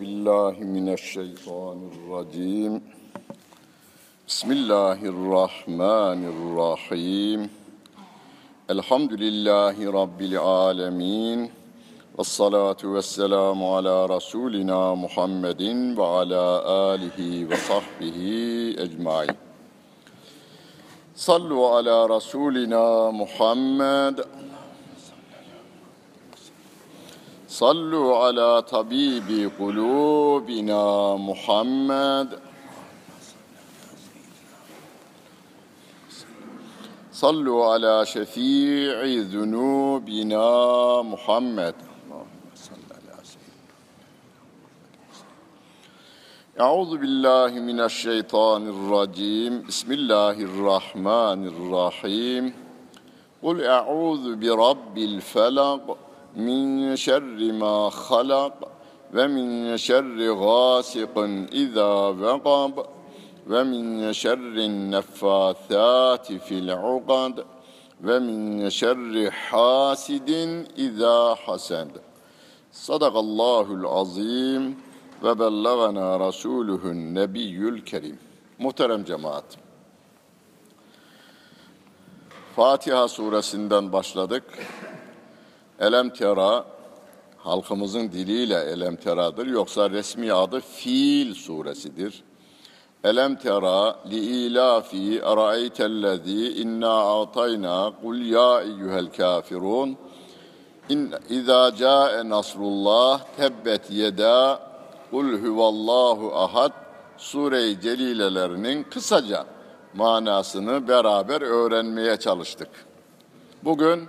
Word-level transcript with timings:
بالله 0.00 0.54
من 0.60 0.92
الشيطان 0.92 1.90
الرجيم. 1.92 2.72
بسم 4.28 4.52
الله 4.52 4.98
الرحمن 5.14 6.20
الرحيم. 6.34 7.40
الحمد 8.70 9.12
لله 9.12 9.76
رب 10.00 10.20
العالمين. 10.20 11.38
والصلاة 12.18 12.82
والسلام 12.84 13.64
على 13.64 14.06
رسولنا 14.06 14.94
محمد 14.94 15.62
وعلى 15.98 16.44
آله 16.92 17.18
وصحبه 17.50 18.18
أجمعين. 18.78 19.36
صلوا 21.16 21.76
على 21.76 22.06
رسولنا 22.06 23.10
محمد 23.10 24.16
صلوا 27.55 28.17
على 28.17 28.61
طبيب 28.61 29.51
قلوبنا 29.59 31.15
محمد 31.15 32.39
صلوا 37.13 37.65
على 37.73 38.05
شفيع 38.05 39.03
ذنوبنا 39.05 40.45
محمد 41.01 41.75
اللهم 42.03 42.39
صل 42.55 42.81
على 42.91 43.15
سيدنا 43.23 43.75
أعوذ 46.59 46.97
بالله 46.97 47.51
من 47.59 47.79
الشيطان 47.79 48.67
الرجيم 48.67 49.61
بسم 49.67 49.91
الله 49.91 50.31
الرحمن 50.31 51.47
الرحيم 51.47 52.53
قل 53.43 53.63
أعوذ 53.63 54.35
برب 54.35 54.97
الفلق 54.97 55.97
min 56.36 56.94
şerri 56.94 57.52
ma 57.52 57.90
halak 57.90 58.52
ve 59.14 59.26
min 59.26 59.76
şerri 59.76 60.26
gâsikın 60.26 61.48
izâ 61.52 62.20
vegab 62.20 62.76
ve 63.46 63.64
min 63.64 64.12
şerri 64.12 64.90
neffâthâti 64.90 66.38
fil 66.38 66.68
ugad 66.68 67.38
ve 68.00 68.18
min 68.18 68.68
şerri 68.68 69.30
hasidin 69.30 70.68
izâ 70.76 71.34
hased. 71.34 71.90
Sadakallahul 72.70 74.00
azim 74.00 74.76
ve 75.22 75.38
bellagana 75.38 76.20
rasuluhun 76.20 77.14
nebiyyül 77.14 77.84
kerim. 77.84 78.18
Muhterem 78.58 79.04
cemaat. 79.04 79.44
Fatiha 82.56 83.08
suresinden 83.08 83.92
başladık. 83.92 84.44
Elem 85.80 86.10
tera 86.10 86.64
halkımızın 87.38 88.12
diliyle 88.12 88.60
elem 88.60 88.96
teradır 88.96 89.46
yoksa 89.46 89.90
resmi 89.90 90.32
adı 90.32 90.60
Fiil 90.60 91.34
suresidir. 91.34 92.22
Elem 93.04 93.36
tera 93.36 93.96
li 94.10 94.18
ilafi 94.46 95.24
araeytellezî 95.24 96.62
inna 96.62 97.20
atayna 97.20 97.92
kul 98.02 98.20
ya 98.20 98.60
eyyuhel 98.60 99.12
kafirun 99.16 99.96
İn 100.88 101.14
izâ 101.28 101.76
câe 101.76 102.28
nasrullah 102.28 103.20
tebbet 103.36 103.90
yeda 103.90 104.60
kul 105.10 105.38
huvallahu 105.38 106.36
ahad 106.36 106.72
sure-i 107.18 107.80
celilelerinin 107.80 108.82
kısaca 108.82 109.44
manasını 109.94 110.88
beraber 110.88 111.40
öğrenmeye 111.40 112.16
çalıştık. 112.16 112.68
Bugün 113.64 114.08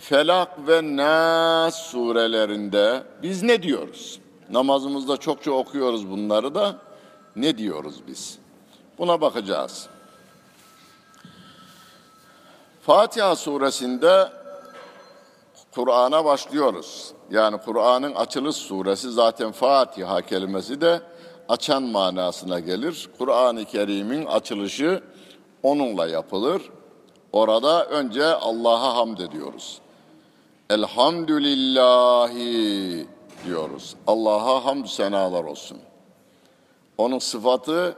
Felak 0.00 0.68
ve 0.68 0.96
Nas 0.96 1.76
surelerinde 1.76 3.02
biz 3.22 3.42
ne 3.42 3.62
diyoruz? 3.62 4.20
Namazımızda 4.50 5.16
çokça 5.16 5.50
okuyoruz 5.50 6.10
bunları 6.10 6.54
da. 6.54 6.76
Ne 7.36 7.58
diyoruz 7.58 7.94
biz? 8.06 8.38
Buna 8.98 9.20
bakacağız. 9.20 9.88
Fatiha 12.82 13.36
suresinde 13.36 14.32
Kur'an'a 15.74 16.24
başlıyoruz. 16.24 17.12
Yani 17.30 17.58
Kur'an'ın 17.58 18.14
açılış 18.14 18.56
suresi 18.56 19.10
zaten 19.10 19.52
Fatiha 19.52 20.22
kelimesi 20.22 20.80
de 20.80 21.00
açan 21.48 21.82
manasına 21.82 22.60
gelir. 22.60 23.08
Kur'an-ı 23.18 23.64
Kerim'in 23.64 24.26
açılışı 24.26 25.02
onunla 25.62 26.06
yapılır. 26.06 26.62
Orada 27.32 27.84
önce 27.84 28.24
Allah'a 28.24 28.96
hamd 28.96 29.18
ediyoruz. 29.18 29.80
Elhamdülillahi 30.70 32.36
diyoruz. 33.46 33.96
Allah'a 34.06 34.64
hamd 34.64 34.86
senalar 34.86 35.44
olsun. 35.44 35.78
Onun 36.98 37.18
sıfatı 37.18 37.96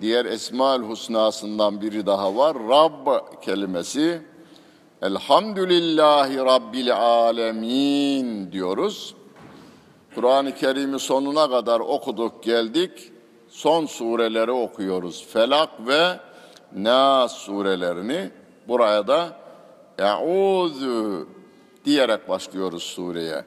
diğer 0.00 0.24
Esma-ül 0.24 0.82
Husna'sından 0.82 1.80
biri 1.80 2.06
daha 2.06 2.36
var. 2.36 2.56
Rabb 2.68 3.08
kelimesi. 3.42 4.22
Elhamdülillahi 5.02 6.36
Rabbil 6.36 6.96
alemin 6.96 8.52
diyoruz. 8.52 9.14
Kur'an-ı 10.14 10.54
Kerim'i 10.54 10.98
sonuna 10.98 11.50
kadar 11.50 11.80
okuduk 11.80 12.42
geldik. 12.42 13.12
Son 13.48 13.86
sureleri 13.86 14.50
okuyoruz. 14.50 15.26
Felak 15.32 15.86
ve 15.86 16.20
Nas 16.76 17.32
surelerini. 17.32 18.30
Buraya 18.68 19.06
da 19.06 19.36
Eûzü 19.98 21.26
diyerek 21.84 22.28
başlıyoruz 22.28 22.82
sureye. 22.82 23.44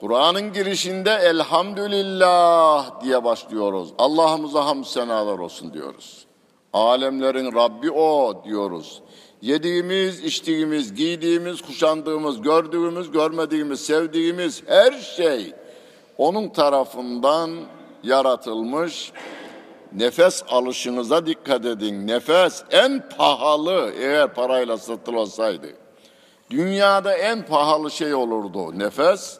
Kur'an'ın 0.00 0.52
girişinde 0.52 1.10
elhamdülillah 1.10 3.02
diye 3.04 3.24
başlıyoruz. 3.24 3.88
Allah'ımıza 3.98 4.66
hamd 4.66 4.84
senalar 4.84 5.38
olsun 5.38 5.74
diyoruz. 5.74 6.26
Alemlerin 6.72 7.54
Rabbi 7.54 7.90
o 7.90 8.42
diyoruz. 8.44 9.02
Yediğimiz, 9.42 10.24
içtiğimiz, 10.24 10.94
giydiğimiz, 10.94 11.62
kuşandığımız, 11.62 12.42
gördüğümüz, 12.42 13.10
görmediğimiz, 13.10 13.80
sevdiğimiz 13.80 14.62
her 14.66 14.92
şey 14.92 15.52
onun 16.18 16.48
tarafından 16.48 17.50
yaratılmış. 18.02 19.12
Nefes 19.92 20.42
alışınıza 20.48 21.26
dikkat 21.26 21.64
edin. 21.64 22.06
Nefes 22.06 22.62
en 22.70 23.08
pahalı 23.18 23.92
eğer 23.98 24.34
parayla 24.34 24.78
satılsaydı. 24.78 25.81
Dünyada 26.52 27.14
en 27.14 27.46
pahalı 27.46 27.90
şey 27.90 28.14
olurdu 28.14 28.78
nefes. 28.78 29.38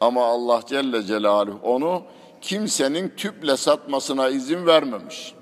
Ama 0.00 0.24
Allah 0.26 0.60
Celle 0.66 1.02
Celaluhu 1.02 1.58
onu 1.62 2.02
kimsenin 2.40 3.08
tüple 3.16 3.56
satmasına 3.56 4.28
izin 4.28 4.66
vermemiş. 4.66 5.34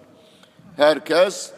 Herkes 0.77 1.53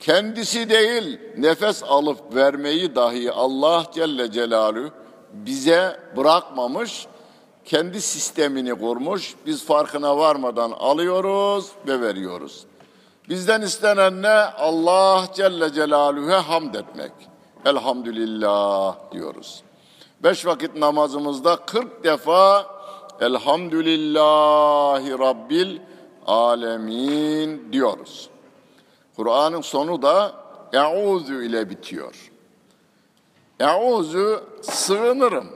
kendisi 0.00 0.70
değil 0.70 1.20
nefes 1.36 1.82
alıp 1.82 2.34
vermeyi 2.34 2.94
dahi 2.94 3.32
Allah 3.32 3.86
Celle 3.94 4.30
Celaluhu 4.30 4.90
bize 5.32 6.00
bırakmamış. 6.16 7.06
Kendi 7.64 8.00
sistemini 8.00 8.74
kurmuş. 8.74 9.34
Biz 9.46 9.64
farkına 9.64 10.18
varmadan 10.18 10.70
alıyoruz 10.70 11.66
ve 11.86 12.00
veriyoruz. 12.00 12.64
Bizden 13.28 13.62
istenen 13.62 14.22
ne? 14.22 14.28
Allah 14.58 15.24
Celle 15.34 15.72
Celaluhu'ya 15.72 16.48
hamd 16.48 16.74
etmek. 16.74 17.12
Elhamdülillah 17.68 18.96
diyoruz. 19.12 19.62
Beş 20.22 20.46
vakit 20.46 20.76
namazımızda 20.76 21.56
40 21.56 22.04
defa 22.04 22.66
Elhamdülillahi 23.20 25.10
Rabbil 25.18 25.78
Alemin 26.26 27.72
diyoruz. 27.72 28.30
Kur'an'ın 29.16 29.60
sonu 29.60 30.02
da 30.02 30.32
Eûzü 30.72 31.46
ile 31.46 31.70
bitiyor. 31.70 32.30
Eûzü 33.60 34.40
sığınırım. 34.62 35.48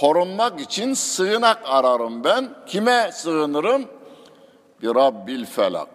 Korunmak 0.00 0.60
için 0.60 0.94
sığınak 0.94 1.62
ararım 1.64 2.24
ben. 2.24 2.54
Kime 2.66 3.10
sığınırım? 3.12 3.84
Bir 4.82 4.94
Rabbil 4.94 5.44
felak. 5.44 5.88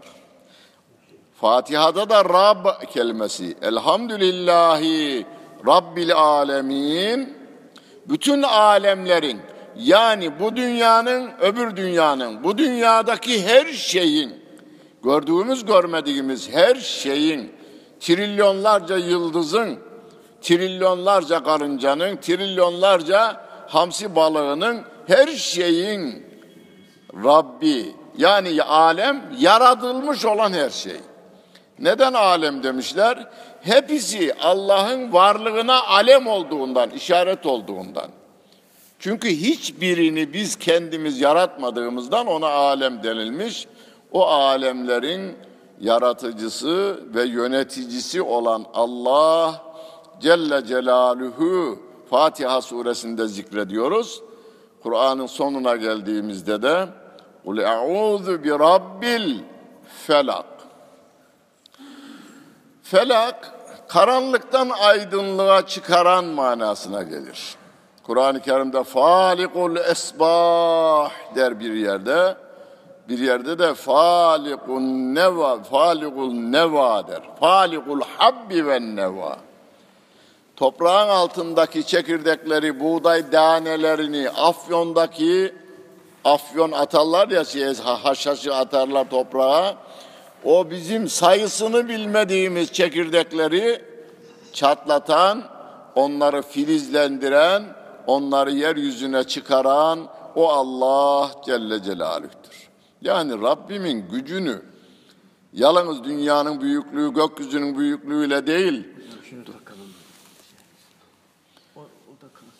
Fatiha'da 1.41 2.09
da 2.09 2.25
Rab 2.25 2.65
kelimesi. 2.93 3.57
Elhamdülillahi 3.61 5.25
Rabbil 5.67 6.15
alemin. 6.15 7.37
Bütün 8.09 8.41
alemlerin 8.41 9.39
yani 9.75 10.39
bu 10.39 10.55
dünyanın 10.55 11.29
öbür 11.41 11.75
dünyanın 11.75 12.43
bu 12.43 12.57
dünyadaki 12.57 13.47
her 13.47 13.65
şeyin 13.65 14.33
gördüğümüz 15.03 15.65
görmediğimiz 15.65 16.49
her 16.49 16.75
şeyin 16.75 17.51
trilyonlarca 17.99 18.97
yıldızın 18.97 19.79
trilyonlarca 20.41 21.43
karıncanın 21.43 22.15
trilyonlarca 22.15 23.45
hamsi 23.67 24.15
balığının 24.15 24.81
her 25.07 25.27
şeyin 25.27 26.25
Rabbi 27.23 27.95
yani 28.17 28.63
alem 28.63 29.23
yaratılmış 29.39 30.25
olan 30.25 30.53
her 30.53 30.69
şey. 30.69 30.97
Neden 31.81 32.13
alem 32.13 32.63
demişler? 32.63 33.27
Hepsi 33.61 34.33
Allah'ın 34.41 35.13
varlığına 35.13 35.83
alem 35.83 36.27
olduğundan, 36.27 36.89
işaret 36.89 37.45
olduğundan. 37.45 38.07
Çünkü 38.99 39.29
hiçbirini 39.29 40.33
biz 40.33 40.55
kendimiz 40.55 41.21
yaratmadığımızdan 41.21 42.27
ona 42.27 42.47
alem 42.47 43.03
denilmiş. 43.03 43.67
O 44.11 44.27
alemlerin 44.27 45.35
yaratıcısı 45.79 46.99
ve 47.15 47.23
yöneticisi 47.23 48.21
olan 48.21 48.65
Allah 48.73 49.63
Celle 50.19 50.65
Celaluhu 50.65 51.79
Fatiha 52.09 52.61
suresinde 52.61 53.27
zikrediyoruz. 53.27 54.21
Kur'an'ın 54.83 55.25
sonuna 55.25 55.75
geldiğimizde 55.75 56.61
de 56.61 56.87
Kul 57.45 57.57
e'udhu 57.57 58.43
bi 58.43 58.49
rabbil 58.49 59.39
felak. 60.07 60.50
Felak 62.91 63.51
karanlıktan 63.87 64.69
aydınlığa 64.69 65.67
çıkaran 65.67 66.25
manasına 66.25 67.03
gelir. 67.03 67.55
Kur'an-ı 68.03 68.41
Kerim'de 68.41 68.83
falikul 68.83 69.75
esbah 69.75 71.11
der 71.35 71.59
bir 71.59 71.73
yerde. 71.73 72.35
Bir 73.09 73.19
yerde 73.19 73.59
de 73.59 73.73
falikun 73.73 75.15
neva, 75.15 75.63
falikul 75.63 76.33
neva 76.33 77.07
der. 77.07 77.21
Falikul 77.39 78.01
habbi 78.17 78.67
ve 78.67 78.81
neva. 78.81 79.37
Toprağın 80.55 81.09
altındaki 81.09 81.85
çekirdekleri, 81.85 82.79
buğday 82.79 83.29
tanelerini, 83.31 84.29
afyondaki 84.29 85.55
afyon 86.25 86.71
atarlar 86.71 87.27
ya, 87.29 87.45
şey, 87.45 87.75
haşhaşı 87.75 88.55
atarlar 88.55 89.09
toprağa. 89.09 89.75
O 90.43 90.69
bizim 90.71 91.07
sayısını 91.09 91.87
bilmediğimiz 91.89 92.71
çekirdekleri 92.73 93.85
çatlatan, 94.53 95.43
onları 95.95 96.41
filizlendiren, 96.41 97.63
onları 98.07 98.51
yeryüzüne 98.51 99.23
çıkaran 99.23 100.07
o 100.35 100.49
Allah 100.49 101.31
Celle 101.45 101.83
Celaluh'tür. 101.83 102.69
Yani 103.01 103.41
Rabbimin 103.41 104.09
gücünü 104.09 104.61
yalnız 105.53 106.03
dünyanın 106.03 106.61
büyüklüğü, 106.61 107.13
gökyüzünün 107.13 107.77
büyüklüğüyle 107.77 108.47
değil, 108.47 108.87
Şunu 109.29 109.45
takalım. 109.45 109.93
O, 111.75 111.79
o 111.79 112.21
da 112.21 112.27
kalsın. 112.33 112.51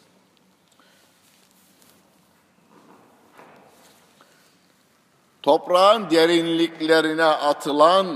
Toprağın 5.44 6.10
derinliklerine 6.10 7.24
atılan 7.24 8.08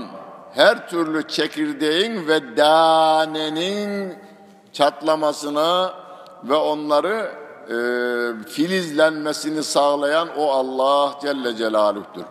her 0.54 0.88
türlü 0.88 1.28
çekirdeğin 1.28 2.28
ve 2.28 2.56
danenin 2.56 4.14
çatlamasına 4.72 5.94
ve 6.44 6.54
onları 6.54 7.30
e, 7.66 7.78
filizlenmesini 8.48 9.62
sağlayan 9.62 10.28
o 10.38 10.50
Allah 10.50 11.18
Celle 11.22 11.56
Celaluh'tür. 11.56 12.24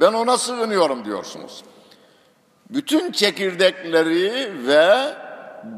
Ben 0.00 0.12
ona 0.12 0.38
sığınıyorum 0.38 1.04
diyorsunuz. 1.04 1.64
Bütün 2.70 3.12
çekirdekleri 3.12 4.52
ve 4.66 5.14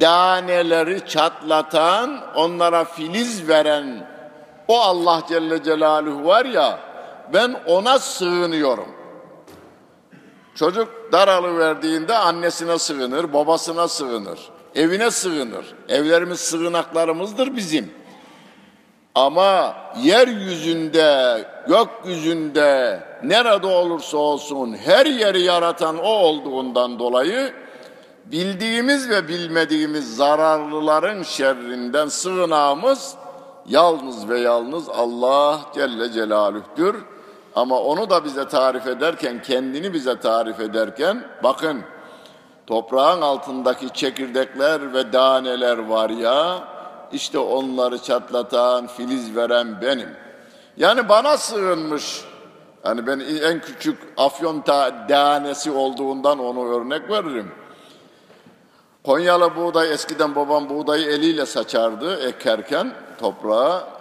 daneleri 0.01 1.07
çatlatan, 1.07 2.21
onlara 2.37 2.85
filiz 2.85 3.49
veren 3.49 4.07
o 4.69 4.81
Allah 4.81 5.23
Celle 5.29 5.63
Celaluhu 5.63 6.25
var 6.25 6.45
ya, 6.45 6.79
ben 7.33 7.57
ona 7.67 7.99
sığınıyorum. 7.99 8.89
Çocuk 10.55 10.89
daralı 11.13 11.59
verdiğinde 11.59 12.17
annesine 12.17 12.79
sığınır, 12.79 13.33
babasına 13.33 13.89
sığınır, 13.89 14.39
evine 14.75 15.11
sığınır. 15.11 15.75
Evlerimiz 15.89 16.41
sığınaklarımızdır 16.41 17.57
bizim. 17.57 17.93
Ama 19.15 19.75
yeryüzünde, 20.03 21.45
gökyüzünde, 21.69 23.01
nerede 23.23 23.67
olursa 23.67 24.17
olsun 24.17 24.77
her 24.85 25.07
yeri 25.07 25.41
yaratan 25.41 25.99
o 25.99 26.09
olduğundan 26.09 26.99
dolayı 26.99 27.53
bildiğimiz 28.25 29.11
ve 29.11 29.29
bilmediğimiz 29.29 30.17
zararlıların 30.17 31.23
şerrinden 31.23 32.09
sığınağımız 32.09 33.15
yalnız 33.69 34.29
ve 34.29 34.41
yalnız 34.41 34.89
Allah 34.89 35.61
Celle 35.75 36.13
Celaluh'tür. 36.13 36.97
Ama 37.57 37.81
onu 37.81 38.11
da 38.11 38.25
bize 38.25 38.49
tarif 38.49 38.87
ederken, 38.87 39.43
kendini 39.43 39.93
bize 39.93 40.21
tarif 40.21 40.61
ederken 40.61 41.25
bakın 41.43 41.83
toprağın 42.67 43.21
altındaki 43.21 43.91
çekirdekler 43.91 44.93
ve 44.93 45.13
daneler 45.13 45.79
var 45.79 46.11
ya 46.11 46.69
işte 47.13 47.39
onları 47.39 47.99
çatlatan, 47.99 48.87
filiz 48.87 49.37
veren 49.37 49.83
benim. 49.83 50.09
Yani 50.77 51.09
bana 51.09 51.37
sığınmış. 51.37 52.25
Yani 52.85 53.07
ben 53.07 53.21
en 53.43 53.61
küçük 53.61 53.99
afyon 54.17 54.61
tanesi 55.09 55.71
olduğundan 55.71 56.39
onu 56.39 56.75
örnek 56.75 57.11
veririm. 57.11 57.53
Konyalı 59.05 59.57
buğday 59.57 59.93
eskiden 59.93 60.35
babam 60.35 60.69
buğdayı 60.69 61.07
eliyle 61.07 61.47
saçardı 61.47 62.29
ekerken 62.29 62.93
toprağa. 63.21 63.94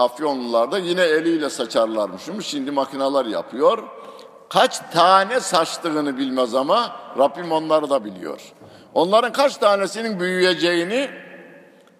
Afyonlular 0.00 0.72
da 0.72 0.78
yine 0.78 1.02
eliyle 1.02 1.50
saçarlarmışım. 1.50 2.42
Şimdi 2.42 2.70
makineler 2.70 3.24
yapıyor. 3.24 3.78
Kaç 4.48 4.78
tane 4.78 5.40
saçtığını 5.40 6.18
bilmez 6.18 6.54
ama 6.54 6.96
Rabbim 7.18 7.52
onları 7.52 7.90
da 7.90 8.04
biliyor. 8.04 8.40
Onların 8.94 9.32
kaç 9.32 9.56
tanesinin 9.56 10.20
büyüyeceğini 10.20 11.10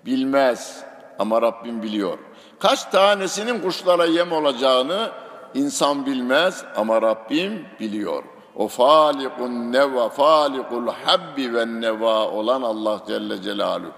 bilmez 0.07 0.85
ama 1.19 1.43
Rabbim 1.43 1.83
biliyor. 1.83 2.19
Kaç 2.59 2.85
tanesinin 2.85 3.61
kuşlara 3.61 4.05
yem 4.05 4.33
olacağını 4.33 5.11
insan 5.55 6.07
bilmez 6.07 6.65
ama 6.77 7.03
Rabbim 7.03 7.67
biliyor. 7.81 8.23
O 8.57 8.69
falikun 8.69 9.73
neva, 9.73 10.09
falikul 10.09 10.87
habbi 11.05 11.55
ve 11.55 11.67
neva 11.67 12.29
olan 12.29 12.63
Allah 12.63 13.01
Celle 13.07 13.43
Celaluhu. 13.43 13.93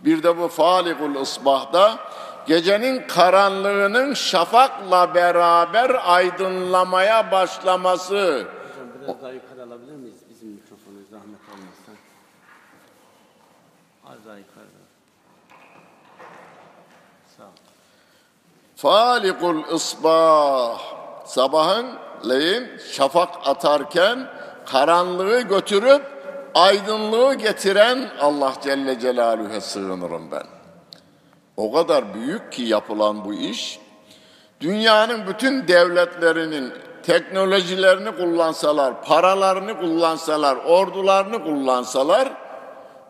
Bir 0.00 0.22
de 0.22 0.38
bu 0.38 0.48
falikul 0.48 1.14
ısbahda 1.14 1.98
gecenin 2.46 3.06
karanlığının 3.06 4.14
şafakla 4.14 5.14
beraber 5.14 5.96
aydınlamaya 6.04 7.30
başlaması. 7.32 8.14
Hocam 8.14 8.88
biraz 9.02 9.22
daha 9.22 9.30
yukarı 9.30 9.62
alabilir 9.62 9.96
miyiz 9.96 10.16
bizim 10.30 10.48
mikrofonu 10.48 10.96
zahmet 11.10 11.40
olmazsa? 11.48 11.92
Az 14.06 14.26
daha 14.26 14.36
yukarı. 14.36 14.64
Sağ 17.36 17.42
ol. 17.42 17.48
Falikul 18.76 19.74
ısbah 19.74 20.80
sabahın 21.26 21.86
leyin 22.28 22.70
şafak 22.92 23.48
atarken 23.48 24.28
karanlığı 24.66 25.40
götürüp 25.40 26.02
aydınlığı 26.54 27.34
getiren 27.34 28.10
Allah 28.20 28.52
Celle 28.62 28.98
Celaluhu'ya 29.00 29.60
sığınırım 29.60 30.30
ben. 30.30 30.53
O 31.56 31.72
kadar 31.72 32.14
büyük 32.14 32.52
ki 32.52 32.62
yapılan 32.62 33.24
bu 33.24 33.34
iş. 33.34 33.78
Dünyanın 34.60 35.26
bütün 35.26 35.68
devletlerinin 35.68 36.72
teknolojilerini 37.02 38.16
kullansalar, 38.16 39.04
paralarını 39.04 39.80
kullansalar, 39.80 40.56
ordularını 40.56 41.44
kullansalar 41.44 42.32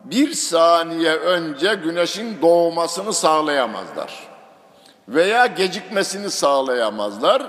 bir 0.03 0.33
saniye 0.33 1.15
önce 1.15 1.73
güneşin 1.73 2.41
doğmasını 2.41 3.13
sağlayamazlar. 3.13 4.27
Veya 5.07 5.45
gecikmesini 5.45 6.31
sağlayamazlar. 6.31 7.43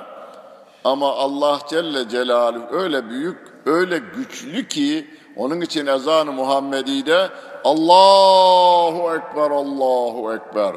Ama 0.84 1.14
Allah 1.14 1.58
Celle 1.70 2.08
Celaluhu 2.08 2.66
öyle 2.70 3.08
büyük, 3.10 3.38
öyle 3.66 3.98
güçlü 3.98 4.68
ki 4.68 5.10
onun 5.36 5.60
için 5.60 5.86
ezan-ı 5.86 6.32
Muhammedi'de 6.32 7.28
Allahu 7.66 9.16
Ekber, 9.16 9.50
Allahu 9.50 10.34
Ekber. 10.34 10.76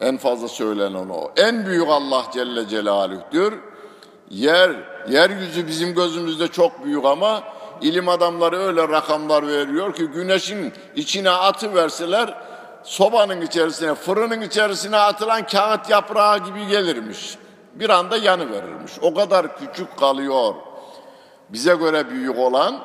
En 0.00 0.16
fazla 0.16 0.48
söylenen 0.48 1.08
o. 1.08 1.30
En 1.36 1.66
büyük 1.66 1.88
Allah 1.88 2.24
Celle 2.32 2.68
Celaluh'tür. 2.68 3.54
Yer, 4.30 4.70
yeryüzü 5.08 5.66
bizim 5.66 5.94
gözümüzde 5.94 6.48
çok 6.48 6.84
büyük 6.84 7.04
ama 7.04 7.42
ilim 7.80 8.08
adamları 8.08 8.56
öyle 8.58 8.88
rakamlar 8.88 9.46
veriyor 9.46 9.94
ki 9.94 10.06
güneşin 10.06 10.72
içine 10.96 11.30
atı 11.30 11.74
verseler 11.74 12.34
sobanın 12.82 13.40
içerisine, 13.40 13.94
fırının 13.94 14.40
içerisine 14.40 14.96
atılan 14.96 15.46
kağıt 15.46 15.90
yaprağı 15.90 16.38
gibi 16.38 16.66
gelirmiş. 16.66 17.38
Bir 17.74 17.90
anda 17.90 18.16
yanı 18.16 18.52
verirmiş. 18.52 18.92
O 19.02 19.14
kadar 19.14 19.58
küçük 19.58 19.96
kalıyor. 19.98 20.54
Bize 21.48 21.74
göre 21.74 22.10
büyük 22.10 22.38
olan 22.38 22.78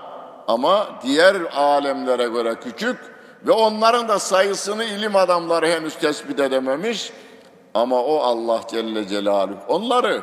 ama 0.47 0.87
diğer 1.03 1.35
alemlere 1.55 2.27
göre 2.27 2.55
küçük 2.55 3.12
ve 3.47 3.51
onların 3.51 4.07
da 4.07 4.19
sayısını 4.19 4.83
ilim 4.83 5.15
adamları 5.15 5.67
henüz 5.67 5.95
tespit 5.95 6.39
edememiş. 6.39 7.11
Ama 7.73 8.03
o 8.03 8.19
Allah 8.19 8.61
Celle 8.71 9.07
Celaluhu 9.07 9.59
onları 9.67 10.21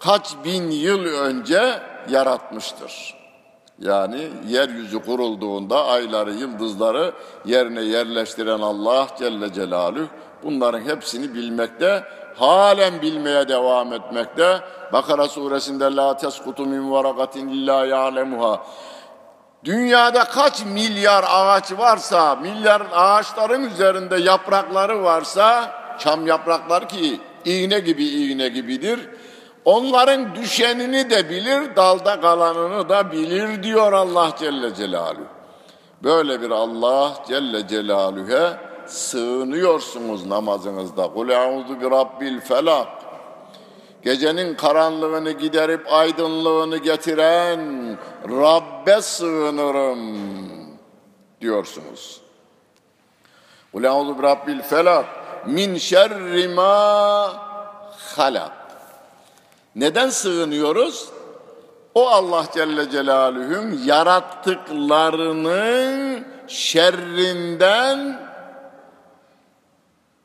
kaç 0.00 0.34
bin 0.44 0.70
yıl 0.70 1.04
önce 1.04 1.80
yaratmıştır. 2.08 3.16
Yani 3.78 4.28
yeryüzü 4.48 5.02
kurulduğunda 5.02 5.84
ayları, 5.84 6.32
yıldızları 6.32 7.12
yerine 7.44 7.82
yerleştiren 7.82 8.60
Allah 8.60 9.06
Celle 9.18 9.52
Celaluhu 9.52 10.06
bunların 10.42 10.80
hepsini 10.80 11.34
bilmekte 11.34 12.04
halen 12.36 13.02
bilmeye 13.02 13.48
devam 13.48 13.92
etmekte. 13.92 14.60
Bakara 14.92 15.28
suresinde 15.28 15.84
la 15.96 16.16
teskutu 16.16 16.66
min 16.66 16.90
varakatin 16.90 17.48
illa 17.48 17.86
ya'lemuha. 17.86 18.66
Dünyada 19.64 20.24
kaç 20.24 20.64
milyar 20.64 21.24
ağaç 21.28 21.72
varsa, 21.72 22.34
milyar 22.36 22.82
ağaçların 22.92 23.70
üzerinde 23.70 24.16
yaprakları 24.16 25.02
varsa, 25.02 25.72
çam 25.98 26.26
yapraklar 26.26 26.88
ki 26.88 27.20
iğne 27.44 27.78
gibi 27.78 28.04
iğne 28.04 28.48
gibidir. 28.48 29.00
Onların 29.64 30.34
düşenini 30.34 31.10
de 31.10 31.30
bilir, 31.30 31.76
dalda 31.76 32.20
kalanını 32.20 32.88
da 32.88 33.12
bilir 33.12 33.62
diyor 33.62 33.92
Allah 33.92 34.30
Celle 34.38 34.74
Celaluhu. 34.74 35.26
Böyle 36.02 36.42
bir 36.42 36.50
Allah 36.50 37.12
Celle 37.28 37.68
Celaluhu'ya 37.68 38.60
sığınıyorsunuz 38.86 40.26
namazınızda. 40.26 41.12
Kul 41.12 41.28
euzu 41.28 41.80
bi 41.80 41.90
rabbil 41.90 42.40
felak. 42.40 42.88
Gecenin 44.06 44.54
karanlığını 44.54 45.30
giderip 45.30 45.92
aydınlığını 45.92 46.76
getiren 46.76 47.98
Rabbe 48.28 49.02
sığınırım 49.02 50.28
diyorsunuz. 51.40 52.20
Bi 53.74 53.82
rabbil 53.82 54.62
felak 54.62 55.06
min 55.46 55.76
şerri 55.76 56.48
ma 56.48 57.32
halak. 58.16 58.52
Neden 59.76 60.10
sığınıyoruz? 60.10 61.08
O 61.94 62.08
Allah 62.08 62.44
Celle 62.54 62.90
Celaluhu'nun 62.90 63.80
yarattıklarının 63.84 66.26
şerrinden 66.48 68.28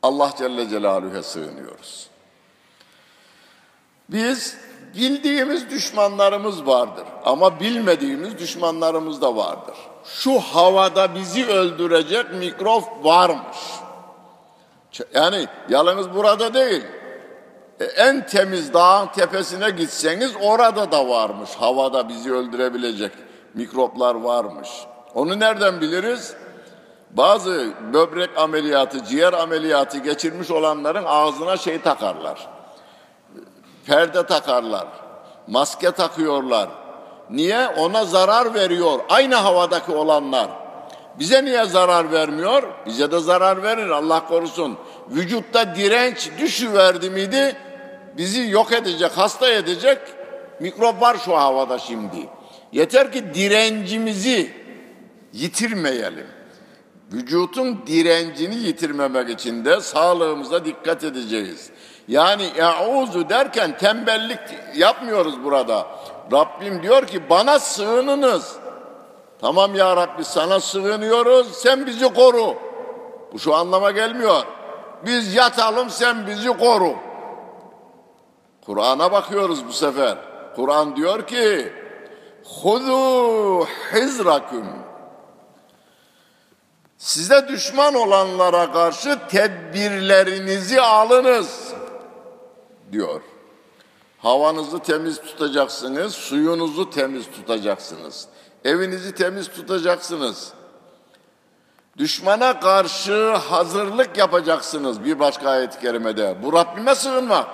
Allah 0.02 0.30
Celle 0.38 0.68
Celaluhu'ya 0.68 1.22
sığınıyoruz. 1.22 2.11
Biz 4.12 4.56
bildiğimiz 4.96 5.70
düşmanlarımız 5.70 6.66
vardır 6.66 7.04
ama 7.24 7.60
bilmediğimiz 7.60 8.38
düşmanlarımız 8.38 9.22
da 9.22 9.36
vardır. 9.36 9.74
Şu 10.04 10.38
havada 10.38 11.14
bizi 11.14 11.46
öldürecek 11.46 12.34
mikrop 12.34 12.84
varmış. 13.04 13.56
Yani 15.14 15.46
yalnız 15.68 16.14
burada 16.14 16.54
değil. 16.54 16.82
E, 17.80 17.84
en 17.84 18.26
temiz 18.26 18.74
dağın 18.74 19.06
tepesine 19.06 19.70
gitseniz 19.70 20.32
orada 20.42 20.92
da 20.92 21.08
varmış. 21.08 21.50
Havada 21.58 22.08
bizi 22.08 22.32
öldürebilecek 22.32 23.12
mikroplar 23.54 24.14
varmış. 24.14 24.68
Onu 25.14 25.40
nereden 25.40 25.80
biliriz? 25.80 26.34
Bazı 27.10 27.68
böbrek 27.92 28.30
ameliyatı, 28.38 29.04
ciğer 29.04 29.32
ameliyatı 29.32 29.98
geçirmiş 29.98 30.50
olanların 30.50 31.04
ağzına 31.06 31.56
şey 31.56 31.80
takarlar. 31.80 32.51
Perde 33.86 34.26
takarlar. 34.26 34.86
Maske 35.46 35.90
takıyorlar. 35.90 36.68
Niye? 37.30 37.68
Ona 37.68 38.04
zarar 38.04 38.54
veriyor. 38.54 39.00
Aynı 39.08 39.34
havadaki 39.34 39.92
olanlar. 39.92 40.48
Bize 41.18 41.44
niye 41.44 41.64
zarar 41.64 42.12
vermiyor? 42.12 42.62
Bize 42.86 43.10
de 43.10 43.18
zarar 43.18 43.62
verir 43.62 43.88
Allah 43.88 44.26
korusun. 44.26 44.78
Vücutta 45.10 45.74
direnç 45.74 46.30
düşüverdi 46.38 47.10
miydi? 47.10 47.56
Bizi 48.16 48.50
yok 48.50 48.72
edecek, 48.72 49.10
hasta 49.14 49.50
edecek 49.50 49.98
mikrop 50.60 51.00
var 51.00 51.16
şu 51.24 51.36
havada 51.36 51.78
şimdi. 51.78 52.28
Yeter 52.72 53.12
ki 53.12 53.34
direncimizi 53.34 54.50
yitirmeyelim. 55.32 56.26
Vücutun 57.12 57.86
direncini 57.86 58.54
yitirmemek 58.54 59.30
için 59.30 59.64
de 59.64 59.80
sağlığımıza 59.80 60.64
dikkat 60.64 61.04
edeceğiz. 61.04 61.70
Yani 62.08 62.50
e'uzu 62.56 63.28
derken 63.28 63.78
tembellik 63.78 64.40
yapmıyoruz 64.74 65.44
burada. 65.44 65.86
Rabbim 66.32 66.82
diyor 66.82 67.06
ki 67.06 67.30
bana 67.30 67.58
sığınınız. 67.58 68.56
Tamam 69.40 69.74
ya 69.74 69.96
Rabbi 69.96 70.24
sana 70.24 70.60
sığınıyoruz 70.60 71.52
sen 71.52 71.86
bizi 71.86 72.14
koru. 72.14 72.54
Bu 73.32 73.38
şu 73.38 73.54
anlama 73.54 73.90
gelmiyor. 73.90 74.42
Biz 75.06 75.34
yatalım 75.34 75.90
sen 75.90 76.26
bizi 76.26 76.48
koru. 76.48 76.94
Kur'an'a 78.66 79.12
bakıyoruz 79.12 79.68
bu 79.68 79.72
sefer. 79.72 80.18
Kur'an 80.56 80.96
diyor 80.96 81.26
ki 81.26 81.72
Hudu 82.62 83.64
hizrakum 83.64 84.66
Size 86.98 87.48
düşman 87.48 87.94
olanlara 87.94 88.72
karşı 88.72 89.18
tedbirlerinizi 89.28 90.80
alınız 90.80 91.72
diyor. 92.92 93.20
Havanızı 94.18 94.78
temiz 94.78 95.20
tutacaksınız, 95.20 96.14
suyunuzu 96.14 96.90
temiz 96.90 97.30
tutacaksınız. 97.30 98.28
Evinizi 98.64 99.14
temiz 99.14 99.48
tutacaksınız. 99.48 100.52
Düşmana 101.98 102.60
karşı 102.60 103.34
hazırlık 103.34 104.18
yapacaksınız 104.18 105.04
bir 105.04 105.18
başka 105.18 105.50
ayet-i 105.50 105.80
kerimede. 105.80 106.36
Bu 106.42 106.52
Rabbime 106.52 106.94
sığınmak. 106.94 107.46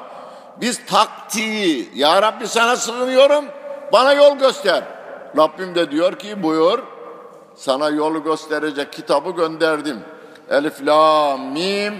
Biz 0.60 0.86
taktiği, 0.86 1.90
Ya 1.94 2.22
Rabbi 2.22 2.48
sana 2.48 2.76
sığınıyorum, 2.76 3.44
bana 3.92 4.12
yol 4.12 4.38
göster. 4.38 4.84
Rabbim 5.36 5.74
de 5.74 5.90
diyor 5.90 6.18
ki 6.18 6.42
buyur, 6.42 6.78
sana 7.56 7.88
yolu 7.88 8.24
gösterecek 8.24 8.92
kitabı 8.92 9.30
gönderdim. 9.30 10.00
Elif, 10.50 10.86
la, 10.86 11.36
mim, 11.36 11.94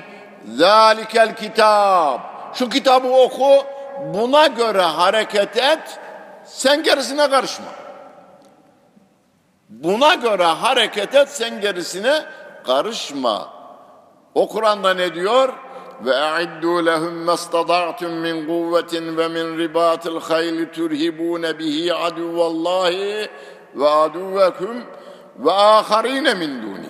zalikel 0.57 1.37
kitap. 1.37 2.38
Şu 2.55 2.69
kitabı 2.69 3.09
oku, 3.09 3.65
buna 4.15 4.47
göre 4.47 4.83
hareket 4.83 5.57
et, 5.57 6.01
sen 6.45 6.83
gerisine 6.83 7.31
karışma. 7.31 7.67
Buna 9.69 10.15
göre 10.15 10.45
hareket 10.45 11.15
et, 11.15 11.29
sen 11.29 11.61
gerisine 11.61 12.25
karışma. 12.67 13.49
O 14.35 14.49
Kur'an'da 14.49 14.95
ne 14.95 15.15
diyor? 15.15 15.53
Ve 16.05 16.17
a'iddu 16.17 16.87
lehum 16.87 17.15
mastada'tum 17.15 18.13
min 18.13 18.47
kuvvetin 18.47 19.17
ve 19.17 19.29
min 19.29 19.59
ribatil 19.59 20.21
hayli 20.21 20.73
turhibun 20.73 21.43
bihi 21.59 21.95
aduvallahi 21.95 23.31
ve 23.75 23.89
aduvekum 23.89 24.85
ve 25.39 25.53
aharine 25.53 26.35
min 26.35 26.63
dunihim. 26.63 26.88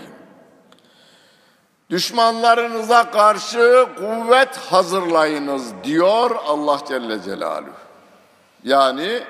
Düşmanlarınıza 1.90 3.11
karşı 3.11 3.87
kuvvet 3.99 4.57
hazırlayınız 4.57 5.73
diyor 5.85 6.30
Allah 6.47 6.80
Celle 6.88 7.23
Celaluhu. 7.23 7.71
Yani 8.64 9.21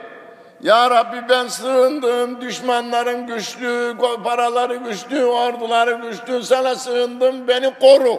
ya 0.62 0.90
Rabbi 0.90 1.28
ben 1.28 1.48
sığındım, 1.48 2.40
düşmanların 2.40 3.26
güçlü, 3.26 3.96
paraları 4.24 4.76
güçlü, 4.76 5.24
orduları 5.24 5.92
güçlü, 5.92 6.42
sana 6.42 6.74
sığındım, 6.74 7.48
beni 7.48 7.78
koru. 7.78 8.18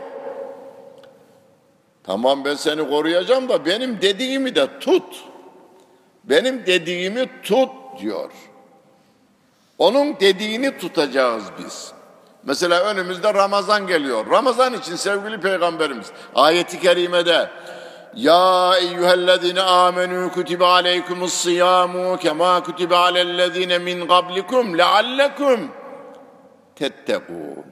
Tamam 2.04 2.46
ben 2.46 2.56
seni 2.56 2.90
koruyacağım 2.90 3.50
da 3.50 3.66
benim 3.66 4.02
dediğimi 4.02 4.56
de 4.56 4.80
tut. 4.80 5.24
Benim 6.24 6.66
dediğimi 6.66 7.42
tut 7.44 7.70
diyor. 8.00 8.32
Onun 9.78 10.20
dediğini 10.20 10.78
tutacağız 10.78 11.44
biz. 11.58 11.99
Mesela 12.50 12.80
önümüzde 12.84 13.34
Ramazan 13.34 13.88
geliyor. 13.88 14.30
Ramazan 14.32 14.74
için 14.74 14.96
sevgili 14.96 15.40
peygamberimiz 15.42 16.08
ayeti 16.36 16.80
kerimede 16.80 17.50
ya 18.16 18.74
eyyühellezine 18.78 19.62
amenu 19.62 20.32
kutibe 20.32 20.66
aleykumus 20.66 21.34
siyamu 21.34 22.18
kema 22.18 22.64
kutibe 22.64 22.96
alellezine 22.96 23.80
min 23.80 24.08
qablikum 24.08 24.78
leallekum 24.78 25.72
tettekûn. 26.76 27.66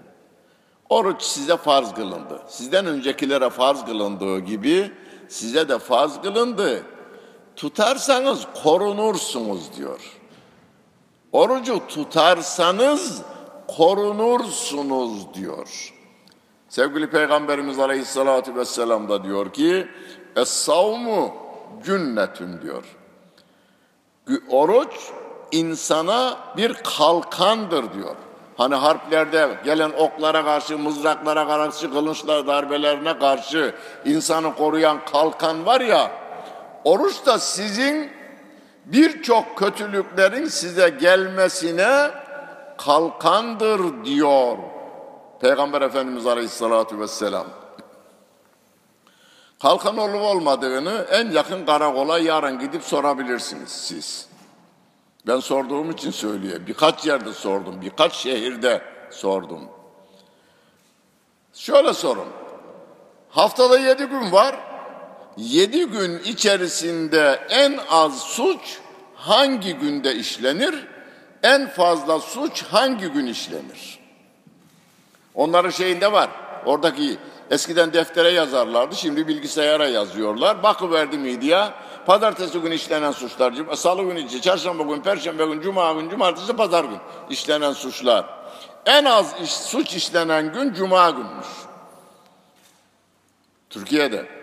Oruç 0.89 1.21
size 1.21 1.57
farz 1.57 1.93
kılındı. 1.93 2.41
Sizden 2.47 2.85
öncekilere 2.85 3.49
farz 3.49 3.85
kılındığı 3.85 4.39
gibi 4.39 4.91
size 5.27 5.69
de 5.69 5.79
farz 5.79 6.21
kılındı. 6.21 6.83
Tutarsanız 7.55 8.47
korunursunuz 8.63 9.77
diyor. 9.77 9.99
Orucu 11.31 11.87
tutarsanız 11.87 13.21
korunursunuz 13.67 15.33
diyor. 15.33 15.93
Sevgili 16.69 17.09
Peygamberimiz 17.09 17.79
Aleyhisselatü 17.79 18.55
Vesselam 18.55 19.09
da 19.09 19.23
diyor 19.23 19.53
ki 19.53 19.87
Es-savmu 20.35 21.33
cünnetün 21.85 22.61
diyor. 22.61 22.83
Oruç 24.49 24.93
insana 25.51 26.37
bir 26.57 26.73
kalkandır 26.73 27.93
diyor. 27.93 28.15
Hani 28.57 28.75
harplerde 28.75 29.49
gelen 29.65 29.91
oklara 29.97 30.45
karşı, 30.45 30.77
mızraklara 30.77 31.47
karşı, 31.47 31.91
kılıçlar 31.91 32.47
darbelerine 32.47 33.19
karşı 33.19 33.75
insanı 34.05 34.55
koruyan 34.55 35.05
kalkan 35.11 35.65
var 35.65 35.81
ya, 35.81 36.11
oruç 36.83 37.25
da 37.25 37.39
sizin 37.39 38.11
birçok 38.85 39.57
kötülüklerin 39.57 40.45
size 40.45 40.89
gelmesine 40.89 42.09
kalkandır 42.77 44.05
diyor 44.05 44.57
Peygamber 45.41 45.81
Efendimiz 45.81 46.27
Aleyhisselatü 46.27 46.99
Vesselam. 46.99 47.47
Kalkan 49.61 49.97
olup 49.97 50.21
olmadığını 50.21 51.05
en 51.11 51.31
yakın 51.31 51.65
karakola 51.65 52.19
yarın 52.19 52.59
gidip 52.59 52.83
sorabilirsiniz 52.83 53.69
siz. 53.69 54.29
Ben 55.27 55.39
sorduğum 55.39 55.91
için 55.91 56.11
söylüyor. 56.11 56.59
Birkaç 56.67 57.05
yerde 57.05 57.33
sordum, 57.33 57.81
birkaç 57.81 58.13
şehirde 58.13 58.81
sordum. 59.11 59.61
Şöyle 61.53 61.93
sorun. 61.93 62.27
Haftada 63.29 63.79
yedi 63.79 64.05
gün 64.05 64.31
var. 64.31 64.55
Yedi 65.37 65.85
gün 65.85 66.19
içerisinde 66.19 67.47
en 67.49 67.79
az 67.89 68.21
suç 68.21 68.79
hangi 69.15 69.73
günde 69.73 70.15
işlenir? 70.15 70.87
En 71.43 71.67
fazla 71.67 72.19
suç 72.19 72.63
hangi 72.63 73.07
gün 73.07 73.25
işlenir? 73.25 73.99
Onların 75.35 75.69
şeyinde 75.69 76.11
var. 76.11 76.29
Oradaki 76.65 77.17
eskiden 77.49 77.93
deftere 77.93 78.29
yazarlardı. 78.29 78.95
Şimdi 78.95 79.27
bilgisayara 79.27 79.87
yazıyorlar. 79.87 80.63
Bakıverdi 80.63 81.17
midya. 81.17 81.73
Pazartesi 82.05 82.59
gün 82.59 82.71
işlenen 82.71 83.11
suçlar, 83.11 83.53
salı 83.75 84.03
günü, 84.03 84.41
çarşamba 84.41 84.83
gün, 84.83 85.01
perşembe 85.01 85.45
gün, 85.45 85.61
cuma 85.61 85.93
gün, 85.93 86.09
cumartesi, 86.09 86.55
pazar 86.55 86.83
gün 86.83 86.99
işlenen 87.29 87.73
suçlar. 87.73 88.25
En 88.85 89.05
az 89.05 89.35
iş, 89.43 89.51
suç 89.51 89.95
işlenen 89.95 90.53
gün 90.53 90.73
cuma 90.73 91.09
günmüş. 91.09 91.47
Türkiye'de. 93.69 94.36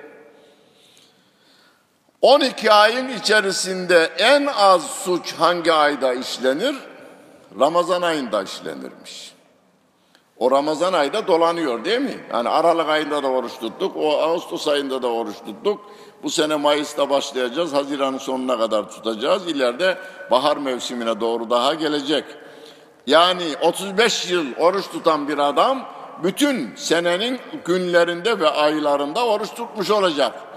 12 2.24 2.72
ayın 2.72 3.08
içerisinde 3.08 4.10
en 4.18 4.46
az 4.46 4.86
suç 4.86 5.34
hangi 5.34 5.72
ayda 5.72 6.14
işlenir? 6.14 6.76
Ramazan 7.60 8.02
ayında 8.02 8.42
işlenirmiş. 8.42 9.34
O 10.38 10.50
Ramazan 10.50 10.92
ayda 10.92 11.26
dolanıyor 11.26 11.84
değil 11.84 12.00
mi? 12.00 12.24
Yani 12.32 12.48
Aralık 12.48 12.88
ayında 12.88 13.22
da 13.22 13.28
oruç 13.28 13.52
tuttuk, 13.60 13.96
o 13.96 14.18
Ağustos 14.18 14.68
ayında 14.68 15.02
da 15.02 15.08
oruç 15.08 15.36
tuttuk. 15.46 15.80
Bu 16.22 16.30
sene 16.30 16.56
Mayıs'ta 16.56 17.10
başlayacağız, 17.10 17.72
Haziran'ın 17.72 18.18
sonuna 18.18 18.58
kadar 18.58 18.90
tutacağız. 18.90 19.46
İleride 19.46 19.98
bahar 20.30 20.56
mevsimine 20.56 21.20
doğru 21.20 21.50
daha 21.50 21.74
gelecek. 21.74 22.24
Yani 23.06 23.44
35 23.62 24.30
yıl 24.30 24.46
oruç 24.58 24.90
tutan 24.90 25.28
bir 25.28 25.38
adam 25.38 25.86
bütün 26.22 26.76
senenin 26.76 27.40
günlerinde 27.64 28.40
ve 28.40 28.48
aylarında 28.48 29.26
oruç 29.26 29.54
tutmuş 29.54 29.90
olacak. 29.90 30.53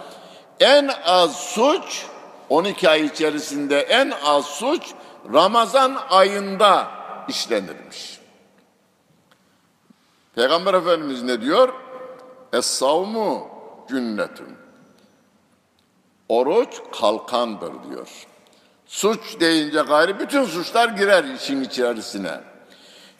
En 0.59 0.91
az 1.05 1.35
suç 1.35 2.05
12 2.49 2.89
ay 2.89 3.05
içerisinde 3.05 3.79
en 3.79 4.13
az 4.25 4.45
suç 4.45 4.93
Ramazan 5.33 5.97
ayında 6.09 6.87
işlenirmiş. 7.27 8.19
Peygamber 10.35 10.73
Efendimiz 10.73 11.23
ne 11.23 11.41
diyor? 11.41 11.73
Es-savmu 12.53 13.47
cünnetün. 13.89 14.57
Oruç 16.29 16.81
kalkandır 16.99 17.73
diyor. 17.89 18.07
Suç 18.85 19.39
deyince 19.39 19.81
gayri 19.81 20.19
bütün 20.19 20.45
suçlar 20.45 20.89
girer 20.89 21.23
işin 21.23 21.63
içerisine. 21.63 22.39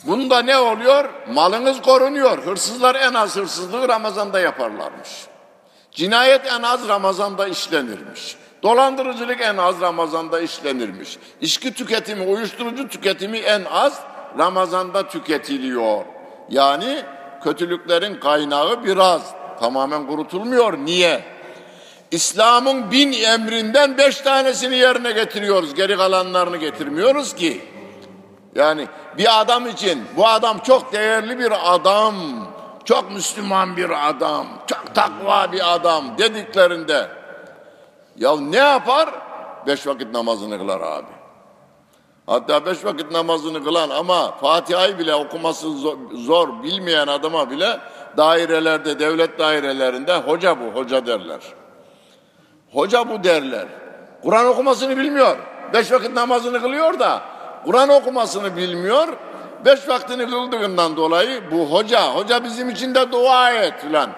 Bunda 0.04 0.40
ne 0.40 0.58
oluyor? 0.58 1.10
Malınız 1.28 1.82
korunuyor. 1.82 2.46
Hırsızlar 2.46 2.96
en 2.96 3.14
az 3.14 3.36
hırsızlığı 3.36 3.90
Ramazan'da 3.90 4.40
yaparlarmış. 4.40 5.10
Cinayet 5.98 6.46
en 6.46 6.62
az 6.62 6.88
Ramazan'da 6.88 7.48
işlenirmiş. 7.48 8.36
Dolandırıcılık 8.64 9.42
en 9.42 9.58
az 9.58 9.82
Ramazan'da 9.82 10.42
işlenirmiş. 10.42 11.18
İçki 11.42 11.74
tüketimi, 11.74 12.24
uyuşturucu 12.24 12.88
tüketimi 12.88 13.38
en 13.38 13.64
az 13.72 14.00
Ramazan'da 14.38 15.08
tüketiliyor. 15.08 16.06
Yani 16.50 17.04
kötülüklerin 17.44 18.20
kaynağı 18.20 18.84
biraz 18.84 19.22
tamamen 19.60 20.08
kurutulmuyor. 20.08 20.78
Niye? 20.78 21.24
İslam'ın 22.12 22.92
bin 22.92 23.14
emrinden 23.14 23.98
beş 23.98 24.18
tanesini 24.18 24.78
yerine 24.78 25.12
getiriyoruz. 25.12 25.74
Geri 25.74 25.98
kalanlarını 25.98 26.58
getirmiyoruz 26.58 27.36
ki. 27.36 27.62
Yani 28.56 28.88
bir 29.18 29.42
adam 29.42 29.68
için 29.68 30.04
bu 30.16 30.28
adam 30.28 30.60
çok 30.60 30.94
değerli 30.94 31.40
bir 31.40 31.74
adam, 31.74 32.16
çok 32.88 33.12
Müslüman 33.12 33.78
bir 33.78 34.10
adam, 34.10 34.48
çok 34.68 34.96
takva 34.96 35.52
bir 35.52 35.74
adam 35.74 36.18
dediklerinde 36.18 37.10
ya 38.18 38.36
ne 38.36 38.58
yapar? 38.58 39.10
Beş 39.68 39.88
vakit 39.88 40.14
namazını 40.14 40.58
kılar 40.58 40.82
abi. 40.82 41.12
Hatta 42.26 42.66
beş 42.66 42.86
vakit 42.86 43.12
namazını 43.12 43.64
kılan 43.64 43.90
ama 43.90 44.32
Fatiha'yı 44.32 45.00
bile 45.00 45.16
okuması 45.16 45.72
zor, 45.72 45.98
zor 46.14 46.64
bilmeyen 46.64 47.08
adama 47.08 47.50
bile 47.50 47.80
dairelerde, 48.18 49.00
devlet 49.00 49.40
dairelerinde 49.40 50.18
hoca 50.18 50.60
bu, 50.60 50.80
hoca 50.80 51.06
derler. 51.06 51.42
Hoca 52.74 53.10
bu 53.10 53.24
derler. 53.24 53.68
Kur'an 54.24 54.46
okumasını 54.46 54.98
bilmiyor. 54.98 55.38
Beş 55.74 55.92
vakit 55.92 56.14
namazını 56.14 56.62
kılıyor 56.62 57.00
da 57.00 57.22
Kur'an 57.66 57.90
okumasını 57.90 58.58
bilmiyor. 58.58 59.08
Beş 59.66 59.88
vaktini 59.88 60.30
kıldığından 60.30 60.98
dolayı 60.98 61.52
bu 61.52 61.66
hoca, 61.66 62.02
hoca 62.02 62.44
bizim 62.44 62.70
için 62.70 62.96
de 62.96 63.12
dua 63.12 63.52
et 63.52 63.74
filan. 63.82 64.10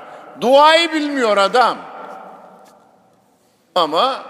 Duayı 0.42 0.94
bilmiyor 0.94 1.38
adam. 1.38 1.78
Ama 3.76 4.24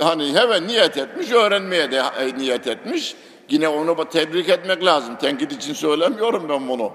hani 0.00 0.34
hemen 0.34 0.68
niyet 0.68 0.96
etmiş, 0.96 1.32
öğrenmeye 1.32 1.90
de 1.90 2.02
niyet 2.38 2.66
etmiş. 2.66 3.16
Yine 3.48 3.68
onu 3.68 4.08
tebrik 4.08 4.48
etmek 4.48 4.84
lazım. 4.84 5.16
Tenkit 5.16 5.52
için 5.52 5.74
söylemiyorum 5.74 6.48
ben 6.48 6.68
bunu. 6.68 6.92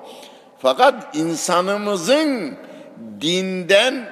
Fakat 0.59 1.15
insanımızın 1.15 2.57
dinden 3.21 4.09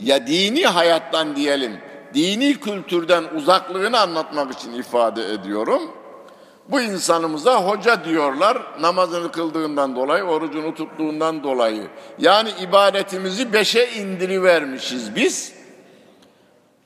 ya 0.00 0.26
dini 0.26 0.66
hayattan 0.66 1.36
diyelim, 1.36 1.80
dini 2.14 2.60
kültürden 2.60 3.24
uzaklığını 3.36 4.00
anlatmak 4.00 4.52
için 4.52 4.72
ifade 4.72 5.32
ediyorum. 5.32 5.82
Bu 6.70 6.80
insanımıza 6.80 7.62
hoca 7.62 8.04
diyorlar 8.04 8.58
namazını 8.80 9.32
kıldığından 9.32 9.96
dolayı, 9.96 10.24
orucunu 10.24 10.74
tuttuğundan 10.74 11.42
dolayı. 11.42 11.82
Yani 12.18 12.50
ibadetimizi 12.60 13.52
beşe 13.52 13.86
indirivermişiz 13.86 15.16
biz. 15.16 15.56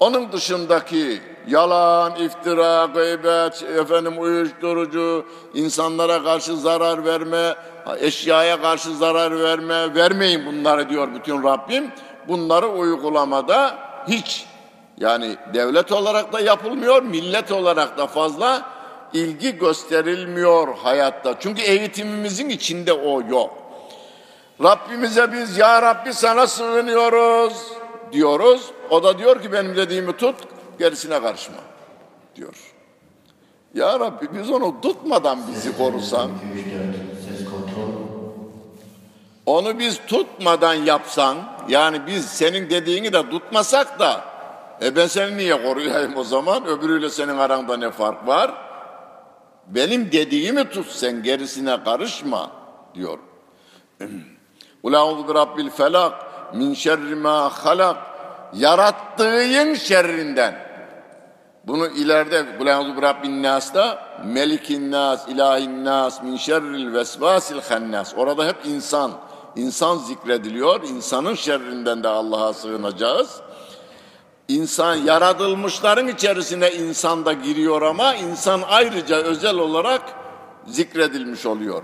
Onun 0.01 0.33
dışındaki 0.33 1.21
yalan, 1.49 2.17
iftira, 2.17 2.85
gıybet, 2.85 3.63
efendim 3.63 4.15
uyuşturucu, 4.19 5.25
insanlara 5.55 6.23
karşı 6.23 6.57
zarar 6.57 7.05
verme, 7.05 7.55
eşyaya 8.01 8.63
karşı 8.63 8.97
zarar 8.97 9.41
verme, 9.41 9.95
vermeyin 9.95 10.47
bunları 10.47 10.89
diyor 10.89 11.09
bütün 11.15 11.43
Rabbim. 11.43 11.93
Bunları 12.29 12.69
uygulamada 12.69 13.79
hiç 14.09 14.47
yani 14.99 15.37
devlet 15.55 15.93
olarak 15.93 16.33
da 16.33 16.41
yapılmıyor, 16.41 17.03
millet 17.03 17.53
olarak 17.53 17.99
da 17.99 18.07
fazla 18.07 18.80
ilgi 19.13 19.59
gösterilmiyor 19.59 20.77
hayatta. 20.77 21.41
Çünkü 21.41 21.63
eğitimimizin 21.63 22.49
içinde 22.49 22.93
o 22.93 23.23
yok. 23.29 23.55
Rabbimize 24.63 25.33
biz 25.33 25.59
ya 25.59 25.83
Rabbi 25.83 26.15
sana 26.15 26.47
sığınıyoruz 26.47 27.73
diyoruz. 28.13 28.71
O 28.91 29.03
da 29.03 29.19
diyor 29.19 29.43
ki 29.43 29.53
benim 29.53 29.77
dediğimi 29.77 30.17
tut, 30.17 30.35
gerisine 30.79 31.21
karışma 31.21 31.57
diyor. 32.37 32.55
Ya 33.75 34.01
Rabbi 34.01 34.29
biz 34.39 34.51
onu 34.51 34.81
tutmadan 34.81 35.39
bizi 35.53 35.77
korusan, 35.77 36.31
onu 39.47 39.79
biz 39.79 40.01
tutmadan 40.07 40.75
yapsan, 40.75 41.37
yani 41.69 42.07
biz 42.07 42.27
senin 42.27 42.71
dediğini 42.71 43.13
de 43.13 43.31
tutmasak 43.31 43.99
da, 43.99 44.25
e 44.83 44.97
ben 44.97 45.07
seni 45.07 45.37
niye 45.37 45.63
koruyayım 45.63 46.17
o 46.17 46.25
zaman? 46.25 46.67
Öbürüyle 46.67 47.11
senin 47.11 47.39
aranda 47.39 47.77
ne 47.77 47.91
fark 47.91 48.27
var? 48.27 48.70
Benim 49.75 50.13
dediğimi 50.13 50.69
tut 50.69 50.87
sen 50.87 51.23
gerisine 51.23 51.85
karışma 51.85 52.51
diyor. 52.95 53.19
Ulauzu 54.83 55.29
bi 55.29 55.35
rabbil 55.35 55.71
felak 55.71 56.15
min 56.55 56.75
şerri 56.75 57.15
ma 57.15 57.49
halak 57.49 57.97
yarattığın 58.55 59.75
şerrinden. 59.75 60.71
Bunu 61.67 61.89
ileride 61.89 62.47
Ulauzu 62.61 62.97
bi 62.97 63.03
rabbin 63.03 63.43
nas'ta 63.43 64.09
melikin 64.25 64.91
nas, 64.91 65.29
ilahin 65.29 65.85
nas 65.85 66.23
min 66.23 66.37
şerril 66.37 66.93
vesvasil 66.93 67.61
hannas. 67.61 68.15
Orada 68.17 68.47
hep 68.47 68.57
insan, 68.65 69.13
insan 69.57 69.97
zikrediliyor. 69.99 70.83
İnsanın 70.83 71.35
şerrinden 71.35 72.03
de 72.03 72.09
Allah'a 72.09 72.53
sığınacağız. 72.53 73.41
İnsan 74.51 74.95
yaratılmışların 74.95 76.09
içerisine 76.09 76.73
insan 76.73 77.25
da 77.25 77.33
giriyor 77.33 77.83
ama 77.83 78.15
insan 78.15 78.63
ayrıca 78.69 79.17
özel 79.17 79.55
olarak 79.55 80.03
zikredilmiş 80.67 81.47
oluyor. 81.47 81.83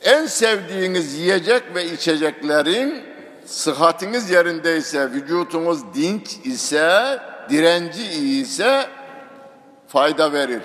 En 0.00 0.26
sevdiğiniz 0.26 1.14
yiyecek 1.14 1.62
ve 1.74 1.84
içeceklerin 1.92 3.04
sıhhatiniz 3.46 4.30
yerindeyse, 4.30 5.10
vücutunuz 5.10 5.94
dinç 5.94 6.36
ise, 6.44 7.18
direnci 7.50 8.02
iyi 8.02 8.42
ise 8.42 8.86
fayda 9.88 10.32
verir. 10.32 10.62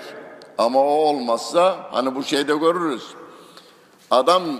Ama 0.58 0.80
o 0.80 0.84
olmazsa 0.84 1.88
hani 1.90 2.14
bu 2.14 2.24
şeyde 2.24 2.56
görürüz. 2.56 3.02
Adam 4.10 4.42
e, 4.44 4.58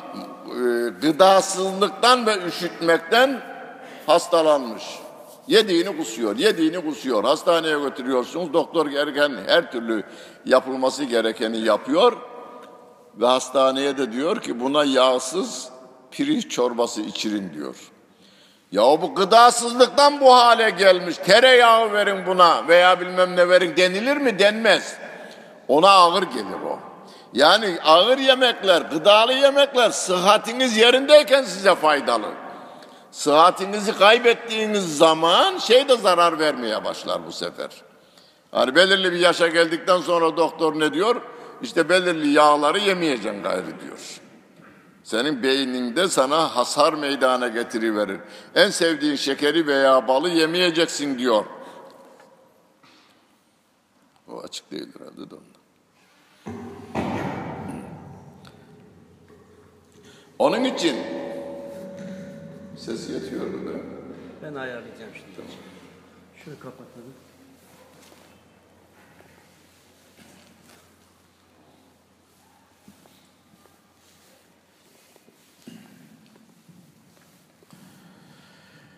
gıdasızlıktan 1.02 2.26
ve 2.26 2.46
üşütmekten 2.46 3.40
hastalanmış. 4.06 5.01
Yediğini 5.46 5.96
kusuyor, 5.96 6.36
yediğini 6.36 6.84
kusuyor. 6.84 7.24
Hastaneye 7.24 7.78
götürüyorsunuz. 7.78 8.52
Doktor 8.52 8.86
gereken 8.86 9.32
her 9.46 9.72
türlü 9.72 10.04
yapılması 10.44 11.04
gerekeni 11.04 11.58
yapıyor. 11.58 12.16
Ve 13.14 13.26
hastaneye 13.26 13.98
de 13.98 14.12
diyor 14.12 14.40
ki 14.40 14.60
buna 14.60 14.84
yağsız 14.84 15.68
pirinç 16.10 16.50
çorbası 16.50 17.00
içirin 17.00 17.52
diyor. 17.54 17.76
Ya 18.72 18.82
bu 18.82 19.14
gıdasızlıktan 19.14 20.20
bu 20.20 20.34
hale 20.34 20.70
gelmiş. 20.70 21.16
Tereyağı 21.16 21.92
verin 21.92 22.26
buna 22.26 22.68
veya 22.68 23.00
bilmem 23.00 23.36
ne 23.36 23.48
verin 23.48 23.76
denilir 23.76 24.16
mi? 24.16 24.38
Denmez. 24.38 24.96
Ona 25.68 25.90
ağır 25.90 26.22
gelir 26.22 26.62
o. 26.70 26.78
Yani 27.34 27.78
ağır 27.84 28.18
yemekler, 28.18 28.82
gıdalı 28.82 29.32
yemekler 29.32 29.90
sıhhatiniz 29.90 30.76
yerindeyken 30.76 31.42
size 31.42 31.74
faydalı. 31.74 32.41
Sıhhatinizi 33.12 33.98
kaybettiğiniz 33.98 34.98
zaman 34.98 35.58
şey 35.58 35.88
de 35.88 35.96
zarar 35.96 36.38
vermeye 36.38 36.84
başlar 36.84 37.26
bu 37.26 37.32
sefer. 37.32 37.70
Hani 38.50 38.74
belirli 38.74 39.12
bir 39.12 39.18
yaşa 39.18 39.48
geldikten 39.48 40.00
sonra 40.00 40.36
doktor 40.36 40.80
ne 40.80 40.94
diyor? 40.94 41.22
İşte 41.62 41.88
belirli 41.88 42.28
yağları 42.28 42.78
yemeyeceksin 42.78 43.42
gayrı 43.42 43.80
diyor. 43.80 44.20
Senin 45.04 45.42
beyninde 45.42 46.08
sana 46.08 46.56
hasar 46.56 46.92
meydana 46.92 47.48
getiriverir. 47.48 48.20
En 48.54 48.70
sevdiğin 48.70 49.16
şekeri 49.16 49.66
veya 49.66 50.08
balı 50.08 50.28
yemeyeceksin 50.28 51.18
diyor. 51.18 51.44
O 54.28 54.40
açık 54.40 54.70
değildir 54.70 55.00
herhalde 55.00 55.30
de 55.30 55.34
ondan. 55.34 55.62
Onun 60.38 60.64
için 60.64 60.96
ses 62.81 63.09
yetiyordu 63.09 63.65
da. 63.65 63.71
Ben 64.43 64.55
ayarlayacağım 64.55 65.11
şimdi. 65.13 65.47
Şunu 66.43 66.59
kapatalım. 66.59 67.13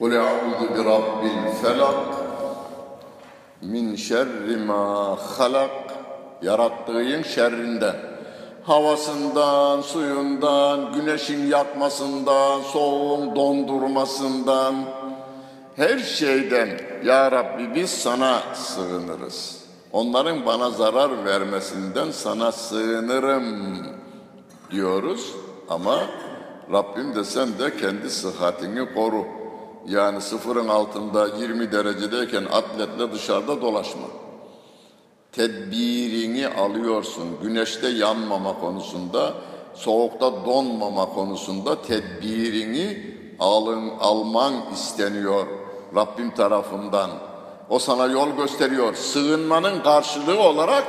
قل 0.01 0.13
أعوذ 0.27 0.61
برب 0.75 1.21
الفلق 1.35 1.97
min 3.61 3.95
şerri 3.95 4.57
ma 4.57 5.17
halak 5.37 5.71
yarattığın 6.41 7.21
şerrinden 7.21 7.95
havasından, 8.66 9.80
suyundan, 9.80 10.92
güneşin 10.92 11.46
yakmasından, 11.46 12.60
soğuğun 12.60 13.36
dondurmasından 13.36 14.74
her 15.76 15.98
şeyden 15.98 16.80
ya 17.04 17.32
Rabbi 17.32 17.74
biz 17.74 17.90
sana 17.90 18.42
sığınırız. 18.54 19.64
Onların 19.92 20.46
bana 20.46 20.70
zarar 20.70 21.24
vermesinden 21.24 22.10
sana 22.10 22.52
sığınırım 22.52 23.76
diyoruz 24.70 25.32
ama 25.68 25.98
Rabbim 26.72 27.14
de 27.14 27.24
sen 27.24 27.58
de 27.58 27.76
kendi 27.76 28.10
sıhhatini 28.10 28.94
koru. 28.94 29.24
Yani 29.86 30.20
sıfırın 30.20 30.68
altında 30.68 31.26
20 31.26 31.72
derecedeyken 31.72 32.44
atletle 32.44 33.12
dışarıda 33.12 33.60
dolaşma. 33.62 34.23
Tedbirini 35.36 36.48
alıyorsun. 36.48 37.24
Güneşte 37.42 37.88
yanmama 37.88 38.60
konusunda, 38.60 39.34
soğukta 39.74 40.46
donmama 40.46 41.06
konusunda 41.06 41.82
tedbirini 41.82 43.14
alın, 43.40 43.90
alman 44.00 44.54
isteniyor 44.72 45.46
Rabbim 45.96 46.30
tarafından. 46.34 47.10
O 47.68 47.78
sana 47.78 48.06
yol 48.06 48.28
gösteriyor. 48.36 48.94
Sığınmanın 48.94 49.82
karşılığı 49.82 50.40
olarak 50.40 50.84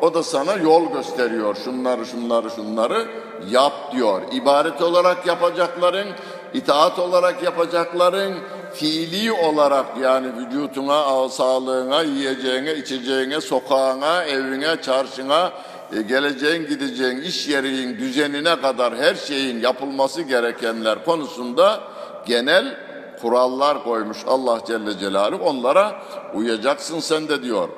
o 0.00 0.14
da 0.14 0.22
sana 0.22 0.52
yol 0.52 0.92
gösteriyor. 0.92 1.56
Şunları, 1.64 2.06
şunları, 2.06 2.50
şunları 2.50 3.08
yap 3.50 3.72
diyor. 3.92 4.22
İbaret 4.32 4.82
olarak 4.82 5.26
yapacakların, 5.26 6.08
itaat 6.54 6.98
olarak 6.98 7.42
yapacakların, 7.42 8.34
fiili 8.74 9.32
olarak 9.32 9.86
yani 10.02 10.26
vücutuna, 10.36 11.28
sağlığına, 11.28 12.02
yiyeceğine, 12.02 12.74
içeceğine, 12.74 13.40
sokağına, 13.40 14.24
evine, 14.24 14.82
çarşına, 14.82 15.52
e, 15.96 16.02
geleceğin, 16.02 16.66
gideceğin, 16.66 17.20
iş 17.20 17.48
yerinin 17.48 17.98
düzenine 17.98 18.60
kadar 18.60 18.96
her 18.96 19.14
şeyin 19.14 19.60
yapılması 19.60 20.22
gerekenler 20.22 21.04
konusunda 21.04 21.80
genel 22.26 22.76
kurallar 23.22 23.84
koymuş 23.84 24.18
Allah 24.26 24.60
Celle 24.66 24.98
Celaluhu. 24.98 25.44
Onlara 25.44 26.02
uyacaksın 26.34 27.00
sen 27.00 27.28
de 27.28 27.42
diyor. 27.42 27.68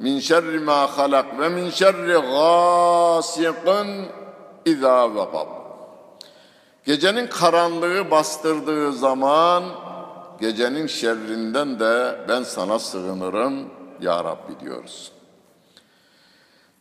Min 0.00 0.20
şerri 0.20 0.58
ma 0.58 0.98
halak 0.98 1.40
ve 1.40 1.48
min 1.48 1.70
şerri 1.70 2.12
gasiqin 2.12 4.06
izâ 4.64 5.14
vekab. 5.14 5.57
Gecenin 6.88 7.26
karanlığı 7.26 8.10
bastırdığı 8.10 8.92
zaman 8.92 9.64
gecenin 10.40 10.86
şerrinden 10.86 11.80
de 11.80 12.20
ben 12.28 12.42
sana 12.42 12.78
sığınırım 12.78 13.54
ya 14.00 14.24
Rabbi 14.24 14.60
diyoruz. 14.60 15.12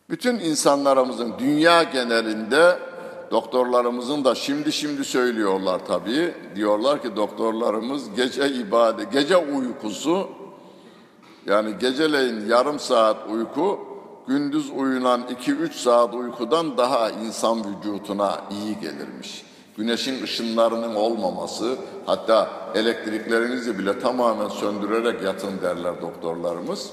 Bütün 0.09 0.39
insanlarımızın 0.39 1.33
dünya 1.39 1.83
genelinde 1.83 2.79
doktorlarımızın 3.31 4.23
da 4.25 4.35
şimdi 4.35 4.71
şimdi 4.71 5.05
söylüyorlar 5.05 5.85
tabii. 5.87 6.33
Diyorlar 6.55 7.01
ki 7.01 7.15
doktorlarımız 7.15 8.15
gece 8.15 8.49
ibadet, 8.49 9.11
gece 9.11 9.37
uykusu 9.37 10.29
yani 11.45 11.75
geceleyin 11.79 12.45
yarım 12.49 12.79
saat 12.79 13.17
uyku 13.29 13.79
gündüz 14.27 14.69
uyunan 14.69 15.21
2-3 15.21 15.73
saat 15.73 16.13
uykudan 16.13 16.77
daha 16.77 17.09
insan 17.09 17.59
vücutuna 17.59 18.41
iyi 18.51 18.79
gelirmiş. 18.79 19.46
Güneşin 19.77 20.23
ışınlarının 20.23 20.95
olmaması, 20.95 21.75
hatta 22.05 22.49
elektriklerinizi 22.75 23.79
bile 23.79 23.99
tamamen 23.99 24.49
söndürerek 24.49 25.21
yatın 25.21 25.61
derler 25.61 26.01
doktorlarımız. 26.01 26.89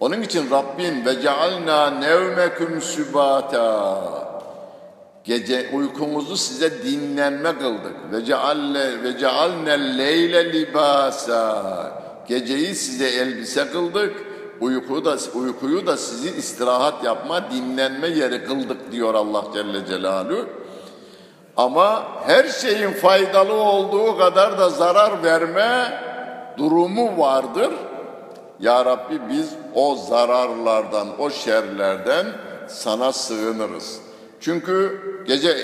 Onun 0.00 0.22
için 0.22 0.50
Rabbin 0.50 1.04
ve 1.04 1.22
cealna 1.22 1.90
nevmeküm 1.90 2.82
sübata 2.82 4.02
gece 5.24 5.70
uykumuzu 5.74 6.36
size 6.36 6.82
dinlenme 6.84 7.58
kıldık. 7.58 8.12
Ve 8.12 8.24
cealle 8.24 9.02
ve 9.02 9.18
cealne 9.18 9.98
leyle 9.98 10.52
libasa 10.52 12.02
geceyi 12.28 12.74
size 12.74 13.08
elbise 13.08 13.68
kıldık. 13.68 14.14
Uykuyu 14.60 15.04
da 15.04 15.16
uykuyu 15.34 15.86
da 15.86 15.96
sizi 15.96 16.36
istirahat 16.36 17.04
yapma, 17.04 17.50
dinlenme 17.50 18.08
yeri 18.08 18.44
kıldık 18.44 18.92
diyor 18.92 19.14
Allah 19.14 19.44
Celle 19.54 19.86
Celaluhu. 19.86 20.61
Ama 21.56 22.02
her 22.26 22.48
şeyin 22.48 22.92
faydalı 22.92 23.54
olduğu 23.54 24.18
kadar 24.18 24.58
da 24.58 24.70
zarar 24.70 25.22
verme 25.22 26.00
durumu 26.58 27.18
vardır. 27.18 27.70
Ya 28.60 28.84
Rabbi 28.84 29.20
biz 29.28 29.54
o 29.74 29.94
zararlardan, 29.94 31.08
o 31.18 31.30
şerlerden 31.30 32.26
sana 32.68 33.12
sığınırız. 33.12 34.00
Çünkü 34.40 35.00
gece 35.26 35.56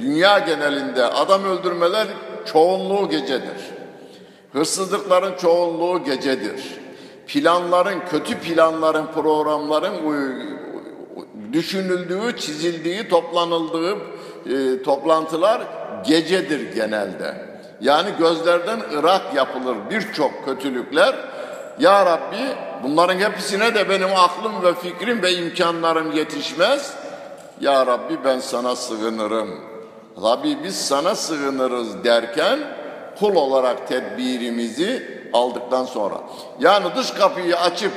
dünya 0.00 0.38
genelinde 0.38 1.06
adam 1.06 1.44
öldürmeler 1.44 2.06
çoğunluğu 2.44 3.08
gecedir. 3.08 3.70
Hırsızlıkların 4.52 5.36
çoğunluğu 5.36 6.04
gecedir. 6.04 6.80
Planların, 7.26 8.00
kötü 8.10 8.38
planların, 8.38 9.06
programların 9.06 10.04
düşünüldüğü, 11.52 12.36
çizildiği, 12.36 13.08
toplanıldığı 13.08 13.96
e, 14.46 14.82
toplantılar 14.82 15.62
gecedir 16.06 16.74
genelde. 16.74 17.50
Yani 17.80 18.10
gözlerden 18.18 18.80
ırak 18.98 19.34
yapılır 19.34 19.76
birçok 19.90 20.44
kötülükler. 20.44 21.14
Ya 21.78 22.06
Rabbi 22.06 22.56
bunların 22.82 23.18
hepsine 23.18 23.74
de 23.74 23.88
benim 23.88 24.08
aklım 24.16 24.62
ve 24.62 24.74
fikrim 24.74 25.22
ve 25.22 25.32
imkanlarım 25.32 26.12
yetişmez. 26.12 26.94
Ya 27.60 27.86
Rabbi 27.86 28.24
ben 28.24 28.40
sana 28.40 28.76
sığınırım. 28.76 29.50
Rabbi 30.22 30.64
biz 30.64 30.86
sana 30.86 31.14
sığınırız 31.14 32.04
derken 32.04 32.58
kul 33.18 33.34
olarak 33.34 33.88
tedbirimizi 33.88 35.20
aldıktan 35.32 35.84
sonra. 35.84 36.14
Yani 36.60 36.86
dış 36.96 37.10
kapıyı 37.10 37.56
açıp 37.56 37.92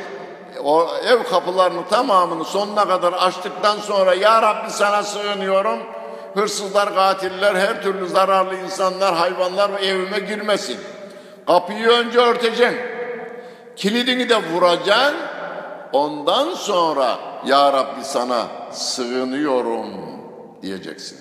o 0.64 0.88
ev 1.06 1.24
kapılarını 1.24 1.88
tamamını 1.88 2.46
sonuna 2.46 2.88
kadar 2.88 3.14
açtıktan 3.14 3.78
sonra 3.78 4.14
Ya 4.14 4.42
Rabbi 4.42 4.72
sana 4.72 5.04
sığınıyorum. 5.04 5.80
Hırsızlar, 6.36 6.96
katiller, 6.96 7.56
her 7.56 7.82
türlü 7.82 8.08
zararlı 8.08 8.56
insanlar, 8.56 9.16
hayvanlar 9.16 9.72
evime 9.82 10.20
girmesin. 10.20 10.80
Kapıyı 11.48 11.88
önce 11.88 12.20
örteceksin. 12.20 12.78
Kilidini 13.76 14.30
de 14.30 14.36
vuracaksın. 14.36 15.16
Ondan 15.94 16.54
sonra 16.54 17.18
Ya 17.46 17.74
Rabbi 17.74 18.04
sana 18.04 18.48
sığınıyorum 18.72 19.88
diyeceksin. 20.62 21.20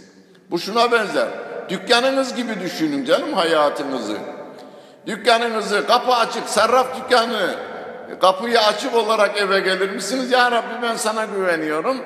Bu 0.51 0.59
şuna 0.59 0.93
benzer. 0.93 1.29
Dükkanınız 1.69 2.35
gibi 2.35 2.61
düşünün 2.61 3.05
canım 3.05 3.33
hayatınızı. 3.33 4.17
Dükkanınızı 5.07 5.87
kapı 5.87 6.13
açık, 6.13 6.49
sarraf 6.49 6.87
dükkanı, 6.97 7.55
kapıyı 8.21 8.61
açık 8.61 8.95
olarak 8.95 9.39
eve 9.39 9.61
gelir 9.61 9.91
misiniz? 9.91 10.31
Ya 10.31 10.51
Rabbi 10.51 10.83
ben 10.83 10.97
sana 10.97 11.25
güveniyorum. 11.25 11.97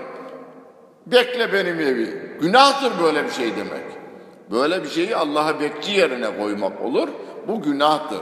Bekle 1.07 1.53
benim 1.53 1.81
evi. 1.81 2.37
Günahtır 2.41 2.93
böyle 3.03 3.25
bir 3.25 3.31
şey 3.31 3.57
demek. 3.57 3.85
Böyle 4.51 4.85
bir 4.85 4.89
şeyi 4.89 5.17
Allah'a 5.17 5.61
bekçi 5.61 5.93
yerine 5.93 6.39
koymak 6.39 6.85
olur. 6.85 7.09
Bu 7.49 7.63
günahtır. 7.63 8.21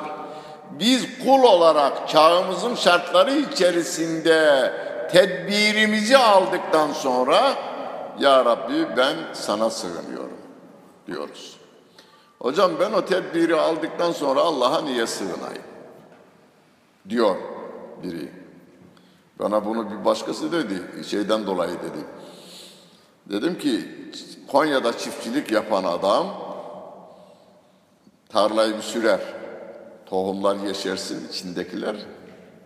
Biz 0.70 1.06
kul 1.24 1.42
olarak 1.42 2.08
çağımızın 2.08 2.74
şartları 2.74 3.32
içerisinde 3.32 4.72
tedbirimizi 5.12 6.18
aldıktan 6.18 6.92
sonra 6.92 7.40
Ya 8.20 8.44
Rabbi 8.44 8.96
ben 8.96 9.16
sana 9.32 9.70
sığınıyorum 9.70 10.38
diyoruz. 11.06 11.56
Hocam 12.38 12.70
ben 12.80 12.92
o 12.92 13.04
tedbiri 13.04 13.56
aldıktan 13.56 14.12
sonra 14.12 14.40
Allah'a 14.40 14.82
niye 14.82 15.06
sığınayım? 15.06 15.62
Diyor 17.08 17.36
biri. 18.04 18.28
Bana 19.38 19.64
bunu 19.66 19.90
bir 19.90 20.04
başkası 20.04 20.52
dedi, 20.52 21.04
şeyden 21.06 21.46
dolayı 21.46 21.72
dedi. 21.72 22.04
Dedim 23.30 23.58
ki 23.58 23.88
Konya'da 24.48 24.98
çiftçilik 24.98 25.52
yapan 25.52 25.84
adam 25.84 26.26
tarlayı 28.28 28.76
bir 28.76 28.82
sürer. 28.82 29.20
Tohumlar 30.06 30.56
yeşersin, 30.56 31.28
içindekiler 31.28 31.96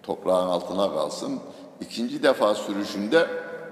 toprağın 0.02 0.48
altına 0.48 0.92
kalsın. 0.92 1.40
İkinci 1.80 2.22
defa 2.22 2.54
sürüşünde 2.54 3.26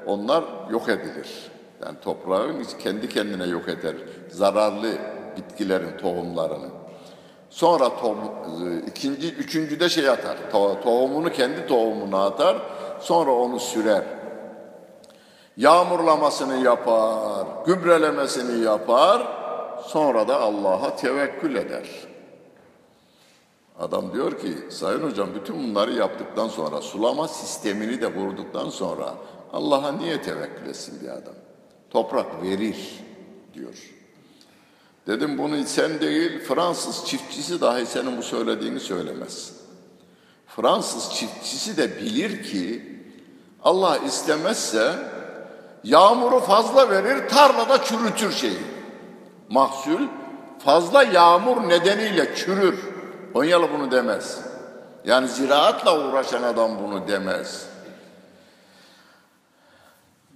onlar 0.07 0.45
yok 0.71 0.89
edilir. 0.89 1.51
Yani 1.85 1.97
toprağın 2.01 2.67
kendi 2.79 3.09
kendine 3.09 3.47
yok 3.47 3.69
eder. 3.69 3.95
Zararlı 4.31 4.93
bitkilerin 5.37 5.99
tohumlarını. 5.99 6.69
Sonra 7.57 7.97
tohum, 7.97 8.19
ikinci, 8.87 9.35
üçüncüde 9.35 9.89
şey 9.89 10.09
atar. 10.09 10.37
To, 10.53 10.81
tohumunu 10.81 11.33
kendi 11.33 11.67
tohumuna 11.67 12.27
atar. 12.27 12.57
Sonra 13.01 13.31
onu 13.31 13.61
sürer. 13.61 14.05
Yağmurlamasını 15.57 16.65
yapar, 16.65 17.47
gübrelemesini 17.67 18.65
yapar. 18.65 19.23
Sonra 19.87 20.29
da 20.29 20.41
Allah'a 20.41 20.97
tevekkül 20.97 21.55
eder. 21.55 21.89
Adam 23.79 24.13
diyor 24.13 24.39
ki, 24.39 24.55
Sayın 24.71 25.11
Hocam 25.11 25.29
bütün 25.35 25.57
bunları 25.59 25.93
yaptıktan 25.93 26.49
sonra, 26.49 26.81
sulama 26.81 27.29
sistemini 27.29 28.01
de 28.01 28.15
kurduktan 28.15 28.69
sonra 28.71 29.15
Allah'a 29.53 29.93
niye 29.93 30.23
tevekkül 30.23 30.67
etsin 30.67 31.01
bir 31.03 31.09
adam? 31.09 31.35
Toprak 31.91 32.43
verir 32.43 33.05
diyor. 33.55 33.96
Dedim 35.07 35.39
bunu 35.39 35.65
sen 35.65 36.01
değil, 36.01 36.45
Fransız 36.45 37.07
çiftçisi 37.07 37.61
dahi 37.61 37.87
senin 37.87 38.19
bu 38.19 38.23
söylediğini 38.23 38.81
söylemez. 38.81 39.53
Fransız 40.47 41.15
çiftçisi 41.15 41.77
de 41.77 41.97
bilir 41.97 42.43
ki 42.43 42.83
Allah 43.63 43.99
istemezse 43.99 44.93
yağmuru 45.85 46.41
fazla 46.41 46.91
verir, 46.91 47.29
tarlada 47.29 47.85
çürütür 47.85 48.33
şeyi. 48.33 48.63
Mahsul 49.49 50.01
fazla 50.65 51.03
yağmur 51.03 51.69
nedeniyle 51.69 52.37
çürür. 52.37 52.79
Konyalı 53.33 53.71
bunu 53.73 53.91
demez. 53.91 54.41
Yani 55.05 55.29
ziraatla 55.29 55.99
uğraşan 55.99 56.43
adam 56.43 56.79
bunu 56.79 57.09
demez. 57.09 57.67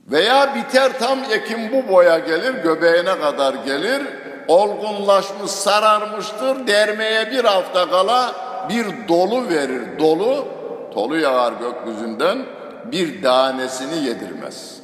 Veya 0.06 0.54
biter 0.54 0.98
tam 0.98 1.18
ekim 1.24 1.72
bu 1.72 1.92
boya 1.92 2.18
gelir, 2.18 2.54
göbeğine 2.54 3.20
kadar 3.20 3.54
gelir, 3.54 4.02
olgunlaşmış, 4.50 5.50
sararmıştır, 5.50 6.66
dermeye 6.66 7.30
bir 7.30 7.44
hafta 7.44 7.90
kala 7.90 8.32
bir 8.68 9.08
dolu 9.08 9.48
verir, 9.48 9.98
dolu, 9.98 10.48
tolu 10.94 11.18
yağar 11.18 11.52
gökyüzünden, 11.52 12.46
bir 12.84 13.22
tanesini 13.22 14.04
yedirmez. 14.04 14.76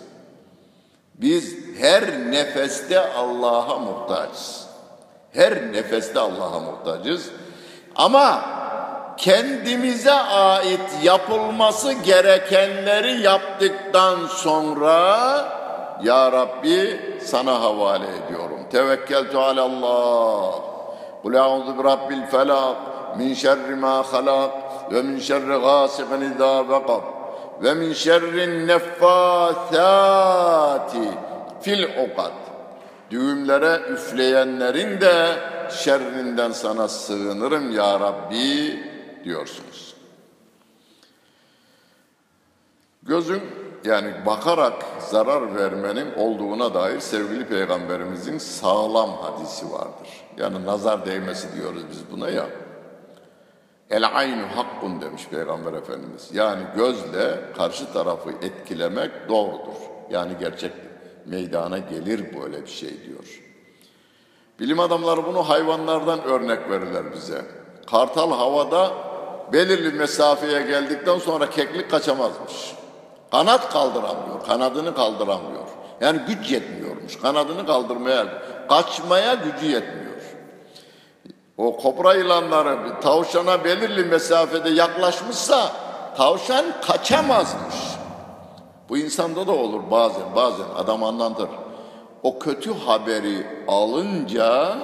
Biz 1.15 1.57
her 1.79 2.31
nefeste 2.31 3.13
Allah'a 3.13 3.79
muhtacız. 3.79 4.67
Her 5.33 5.73
nefeste 5.73 6.21
Allah'a 6.21 6.61
muhtacız. 6.61 7.31
Ama 7.97 8.45
kendimize 9.17 10.13
ait 10.13 10.91
yapılması 11.03 11.93
gerekenleri 11.93 13.21
yaptıktan 13.21 14.27
sonra 14.27 15.56
ya 16.03 16.33
Rabbi 16.33 17.01
sana 17.25 17.61
havale 17.61 18.07
ediyorum. 18.25 18.61
Tevekkeltu 18.71 19.39
alallah. 19.39 20.61
Kul 21.23 21.35
a'udhu 21.35 21.79
bi 21.79 21.85
rabbil 21.85 22.27
felak 22.27 22.77
min 23.19 23.35
şerri 23.35 23.75
ma 23.75 24.13
halak 24.13 24.53
ve 24.93 25.03
min 25.03 25.19
şerri 25.19 25.61
gasiqin 25.61 26.21
idâ 26.21 26.69
vekab 26.69 27.03
ve 27.63 27.75
min 27.75 27.93
şerrin 27.93 28.67
neffâthâti 28.67 29.79
fil 31.61 31.85
ukad. 31.85 32.33
Düğümlere 33.11 33.81
üfleyenlerin 33.93 35.01
de 35.01 35.39
şerrinden 35.71 36.53
sana 36.53 36.89
sığınırım 36.89 37.77
ya 37.77 38.01
Rabbi 38.01 38.81
diyorsunuz. 39.25 39.97
Gözün 43.03 43.43
yani 43.87 44.27
bakarak 44.27 44.85
zarar 44.99 45.57
vermenin 45.57 46.15
olduğuna 46.17 46.75
dair 46.75 47.01
sevgili 47.01 47.49
peygamberimizin 47.49 48.39
sağlam 48.39 49.11
hadisi 49.11 49.73
vardır. 49.73 50.09
Yani 50.37 50.67
nazar 50.67 51.07
değmesi 51.07 51.57
diyoruz 51.57 51.83
biz 51.91 52.11
buna 52.13 52.31
ya. 52.31 52.47
El 53.91 54.17
aynu 54.17 54.43
hakkun 54.55 55.01
demiş 55.01 55.27
Peygamber 55.31 55.73
Efendimiz. 55.73 56.29
Yani 56.33 56.63
gözle 56.77 57.41
karşı 57.57 57.93
tarafı 57.93 58.31
etkilemek 58.31 59.11
doğrudur. 59.29 59.77
Yani 60.11 60.33
gerçek 60.41 60.73
meydana 61.27 61.79
gelir 61.79 62.41
böyle 62.41 62.63
bir 62.63 62.71
şey 62.71 63.05
diyor. 63.05 63.43
Bilim 64.61 64.81
adamları 64.81 65.27
bunu 65.27 65.49
hayvanlardan 65.49 66.25
örnek 66.25 66.71
verirler 66.71 67.13
bize. 67.13 67.45
Kartal 67.91 68.31
havada 68.31 68.93
belirli 69.53 69.99
mesafeye 69.99 70.63
geldikten 70.63 71.19
sonra 71.19 71.51
keklik 71.51 71.91
kaçamazmış. 71.91 72.76
Kanat 73.31 73.73
kaldıramıyor, 73.73 74.45
kanadını 74.47 74.95
kaldıramıyor. 74.95 75.67
Yani 76.01 76.21
güç 76.27 76.51
yetmiyormuş, 76.51 77.21
kanadını 77.21 77.67
kaldırmaya, 77.67 78.27
kaçmaya 78.69 79.35
gücü 79.35 79.67
yetmiyor. 79.67 80.07
O 81.57 81.77
kobra 81.77 82.15
yılanları 82.15 83.01
tavşana 83.01 83.65
belirli 83.65 84.05
mesafede 84.05 84.71
yaklaşmışsa 84.71 85.73
tavşan 86.17 86.65
kaçamazmış. 86.87 87.75
Bu 88.89 88.99
insanda 88.99 89.47
da 89.47 89.53
olur 89.53 89.81
bazen, 89.91 90.35
bazen 90.37 90.67
adam 90.77 91.05
anlatır. 91.05 91.49
O 92.23 92.39
kötü 92.39 92.75
haberi 92.75 93.47
alınca 93.69 94.77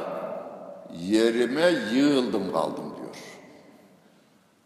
yerime 1.00 1.66
yığıldım 1.92 2.52
kaldım 2.52 2.94
diyor. 2.96 3.16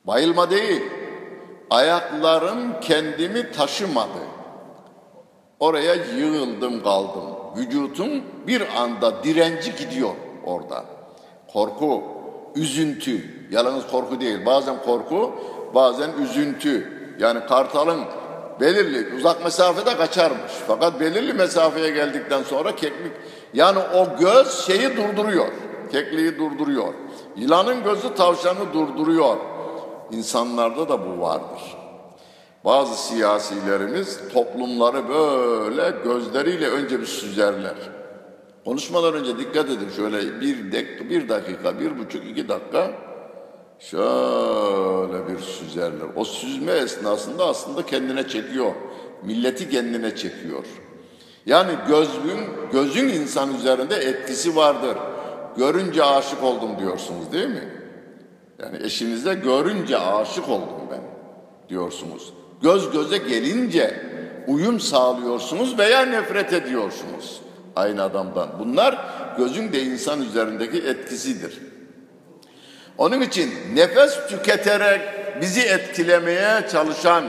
Bayılma 0.05 0.51
değil, 0.51 0.83
ayaklarım 1.71 2.81
kendimi 2.81 3.53
taşımadı. 3.53 4.19
Oraya 5.61 5.95
yığıldım 5.95 6.83
kaldım. 6.83 7.25
Vücudum 7.57 8.23
bir 8.47 8.63
anda 8.83 9.25
direnci 9.25 9.77
gidiyor 9.77 10.15
orada. 10.45 10.85
Korku, 11.53 12.03
üzüntü, 12.55 13.25
yalnız 13.51 13.87
korku 13.87 14.21
değil. 14.21 14.47
Bazen 14.47 14.83
korku, 14.83 15.33
bazen 15.75 16.11
üzüntü. 16.23 16.93
Yani 17.19 17.47
kartalın 17.47 18.01
belirli 18.61 19.17
uzak 19.17 19.45
mesafede 19.45 19.97
kaçarmış. 19.97 20.53
Fakat 20.67 21.01
belirli 21.01 21.33
mesafeye 21.33 21.91
geldikten 21.91 22.43
sonra 22.43 22.77
keklik 22.77 23.13
yani 23.55 23.79
o 23.79 24.19
göz 24.21 24.67
şeyi 24.67 24.97
durduruyor. 24.97 25.47
Kekliği 25.93 26.39
durduruyor. 26.39 26.95
Yılanın 27.37 27.85
gözü 27.85 28.15
tavşanı 28.15 28.73
durduruyor. 28.73 29.37
İnsanlarda 30.11 30.89
da 30.89 31.07
bu 31.07 31.21
vardır. 31.21 31.77
Bazı 32.65 33.09
siyasilerimiz 33.09 34.21
toplumları 34.33 35.09
böyle 35.09 35.95
gözleriyle 36.05 36.69
önce 36.69 37.01
bir 37.01 37.07
süzerler. 37.07 37.77
Konuşmadan 38.65 39.15
önce 39.15 39.39
dikkat 39.39 39.71
edin 39.71 39.89
şöyle 39.97 40.41
bir, 40.41 40.73
dakika, 40.73 41.11
bir 41.11 41.29
dakika, 41.29 41.81
bir 41.81 41.99
buçuk, 41.99 42.27
iki 42.27 42.49
dakika 42.49 42.91
şöyle 43.79 45.29
bir 45.29 45.39
süzerler. 45.39 46.07
O 46.17 46.25
süzme 46.25 46.73
esnasında 46.73 47.47
aslında 47.47 47.87
kendine 47.87 48.29
çekiyor. 48.29 48.73
Milleti 49.23 49.71
kendine 49.71 50.17
çekiyor. 50.17 50.65
Yani 51.47 51.73
gözün, 51.89 52.39
gözün 52.73 53.09
insan 53.09 53.55
üzerinde 53.55 53.97
etkisi 53.97 54.57
vardır. 54.57 54.97
Görünce 55.57 56.05
aşık 56.05 56.43
oldum 56.43 56.71
diyorsunuz 56.79 57.33
değil 57.33 57.49
mi? 57.49 57.86
Yani 58.59 58.79
eşinize 58.83 59.35
görünce 59.35 59.99
aşık 59.99 60.49
oldum 60.49 60.89
ben 60.91 61.01
diyorsunuz. 61.69 62.33
Göz 62.63 62.91
göze 62.91 63.19
gelince 63.19 64.01
uyum 64.47 64.81
sağlıyorsunuz 64.81 65.79
veya 65.79 66.01
nefret 66.01 66.53
ediyorsunuz 66.53 67.41
aynı 67.77 68.03
adamdan. 68.03 68.49
Bunlar 68.59 68.99
gözün 69.39 69.73
de 69.73 69.83
insan 69.83 70.23
üzerindeki 70.23 70.79
etkisidir. 70.79 71.59
Onun 72.99 73.21
için 73.21 73.51
nefes 73.75 74.27
tüketerek 74.29 75.01
bizi 75.41 75.61
etkilemeye 75.61 76.67
çalışan, 76.73 77.25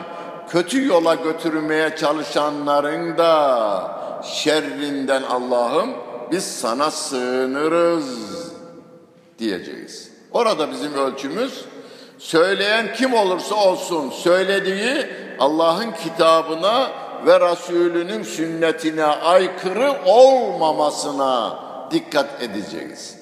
kötü 0.50 0.88
yola 0.88 1.16
götürmeye 1.16 1.96
çalışanların 1.96 3.18
da 3.18 4.22
şerrinden 4.24 5.24
Allah'ım 5.24 5.90
biz 6.32 6.44
sana 6.44 6.92
sığınırız 6.92 8.18
diyeceğiz. 9.40 10.07
Orada 10.32 10.72
bizim 10.72 10.94
ölçümüz 10.94 11.66
söyleyen 12.18 12.94
kim 12.94 13.14
olursa 13.14 13.56
olsun 13.56 14.10
söylediği 14.10 15.08
Allah'ın 15.40 15.92
kitabına 15.92 16.92
ve 17.26 17.40
Resulünün 17.40 18.24
sünnetine 18.24 19.06
aykırı 19.06 19.96
olmamasına 20.06 21.60
dikkat 21.92 22.42
edeceğiz. 22.42 23.18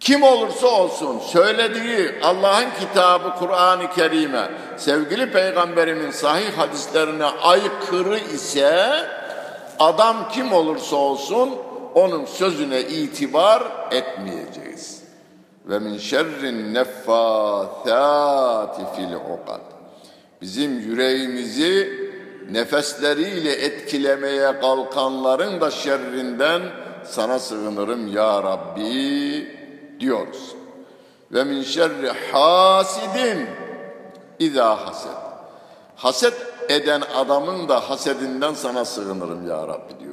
Kim 0.00 0.22
olursa 0.22 0.66
olsun 0.66 1.18
söylediği 1.18 2.14
Allah'ın 2.22 2.68
kitabı 2.80 3.34
Kur'an-ı 3.38 3.90
Kerim'e, 3.90 4.50
sevgili 4.76 5.32
peygamberimin 5.32 6.10
sahih 6.10 6.58
hadislerine 6.58 7.24
aykırı 7.24 8.18
ise 8.18 8.92
adam 9.78 10.28
kim 10.28 10.52
olursa 10.52 10.96
olsun 10.96 11.50
onun 11.94 12.24
sözüne 12.24 12.80
itibar 12.80 13.62
etmeyeceğiz. 13.90 14.95
Ve 15.66 15.78
min 15.78 15.98
şerrin 15.98 16.74
neffathati 16.74 18.16
fil 18.96 19.14
ukad. 19.14 19.60
Bizim 20.40 20.78
yüreğimizi 20.80 22.06
nefesleriyle 22.50 23.52
etkilemeye 23.52 24.60
kalkanların 24.60 25.60
da 25.60 25.70
şerrinden 25.70 26.62
sana 27.04 27.38
sığınırım 27.38 28.16
ya 28.16 28.42
Rabbi 28.42 29.48
diyoruz. 30.00 30.54
Ve 31.32 31.44
min 31.44 31.62
şerri 31.62 32.10
hasidin 32.32 33.46
izâ 34.38 34.86
haset. 34.86 35.16
Haset 35.96 36.34
eden 36.68 37.02
adamın 37.16 37.68
da 37.68 37.90
hasedinden 37.90 38.54
sana 38.54 38.84
sığınırım 38.84 39.48
ya 39.48 39.68
Rabbi 39.68 40.00
diyoruz. 40.00 40.05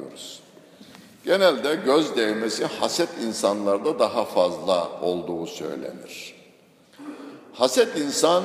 Genelde 1.24 1.74
göz 1.74 2.16
değmesi 2.16 2.66
haset 2.80 3.08
insanlarda 3.22 3.98
daha 3.98 4.24
fazla 4.24 4.88
olduğu 5.02 5.46
söylenir. 5.46 6.34
Haset 7.54 7.98
insan 7.98 8.42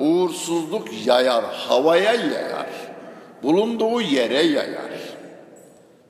uğursuzluk 0.00 1.06
yayar, 1.06 1.44
havaya 1.44 2.12
yayar, 2.12 2.66
bulunduğu 3.42 4.00
yere 4.00 4.42
yayar. 4.42 4.92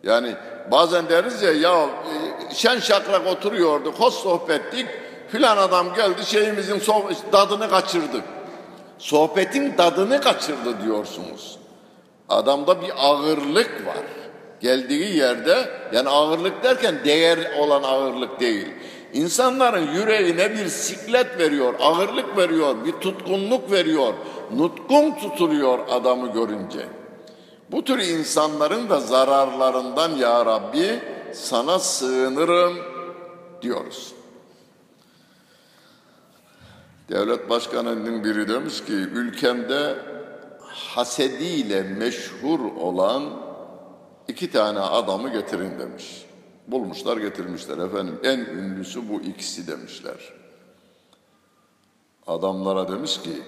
Yani 0.02 0.34
bazen 0.70 1.08
deriz 1.08 1.42
ya 1.42 1.52
ya 1.52 1.88
şen 2.54 2.78
şakrak 2.78 3.26
oturuyorduk, 3.26 4.00
hoş 4.00 4.14
sohbettik, 4.14 4.86
filan 5.28 5.56
adam 5.56 5.94
geldi 5.94 6.26
şeyimizin 6.26 6.82
tadını 7.32 7.70
kaçırdı. 7.70 8.20
Sohbetin 8.98 9.76
tadını 9.76 10.20
kaçırdı 10.20 10.82
diyorsunuz. 10.84 11.58
Adamda 12.28 12.82
bir 12.82 12.90
ağırlık 12.98 13.86
var. 13.86 14.21
Geldiği 14.62 15.16
yerde 15.16 15.70
yani 15.92 16.08
ağırlık 16.08 16.64
derken 16.64 16.94
değer 17.04 17.58
olan 17.58 17.82
ağırlık 17.82 18.40
değil. 18.40 18.68
İnsanların 19.12 19.92
yüreğine 19.94 20.54
bir 20.54 20.66
siklet 20.66 21.38
veriyor, 21.38 21.74
ağırlık 21.80 22.36
veriyor, 22.36 22.84
bir 22.84 22.92
tutkunluk 22.92 23.70
veriyor. 23.70 24.14
Nutkun 24.56 25.14
tutuluyor 25.14 25.78
adamı 25.90 26.32
görünce. 26.32 26.86
Bu 27.70 27.84
tür 27.84 27.98
insanların 27.98 28.90
da 28.90 29.00
zararlarından 29.00 30.10
ya 30.10 30.46
Rabbi 30.46 31.00
sana 31.32 31.78
sığınırım 31.78 32.76
diyoruz. 33.62 34.12
Devlet 37.08 37.50
başkanının 37.50 38.24
biri 38.24 38.48
demiş 38.48 38.84
ki 38.84 38.92
ülkemde 38.92 39.94
hasediyle 40.68 41.82
meşhur 41.82 42.60
olan 42.80 43.41
iki 44.28 44.50
tane 44.50 44.78
adamı 44.78 45.32
getirin 45.32 45.78
demiş. 45.78 46.26
Bulmuşlar 46.68 47.16
getirmişler 47.16 47.78
efendim. 47.78 48.20
En 48.24 48.38
ünlüsü 48.38 49.08
bu 49.08 49.20
ikisi 49.20 49.66
demişler. 49.66 50.32
Adamlara 52.26 52.88
demiş 52.88 53.22
ki 53.22 53.42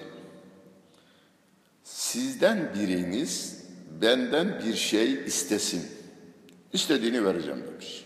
sizden 1.83 2.73
biriniz 2.73 3.65
benden 4.01 4.61
bir 4.65 4.75
şey 4.75 5.13
istesin. 5.25 5.91
İstediğini 6.73 7.25
vereceğim 7.25 7.63
demiş. 7.67 8.05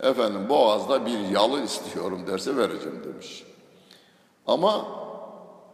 Efendim 0.00 0.48
boğazda 0.48 1.06
bir 1.06 1.18
yalı 1.18 1.64
istiyorum 1.64 2.26
derse 2.26 2.56
vereceğim 2.56 3.04
demiş. 3.04 3.44
Ama 4.46 4.86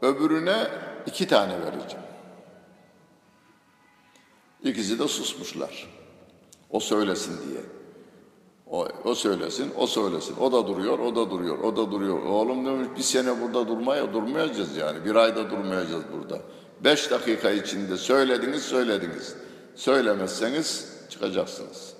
öbürüne 0.02 0.66
iki 1.06 1.28
tane 1.28 1.52
vereceğim. 1.60 2.05
İkisi 4.66 4.98
de 4.98 5.08
susmuşlar. 5.08 5.88
O 6.70 6.80
söylesin 6.80 7.32
diye. 7.48 7.60
O, 8.66 8.88
o 9.04 9.14
söylesin, 9.14 9.72
o 9.76 9.86
söylesin. 9.86 10.36
O 10.36 10.52
da 10.52 10.66
duruyor, 10.66 10.98
o 10.98 11.16
da 11.16 11.30
duruyor, 11.30 11.58
o 11.58 11.76
da 11.76 11.92
duruyor. 11.92 12.22
Oğlum 12.22 12.66
demiş 12.66 12.88
bir 12.96 13.02
sene 13.02 13.40
burada 13.40 13.68
durmaya 13.68 14.12
durmayacağız 14.12 14.76
yani. 14.76 15.04
Bir 15.04 15.14
ayda 15.14 15.50
durmayacağız 15.50 16.04
burada. 16.12 16.40
Beş 16.84 17.10
dakika 17.10 17.50
içinde 17.50 17.96
söylediniz, 17.96 18.62
söylediniz. 18.62 19.36
Söylemezseniz 19.74 20.92
çıkacaksınız. 21.10 21.94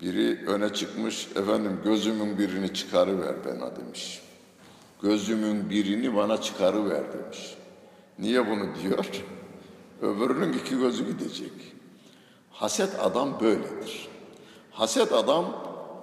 Biri 0.00 0.46
öne 0.46 0.72
çıkmış, 0.72 1.28
efendim 1.36 1.80
gözümün 1.84 2.38
birini 2.38 2.74
çıkarıver 2.74 3.34
bana 3.44 3.76
demiş. 3.76 4.22
Gözümün 5.02 5.70
birini 5.70 6.16
bana 6.16 6.40
çıkarıver 6.40 7.02
demiş. 7.12 7.54
Niye 8.18 8.50
bunu 8.50 8.68
diyor? 8.82 9.06
Öbürünün 10.02 10.52
iki 10.52 10.78
gözü 10.78 11.06
gidecek. 11.06 11.52
Haset 12.50 13.00
adam 13.00 13.40
böyledir. 13.40 14.08
Haset 14.72 15.12
adam, 15.12 15.44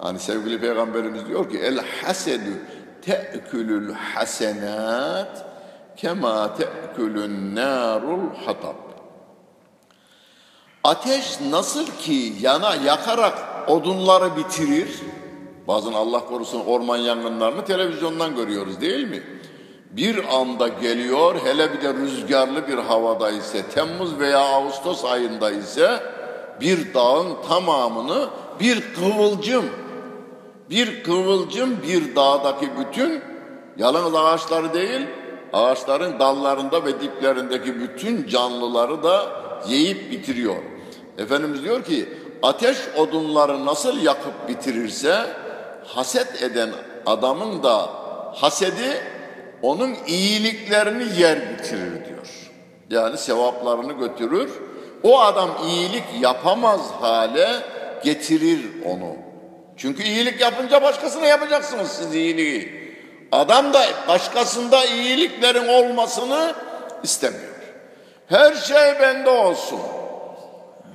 hani 0.00 0.18
sevgili 0.18 0.60
peygamberimiz 0.60 1.26
diyor 1.26 1.50
ki 1.50 1.58
el 1.58 1.78
hasedü 2.02 2.62
te'külül 3.02 3.92
hasenat 3.92 5.46
kema 5.96 6.54
te'külün 6.54 7.54
narul 7.54 8.34
hatab. 8.46 8.74
Ateş 10.84 11.40
nasıl 11.40 11.86
ki 11.86 12.32
yana 12.40 12.74
yakarak 12.74 13.38
odunları 13.70 14.36
bitirir, 14.36 15.00
bazen 15.68 15.92
Allah 15.92 16.24
korusun 16.24 16.60
orman 16.60 16.96
yangınlarını 16.96 17.64
televizyondan 17.64 18.36
görüyoruz 18.36 18.80
değil 18.80 19.08
mi? 19.08 19.22
Bir 19.96 20.36
anda 20.40 20.68
geliyor, 20.68 21.34
hele 21.44 21.72
bir 21.72 21.82
de 21.82 21.94
rüzgarlı 21.94 22.68
bir 22.68 22.78
havada 22.78 23.30
ise, 23.30 23.62
Temmuz 23.74 24.18
veya 24.18 24.38
Ağustos 24.38 25.04
ayında 25.04 25.50
ise 25.50 26.00
bir 26.60 26.94
dağın 26.94 27.28
tamamını 27.48 28.28
bir 28.60 28.94
kıvılcım, 28.94 29.64
bir 30.70 31.02
kıvılcım 31.02 31.82
bir 31.82 32.16
dağdaki 32.16 32.70
bütün 32.78 33.22
yalnız 33.76 34.14
ağaçları 34.14 34.74
değil, 34.74 35.06
ağaçların 35.52 36.18
dallarında 36.18 36.84
ve 36.84 37.00
diplerindeki 37.00 37.80
bütün 37.80 38.28
canlıları 38.28 39.02
da 39.02 39.26
yiyip 39.68 40.10
bitiriyor. 40.10 40.56
Efendimiz 41.18 41.64
diyor 41.64 41.84
ki 41.84 42.08
ateş 42.42 42.78
odunları 42.96 43.66
nasıl 43.66 44.02
yakıp 44.02 44.48
bitirirse 44.48 45.26
haset 45.86 46.42
eden 46.42 46.70
adamın 47.06 47.62
da 47.62 47.90
hasedi 48.34 49.13
onun 49.64 49.96
iyiliklerini 50.06 51.20
yer 51.20 51.38
bitirir 51.50 52.04
diyor. 52.04 52.50
Yani 52.90 53.18
sevaplarını 53.18 53.92
götürür. 53.92 54.50
O 55.02 55.20
adam 55.20 55.50
iyilik 55.66 56.04
yapamaz 56.20 56.80
hale 57.00 57.48
getirir 58.04 58.60
onu. 58.86 59.16
Çünkü 59.76 60.02
iyilik 60.02 60.40
yapınca 60.40 60.82
başkasına 60.82 61.26
yapacaksınız 61.26 61.88
siz 61.88 62.14
iyiliği. 62.14 62.84
Adam 63.32 63.72
da 63.72 63.82
başkasında 64.08 64.84
iyiliklerin 64.84 65.68
olmasını 65.68 66.54
istemiyor. 67.02 67.54
Her 68.28 68.54
şey 68.54 69.00
bende 69.00 69.30
olsun 69.30 69.80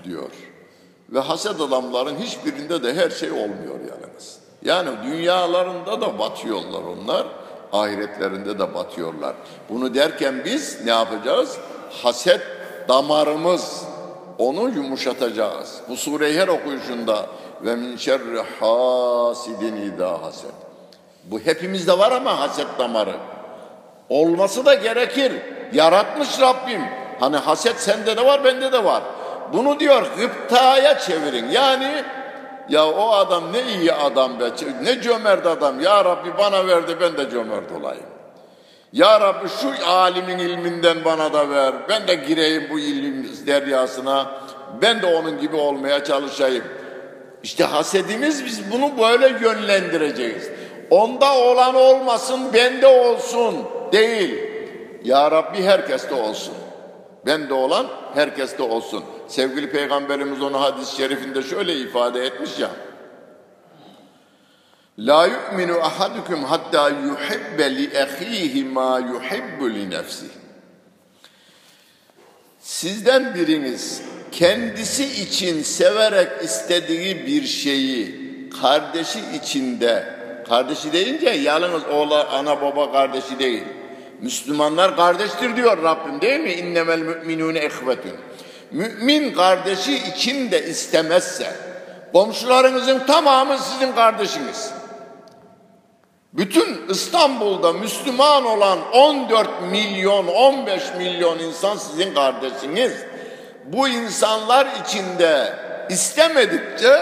diyor. 0.04 0.32
Ve 1.10 1.20
haset 1.20 1.62
adamların 1.62 2.16
hiçbirinde 2.16 2.84
de 2.84 2.94
her 2.94 3.10
şey 3.10 3.32
olmuyor 3.32 3.80
yalnız. 3.80 4.40
Yani 4.64 4.90
dünyalarında 5.04 6.02
da 6.02 6.20
batıyorlar 6.20 6.82
onlar, 6.84 7.28
ahiretlerinde 7.74 8.60
de 8.60 8.74
batıyorlar. 8.74 9.36
Bunu 9.70 9.96
derken 9.96 10.46
biz 10.46 10.86
ne 10.86 10.92
yapacağız? 10.92 11.58
Haset 12.04 12.42
damarımız, 12.88 13.84
onu 14.38 14.70
yumuşatacağız. 14.70 15.82
Bu 15.90 15.98
sureyi 15.98 16.40
her 16.40 16.48
okuyuşunda 16.48 17.26
ve 17.62 17.76
min 17.76 17.98
şerri 17.98 18.42
hasidin 18.60 19.76
idâ 19.76 20.22
haset. 20.22 20.54
Bu 21.24 21.40
hepimizde 21.40 22.00
var 22.00 22.12
ama 22.12 22.40
haset 22.40 22.68
damarı. 22.80 23.16
Olması 24.10 24.66
da 24.66 24.74
gerekir. 24.74 25.34
Yaratmış 25.74 26.42
Rabbim. 26.42 26.82
Hani 27.20 27.38
haset 27.38 27.80
sende 27.80 28.18
de 28.18 28.26
var, 28.26 28.44
bende 28.44 28.72
de 28.72 28.84
var. 28.84 29.04
Bunu 29.54 29.80
diyor 29.80 30.06
gıptaya 30.18 31.00
çevirin. 31.00 31.50
Yani 31.50 32.04
Ya 32.70 32.88
o 32.88 33.12
adam 33.12 33.54
ne 33.54 33.62
iyi 33.62 33.94
adam 33.94 34.40
be, 34.40 34.52
ne 34.84 35.02
cömert 35.02 35.46
adam. 35.46 35.82
Ya 35.82 36.06
Rabbi 36.06 36.38
bana 36.38 36.68
verdi 36.68 36.98
ben 37.02 37.18
de 37.18 37.30
cömert 37.30 37.72
olayım. 37.72 38.06
Ya 38.94 39.22
Rabbi 39.22 39.50
şu 39.50 39.90
alimin 39.90 40.40
ilminden 40.40 41.06
bana 41.06 41.34
da 41.34 41.50
ver. 41.50 41.74
Ben 41.90 42.08
de 42.08 42.16
gireyim 42.16 42.68
bu 42.70 42.80
ilim 42.80 43.30
deryasına. 43.48 44.32
Ben 44.82 45.02
de 45.02 45.06
onun 45.06 45.40
gibi 45.40 45.56
olmaya 45.56 46.04
çalışayım. 46.04 46.64
İşte 47.44 47.64
hasedimiz 47.64 48.46
biz 48.46 48.72
bunu 48.72 48.92
böyle 48.98 49.28
yönlendireceğiz. 49.46 50.50
Onda 50.90 51.36
olan 51.36 51.76
olmasın, 51.76 52.40
bende 52.54 52.88
olsun 52.88 53.56
değil. 53.92 54.36
Ya 55.04 55.32
Rabbi 55.32 55.64
herkeste 55.64 56.16
olsun. 56.16 56.54
Bende 57.30 57.54
olan 57.54 57.88
herkeste 58.14 58.64
olsun. 58.64 59.04
Sevgili 59.28 59.70
Peygamberimiz 59.72 60.42
onu 60.42 60.62
hadis-i 60.62 60.96
şerifinde 60.96 61.44
şöyle 61.44 61.76
ifade 61.76 62.26
etmiş 62.26 62.60
ya. 62.60 62.70
La 65.00 65.28
yu'minu 65.28 65.78
ahadukum 65.78 66.44
hatta 66.44 66.90
yuhibbe 66.90 67.76
li 67.76 68.00
ahihi 68.00 68.66
ma 68.66 69.00
yuhibbu 69.00 69.70
li 69.70 69.90
nefsihi. 69.90 70.30
Sizden 72.60 73.36
biriniz 73.36 74.02
kendisi 74.32 75.24
için 75.24 75.64
severek 75.64 76.44
istediği 76.44 77.28
bir 77.28 77.44
şeyi 77.44 78.20
kardeşi 78.62 79.20
içinde, 79.44 80.16
kardeşi 80.48 80.94
deyince 80.94 81.30
yalnız 81.30 81.86
oğla, 81.86 82.28
ana 82.28 82.62
baba 82.62 82.92
kardeşi 82.92 83.40
değil. 83.40 83.64
Müslümanlar 84.22 84.96
kardeştir 84.96 85.56
diyor 85.56 85.84
Rabbim 85.84 86.22
değil 86.22 86.40
mi? 86.40 86.54
İnnemel 86.54 87.00
müminune 87.00 87.60
ehvetün. 87.60 88.14
Mümin 88.72 89.34
kardeşi 89.34 89.98
için 89.98 90.52
de 90.52 90.66
istemezse, 90.66 91.56
komşularınızın 92.14 93.00
tamamı 93.00 93.58
sizin 93.58 93.92
kardeşiniz. 93.92 94.72
Bütün 96.34 96.88
İstanbul'da 96.90 97.74
Müslüman 97.74 98.46
olan 98.46 98.80
14 98.94 99.50
milyon, 99.72 100.28
15 100.28 100.84
milyon 100.98 101.40
insan 101.40 101.78
sizin 101.78 102.14
kardeşiniz. 102.14 102.94
Bu 103.66 103.88
insanlar 103.88 104.68
içinde 104.84 105.54
istemedikçe 105.90 107.02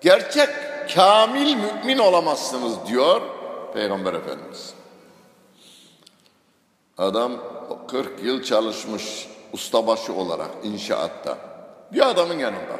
gerçek 0.00 0.48
kamil 0.94 1.56
mümin 1.56 1.98
olamazsınız 1.98 2.86
diyor 2.86 3.20
Peygamber 3.74 4.14
Efendimiz. 4.14 4.74
Adam 6.98 7.32
40 7.88 8.22
yıl 8.22 8.42
çalışmış 8.42 9.28
ustabaşı 9.52 10.14
olarak 10.14 10.50
inşaatta. 10.62 11.38
Bir 11.92 12.10
adamın 12.10 12.38
yanında. 12.38 12.76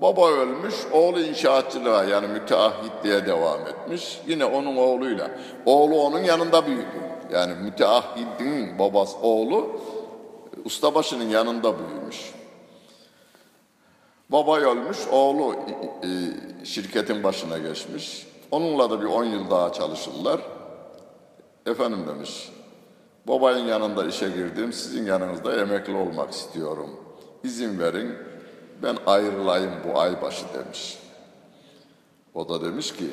Baba 0.00 0.30
ölmüş, 0.30 0.74
oğlu 0.92 1.20
inşaatçılığa 1.20 2.04
yani 2.04 2.28
müteahhitliğe 2.28 3.26
devam 3.26 3.60
etmiş. 3.60 4.20
Yine 4.26 4.44
onun 4.44 4.76
oğluyla. 4.76 5.30
Oğlu 5.66 6.00
onun 6.00 6.18
yanında 6.18 6.66
büyüdü. 6.66 7.02
Yani 7.32 7.54
müteahhidin 7.54 8.78
babası, 8.78 9.18
oğlu 9.18 9.80
ustabaşının 10.64 11.28
yanında 11.28 11.74
büyümüş. 11.78 12.34
Baba 14.28 14.56
ölmüş, 14.56 14.98
oğlu 15.12 15.54
şirketin 16.64 17.22
başına 17.24 17.58
geçmiş. 17.58 18.26
Onunla 18.50 18.90
da 18.90 19.00
bir 19.00 19.06
10 19.06 19.24
yıl 19.24 19.50
daha 19.50 19.72
çalışırlar. 19.72 20.40
Efendim 21.66 22.04
demiş, 22.08 22.50
babayın 23.28 23.66
yanında 23.66 24.06
işe 24.06 24.28
girdim, 24.28 24.72
sizin 24.72 25.06
yanınızda 25.06 25.56
emekli 25.56 25.94
olmak 25.94 26.32
istiyorum. 26.32 26.90
İzin 27.44 27.78
verin, 27.78 28.14
ben 28.82 28.96
ayrılayım 29.06 29.72
bu 29.84 30.00
ay 30.00 30.22
başı 30.22 30.44
demiş. 30.54 30.98
O 32.34 32.48
da 32.48 32.64
demiş 32.64 32.92
ki, 32.92 33.10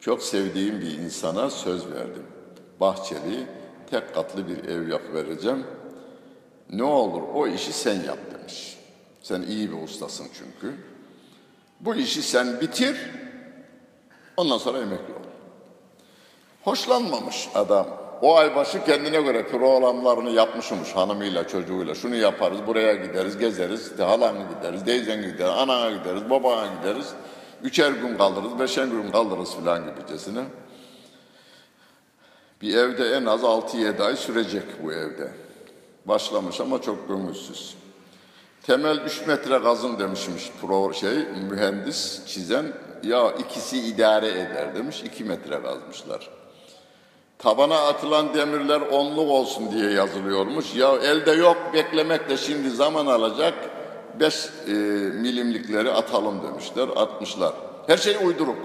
çok 0.00 0.22
sevdiğim 0.22 0.80
bir 0.80 0.98
insana 0.98 1.50
söz 1.50 1.86
verdim. 1.92 2.26
Bahçeli, 2.80 3.46
tek 3.90 4.14
katlı 4.14 4.48
bir 4.48 4.64
ev 4.64 4.88
yap 4.88 5.02
vereceğim. 5.12 5.66
Ne 6.70 6.84
olur 6.84 7.22
o 7.34 7.46
işi 7.46 7.72
sen 7.72 8.02
yap 8.02 8.18
demiş. 8.38 8.78
Sen 9.22 9.42
iyi 9.42 9.72
bir 9.72 9.82
ustasın 9.82 10.26
çünkü. 10.34 10.76
Bu 11.80 11.94
işi 11.94 12.22
sen 12.22 12.60
bitir, 12.60 13.10
ondan 14.36 14.58
sonra 14.58 14.78
emekli 14.78 15.14
ol. 15.14 15.18
Hoşlanmamış 16.64 17.48
adam. 17.54 18.03
O 18.22 18.36
ay 18.36 18.56
başı 18.56 18.84
kendine 18.84 19.22
göre 19.22 19.46
programlarını 19.46 20.30
yapmışmış 20.30 20.92
hanımıyla, 20.92 21.48
çocuğuyla. 21.48 21.94
Şunu 21.94 22.16
yaparız, 22.16 22.58
buraya 22.66 22.94
gideriz, 22.94 23.38
gezeriz, 23.38 23.90
işte 23.90 24.02
halan 24.02 24.34
gideriz, 24.48 24.84
teyzen 24.84 25.22
gideriz, 25.22 25.52
anana 25.56 25.90
gideriz, 25.90 26.30
babana 26.30 26.66
gideriz. 26.78 27.12
Üçer 27.62 27.90
gün 27.90 28.16
kalırız, 28.16 28.58
beşer 28.58 28.84
gün 28.84 29.10
kalırız 29.10 29.56
filan 29.56 29.82
gibicesine. 29.86 30.44
Bir 32.62 32.76
evde 32.76 33.08
en 33.08 33.24
az 33.24 33.42
6-7 33.42 34.02
ay 34.02 34.16
sürecek 34.16 34.64
bu 34.82 34.92
evde. 34.92 35.30
Başlamış 36.04 36.60
ama 36.60 36.82
çok 36.82 37.08
gönülsüz. 37.08 37.74
Temel 38.62 38.98
3 38.98 39.26
metre 39.26 39.62
kazın 39.62 39.98
demişmiş 39.98 40.50
pro 40.60 40.92
şey 40.92 41.16
mühendis 41.50 42.26
çizen. 42.26 42.72
Ya 43.02 43.32
ikisi 43.32 43.78
idare 43.78 44.28
eder 44.28 44.74
demiş. 44.74 45.02
2 45.02 45.24
metre 45.24 45.62
kazmışlar. 45.62 46.30
Tabana 47.44 47.78
atılan 47.78 48.34
demirler 48.34 48.80
onluk 48.80 49.30
olsun 49.30 49.72
diye 49.72 49.90
yazılıyormuş. 49.90 50.74
Ya 50.74 50.92
elde 50.96 51.32
yok 51.32 51.56
beklemek 51.74 52.28
de 52.28 52.36
şimdi 52.36 52.70
zaman 52.70 53.06
alacak. 53.06 53.54
5 54.20 54.46
e, 54.66 54.70
milimlikleri 54.72 55.92
atalım 55.92 56.42
demişler. 56.42 56.88
Atmışlar. 56.96 57.52
Her 57.86 57.96
şey 57.96 58.16
uyduruk. 58.24 58.56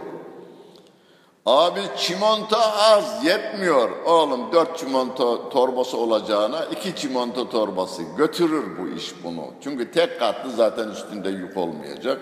Abi 1.46 1.80
çimento 1.98 2.58
az 2.80 3.26
yetmiyor. 3.26 3.90
Oğlum 4.06 4.52
dört 4.52 4.78
çimento 4.78 5.50
torbası 5.50 5.98
olacağına 5.98 6.66
iki 6.66 6.96
çimento 6.96 7.50
torbası 7.50 8.02
götürür 8.18 8.66
bu 8.80 8.98
iş 8.98 9.12
bunu. 9.24 9.46
Çünkü 9.64 9.92
tek 9.92 10.20
katlı 10.20 10.52
zaten 10.52 10.88
üstünde 10.90 11.30
yük 11.30 11.58
olmayacak. 11.58 12.20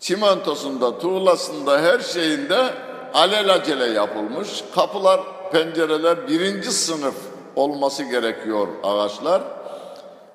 Çimentosunda, 0.00 0.98
tuğlasında, 0.98 1.80
her 1.80 2.00
şeyinde 2.00 2.87
alelacele 3.14 3.86
yapılmış. 3.86 4.64
Kapılar, 4.74 5.20
pencereler 5.52 6.28
birinci 6.28 6.72
sınıf 6.72 7.14
olması 7.56 8.02
gerekiyor 8.04 8.68
ağaçlar. 8.82 9.42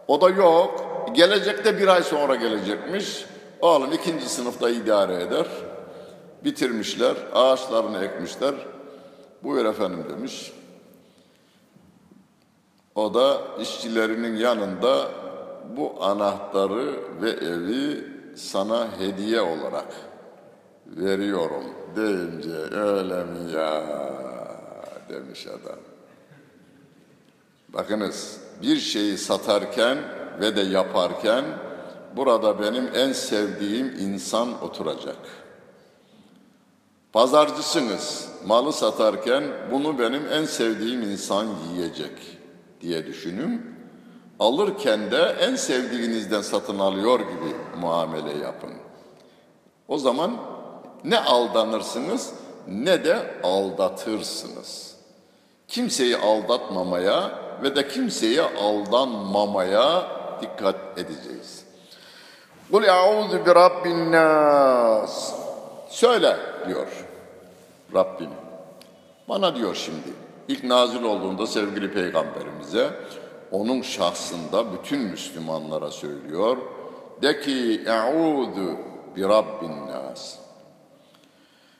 O 0.07 0.21
da 0.21 0.29
yok. 0.29 0.85
Gelecekte 1.13 1.79
bir 1.79 1.87
ay 1.87 2.03
sonra 2.03 2.35
gelecekmiş. 2.35 3.25
Oğlum 3.61 3.93
ikinci 3.93 4.29
sınıfta 4.29 4.69
idare 4.69 5.23
eder. 5.23 5.45
Bitirmişler, 6.43 7.15
ağaçlarını 7.33 8.05
ekmişler. 8.05 8.53
Buyur 9.43 9.65
efendim 9.65 10.05
demiş. 10.09 10.51
O 12.95 13.13
da 13.13 13.37
işçilerinin 13.61 14.35
yanında 14.35 15.07
bu 15.77 16.03
anahtarı 16.03 16.93
ve 17.21 17.29
evi 17.29 18.03
sana 18.35 18.87
hediye 18.99 19.41
olarak 19.41 19.85
veriyorum 20.97 21.63
deyince 21.95 22.77
öyle 22.77 23.23
mi 23.23 23.51
ya 23.51 23.83
demiş 25.09 25.47
adam. 25.47 25.79
Bakınız 27.69 28.39
bir 28.61 28.77
şeyi 28.77 29.17
satarken 29.17 29.97
ve 30.39 30.55
de 30.55 30.61
yaparken 30.61 31.45
burada 32.15 32.61
benim 32.61 32.89
en 32.95 33.11
sevdiğim 33.11 33.95
insan 33.99 34.63
oturacak. 34.63 35.17
Pazarcısınız, 37.13 38.29
malı 38.45 38.73
satarken 38.73 39.43
bunu 39.71 39.99
benim 39.99 40.27
en 40.31 40.45
sevdiğim 40.45 41.01
insan 41.01 41.47
yiyecek 41.69 42.11
diye 42.81 43.05
düşünün. 43.05 43.61
Alırken 44.39 45.11
de 45.11 45.35
en 45.39 45.55
sevdiğinizden 45.55 46.41
satın 46.41 46.79
alıyor 46.79 47.19
gibi 47.19 47.79
muamele 47.79 48.37
yapın. 48.37 48.73
O 49.87 49.97
zaman 49.97 50.52
ne 51.03 51.19
aldanırsınız 51.19 52.33
ne 52.67 53.05
de 53.05 53.41
aldatırsınız. 53.43 54.95
Kimseyi 55.67 56.17
aldatmamaya 56.17 57.31
ve 57.63 57.75
de 57.75 57.87
kimseye 57.87 58.41
aldanmamaya 58.41 60.07
dikkat 60.41 60.75
edeceğiz. 60.97 61.65
Kul 62.71 62.83
eûzu 62.83 63.45
bi 63.45 63.55
rabbin 63.55 64.11
nas. 64.11 65.33
Söyle 65.89 66.37
diyor 66.67 66.87
Rabbim. 67.95 68.29
Bana 69.29 69.55
diyor 69.55 69.75
şimdi 69.75 70.13
ilk 70.47 70.63
nazil 70.63 71.03
olduğunda 71.03 71.47
sevgili 71.47 71.93
peygamberimize 71.93 72.89
onun 73.51 73.81
şahsında 73.81 74.73
bütün 74.73 74.99
Müslümanlara 74.99 75.91
söylüyor. 75.91 76.57
De 77.21 77.39
ki 77.39 77.83
eûzu 77.85 78.77
bi 79.15 79.23
rabbin 79.23 79.87
nas. 79.87 80.42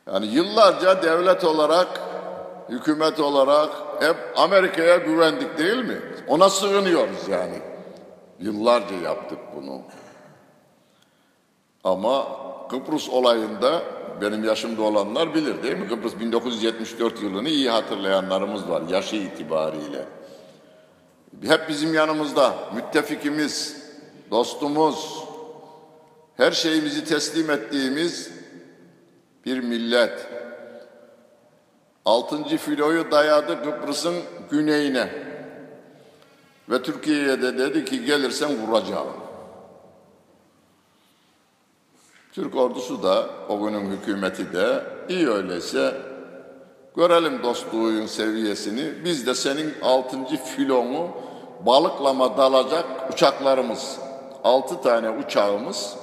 Yani 0.08 0.26
yıllarca 0.26 1.04
devlet 1.04 1.43
olarak, 1.43 1.88
hükümet 2.70 3.20
olarak 3.20 3.70
hep 3.99 4.16
Amerika'ya 4.36 4.97
güvendik 4.97 5.58
değil 5.58 5.86
mi? 5.86 6.01
Ona 6.28 6.49
sığınıyoruz 6.49 7.28
yani. 7.30 7.62
Yıllarca 8.39 8.95
yaptık 8.95 9.39
bunu. 9.56 9.82
Ama 11.84 12.28
Kıbrıs 12.70 13.10
olayında 13.10 13.82
benim 14.22 14.43
yaşımda 14.43 14.82
olanlar 14.82 15.36
bilir 15.36 15.64
değil 15.64 15.78
mi? 15.78 15.88
Kıbrıs 15.88 16.20
1974 16.20 17.22
yılını 17.22 17.49
iyi 17.49 17.70
hatırlayanlarımız 17.70 18.70
var 18.70 18.82
yaşı 18.89 19.16
itibariyle. 19.16 20.06
Hep 21.47 21.70
bizim 21.70 21.93
yanımızda 21.93 22.54
müttefikimiz, 22.76 23.84
dostumuz, 24.32 25.24
her 26.38 26.51
şeyimizi 26.51 27.06
teslim 27.06 27.51
ettiğimiz 27.51 28.32
bir 29.46 29.60
millet. 29.60 30.28
Altıncı 32.06 32.58
filoyu 32.58 33.12
dayadı 33.12 33.64
Kıbrıs'ın 33.64 34.16
güneyine. 34.52 35.10
Ve 36.70 36.84
Türkiye'ye 36.84 37.41
de 37.41 37.58
dedi 37.58 37.86
ki 37.86 38.06
gelirsen 38.06 38.58
vuracağım. 38.58 39.08
Türk 42.32 42.56
ordusu 42.56 43.04
da 43.04 43.30
o 43.50 43.66
günün 43.66 43.91
hükümeti 43.91 44.54
de 44.54 44.84
iyi 45.10 45.30
öyleyse 45.30 45.94
görelim 46.96 47.44
dostluğun 47.44 48.06
seviyesini. 48.06 49.06
Biz 49.06 49.28
de 49.28 49.36
senin 49.36 49.74
altıncı 49.82 50.38
filonu 50.38 51.08
balıklama 51.66 52.38
dalacak 52.38 52.86
uçaklarımız, 53.14 54.00
altı 54.44 54.82
tane 54.82 55.10
uçağımız 55.10 55.96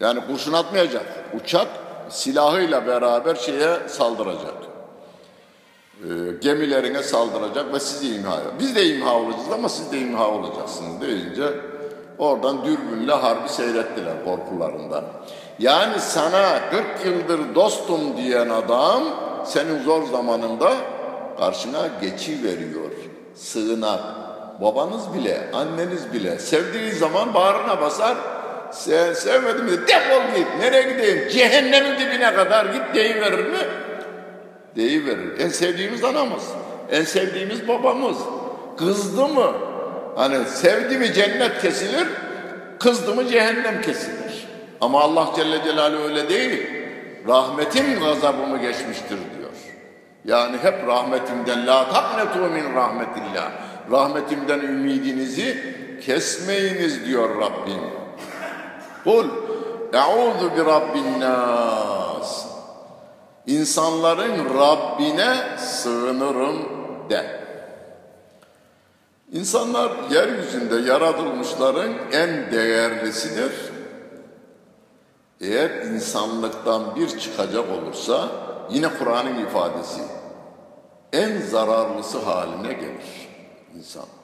yani 0.00 0.20
kurşun 0.26 0.52
atmayacak. 0.52 1.06
Uçak 1.34 1.68
silahıyla 2.08 2.86
beraber 2.86 3.34
şeye 3.34 3.88
saldıracak. 3.88 4.54
E, 5.96 6.08
gemilerine 6.40 7.02
saldıracak 7.02 7.74
ve 7.74 7.80
sizi 7.80 8.14
imha 8.14 8.34
edecek. 8.34 8.52
Biz 8.58 8.76
de 8.76 8.86
imha 8.86 9.14
olacağız 9.14 9.52
ama 9.54 9.68
siz 9.68 9.92
de 9.92 9.98
imha 9.98 10.30
olacaksınız 10.30 11.00
deyince 11.00 11.44
oradan 12.18 12.64
dürbünle 12.64 13.12
harbi 13.12 13.48
seyrettiler 13.48 14.24
korkularından. 14.24 15.04
Yani 15.58 16.00
sana 16.00 16.70
40 16.70 16.84
yıldır 17.04 17.54
dostum 17.54 18.16
diyen 18.16 18.48
adam 18.48 19.02
senin 19.44 19.82
zor 19.82 20.02
zamanında 20.06 20.72
karşına 21.38 21.88
geçi 22.00 22.44
veriyor. 22.44 22.90
Sığınak. 23.34 24.00
Babanız 24.60 25.14
bile, 25.14 25.50
anneniz 25.54 26.12
bile 26.12 26.38
sevdiği 26.38 26.92
zaman 26.92 27.34
bağrına 27.34 27.80
basar. 27.80 28.16
Sen 28.72 29.12
sevmedim 29.12 29.64
mi? 29.64 29.70
Defol 29.88 30.36
git. 30.36 30.46
Nereye 30.60 30.82
gideyim? 30.82 31.28
Cehennemin 31.28 32.00
dibine 32.00 32.34
kadar 32.34 32.66
git 32.66 32.94
deyiverir 32.94 33.44
mi? 33.44 33.58
Deyiverir. 34.76 35.40
En 35.40 35.48
sevdiğimiz 35.48 36.04
anamız. 36.04 36.42
En 36.90 37.02
sevdiğimiz 37.04 37.68
babamız. 37.68 38.16
Kızdı 38.78 39.28
mı? 39.28 39.52
Hani 40.16 40.44
sevdi 40.44 40.98
mi 40.98 41.12
cennet 41.12 41.62
kesilir, 41.62 42.08
kızdı 42.78 43.14
mı 43.14 43.28
cehennem 43.28 43.82
kesilir. 43.82 44.46
Ama 44.80 45.00
Allah 45.00 45.32
Celle 45.36 45.64
Celaluhu 45.64 46.02
öyle 46.02 46.28
değil. 46.28 46.66
Rahmetim 47.28 48.00
gazabımı 48.00 48.58
geçmiştir 48.58 49.08
diyor. 49.38 49.50
Yani 50.24 50.56
hep 50.62 50.86
rahmetimden 50.86 51.66
la 51.66 51.88
taknetu 51.92 52.38
min 52.38 52.74
rahmetillah. 52.74 53.50
Rahmetimden 53.90 54.58
ümidinizi 54.60 55.74
kesmeyiniz 56.06 57.06
diyor 57.06 57.40
Rabbim. 57.40 57.80
Kul 59.06 59.26
e'udhu 59.92 60.56
bi 60.56 60.64
rabbin 60.64 61.20
nas. 61.20 62.46
İnsanların 63.46 64.58
Rabbine 64.58 65.58
sığınırım 65.58 66.56
de. 67.10 67.40
İnsanlar 69.32 69.92
yeryüzünde 70.10 70.90
yaratılmışların 70.90 71.92
en 72.12 72.52
değerlisidir. 72.52 73.52
Eğer 75.40 75.70
insanlıktan 75.70 76.96
bir 76.96 77.18
çıkacak 77.18 77.64
olursa 77.70 78.28
yine 78.70 78.88
Kur'an'ın 78.98 79.46
ifadesi 79.46 80.02
en 81.12 81.40
zararlısı 81.40 82.18
haline 82.18 82.72
gelir 82.72 83.28
insan. 83.76 84.15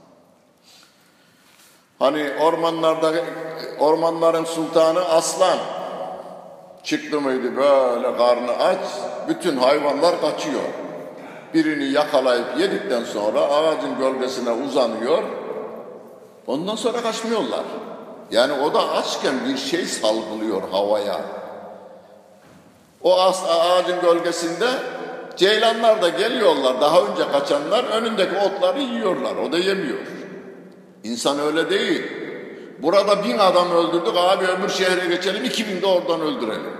Hani 2.02 2.30
ormanlarda 2.40 3.12
ormanların 3.78 4.44
sultanı 4.44 5.04
aslan 5.04 5.58
çıktı 6.82 7.20
mıydı 7.20 7.56
böyle 7.56 8.16
karnı 8.16 8.52
aç 8.52 8.78
bütün 9.28 9.56
hayvanlar 9.56 10.20
kaçıyor. 10.20 10.62
Birini 11.54 11.84
yakalayıp 11.84 12.46
yedikten 12.58 13.04
sonra 13.04 13.40
ağacın 13.40 13.98
gölgesine 13.98 14.50
uzanıyor. 14.50 15.22
Ondan 16.46 16.76
sonra 16.76 17.02
kaçmıyorlar. 17.02 17.64
Yani 18.30 18.52
o 18.52 18.74
da 18.74 18.88
açken 18.88 19.34
bir 19.48 19.56
şey 19.56 19.84
salgılıyor 19.84 20.62
havaya. 20.70 21.20
O 23.02 23.20
ağacın 23.20 24.00
gölgesinde 24.00 24.68
ceylanlar 25.36 26.02
da 26.02 26.08
geliyorlar. 26.08 26.80
Daha 26.80 27.00
önce 27.00 27.32
kaçanlar 27.32 27.84
önündeki 27.84 28.36
otları 28.36 28.80
yiyorlar. 28.80 29.36
O 29.36 29.52
da 29.52 29.58
yemiyor. 29.58 30.21
İnsan 31.04 31.38
öyle 31.38 31.70
değil. 31.70 32.02
Burada 32.82 33.24
bin 33.24 33.38
adam 33.38 33.70
öldürdük 33.70 34.16
abi 34.16 34.44
öbür 34.44 34.68
şehre 34.68 35.14
geçelim 35.14 35.44
iki 35.44 35.68
bin 35.68 35.82
de 35.82 35.86
oradan 35.86 36.20
öldürelim. 36.20 36.72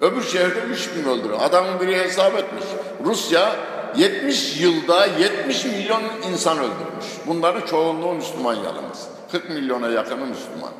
Öbür 0.00 0.22
şehirde 0.22 0.60
üç 0.60 0.90
bin 0.96 1.04
öldürelim. 1.04 1.40
Adamın 1.40 1.80
biri 1.80 1.96
hesap 1.96 2.38
etmiş. 2.38 2.64
Rusya 3.04 3.56
70 3.96 4.60
yılda 4.60 5.06
70 5.06 5.64
milyon 5.64 6.02
insan 6.32 6.58
öldürmüş. 6.58 7.06
Bunların 7.26 7.66
çoğunluğu 7.66 8.14
Müslüman 8.14 8.54
yalnız. 8.54 9.08
40 9.32 9.50
milyona 9.50 9.88
yakını 9.88 10.26
Müslüman. 10.26 10.72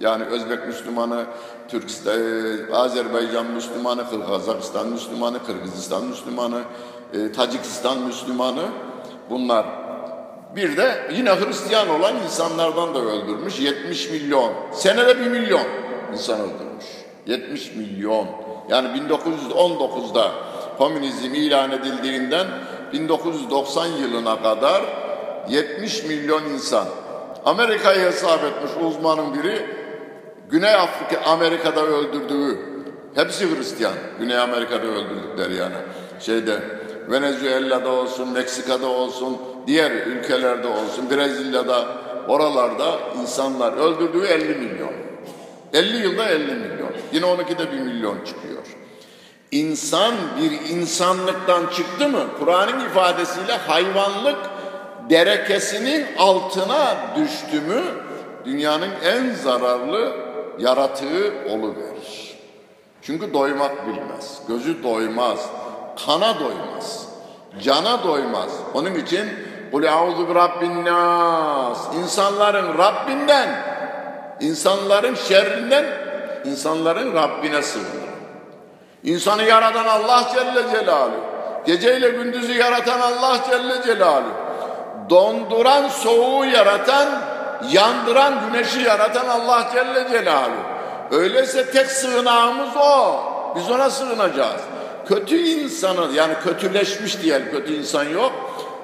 Yani 0.00 0.24
Özbek 0.24 0.66
Müslümanı, 0.66 1.24
Türkistan, 1.68 2.14
e, 2.14 2.74
Azerbaycan 2.74 3.46
Müslümanı, 3.46 4.26
Kazakistan 4.26 4.88
Müslümanı, 4.88 5.44
Kırgızistan 5.46 6.04
Müslümanı, 6.04 6.60
e, 7.12 7.32
Tacikistan 7.32 7.98
Müslümanı 7.98 8.64
bunlar. 9.30 9.87
Bir 10.56 10.76
de 10.76 11.08
yine 11.12 11.30
Hristiyan 11.30 11.88
olan 11.88 12.16
insanlardan 12.24 12.94
da 12.94 12.98
öldürmüş 12.98 13.60
70 13.60 14.10
milyon. 14.10 14.52
Senede 14.72 15.20
1 15.20 15.26
milyon 15.26 15.66
insan 16.12 16.40
öldürmüş. 16.40 16.86
70 17.26 17.74
milyon. 17.74 18.26
Yani 18.68 18.88
1919'da 18.88 20.32
komünizm 20.78 21.34
ilan 21.34 21.72
edildiğinden 21.72 22.46
1990 22.92 23.86
yılına 23.86 24.42
kadar 24.42 24.82
70 25.48 26.04
milyon 26.04 26.44
insan. 26.44 26.86
Amerika'yı 27.44 28.00
hesap 28.00 28.44
etmiş 28.44 28.70
uzmanın 28.86 29.34
biri 29.34 29.66
Güney 30.50 30.74
Afrika 30.74 31.30
Amerika'da 31.30 31.86
öldürdüğü 31.86 32.58
hepsi 33.14 33.56
Hristiyan. 33.56 33.92
Güney 34.18 34.38
Amerika'da 34.38 34.86
öldürdükleri 34.86 35.56
yani. 35.56 35.74
Şeyde 36.20 36.60
Venezuela'da 37.10 37.88
olsun, 37.88 38.28
Meksika'da 38.28 38.86
olsun, 38.86 39.38
diğer 39.66 39.90
ülkelerde 39.90 40.68
olsun, 40.68 41.10
Brezilya'da, 41.10 41.86
oralarda 42.28 42.98
insanlar 43.20 43.72
öldürdüğü 43.72 44.26
50 44.26 44.54
milyon. 44.54 44.92
50 45.72 45.96
yılda 45.96 46.28
50 46.28 46.54
milyon. 46.54 46.90
Yine 47.12 47.26
12'de 47.26 47.72
1 47.72 47.78
milyon 47.78 48.24
çıkıyor. 48.24 48.62
İnsan 49.50 50.14
bir 50.40 50.76
insanlıktan 50.76 51.66
çıktı 51.66 52.08
mı 52.08 52.24
Kur'an'ın 52.38 52.86
ifadesiyle 52.86 53.52
hayvanlık 53.52 54.36
derekesinin 55.10 56.06
altına 56.18 56.96
düştü 57.16 57.60
mü 57.60 57.82
dünyanın 58.44 58.90
en 59.04 59.30
zararlı 59.34 60.16
yaratığı 60.58 61.34
oluverir. 61.50 62.38
Çünkü 63.02 63.34
doymak 63.34 63.86
bilmez, 63.86 64.42
gözü 64.48 64.82
doymaz, 64.82 65.50
kana 66.06 66.40
doymaz, 66.40 67.08
cana 67.62 68.04
doymaz. 68.04 68.50
Onun 68.74 68.94
için 68.94 69.28
Kul 69.72 69.82
eûzu 69.82 70.28
bi 70.28 70.34
rabbin 70.34 70.84
nas. 70.84 71.78
İnsanların 71.94 72.78
Rabbinden, 72.78 73.48
insanların 74.40 75.14
şerrinden, 75.14 75.84
insanların 76.44 77.14
Rabbine 77.14 77.62
sığınır. 77.62 78.08
İnsanı 79.04 79.42
yaratan 79.42 79.84
Allah 79.84 80.28
Celle 80.34 80.70
Celaluhu. 80.70 81.20
Geceyle 81.66 82.08
gündüzü 82.08 82.52
yaratan 82.52 83.00
Allah 83.00 83.38
Celle 83.50 83.82
Celaluhu. 83.82 84.30
Donduran 85.10 85.88
soğuğu 85.88 86.44
yaratan, 86.44 87.08
yandıran 87.70 88.34
güneşi 88.46 88.80
yaratan 88.80 89.28
Allah 89.28 89.68
Celle 89.72 90.08
Celaluhu. 90.10 90.62
Öyleyse 91.10 91.70
tek 91.70 91.86
sığınağımız 91.86 92.76
o. 92.76 93.20
Biz 93.56 93.70
ona 93.70 93.90
sığınacağız. 93.90 94.60
Kötü 95.08 95.36
insanı 95.36 96.14
yani 96.14 96.34
kötüleşmiş 96.44 97.22
diyelim 97.22 97.50
kötü 97.50 97.74
insan 97.74 98.04
yok. 98.04 98.32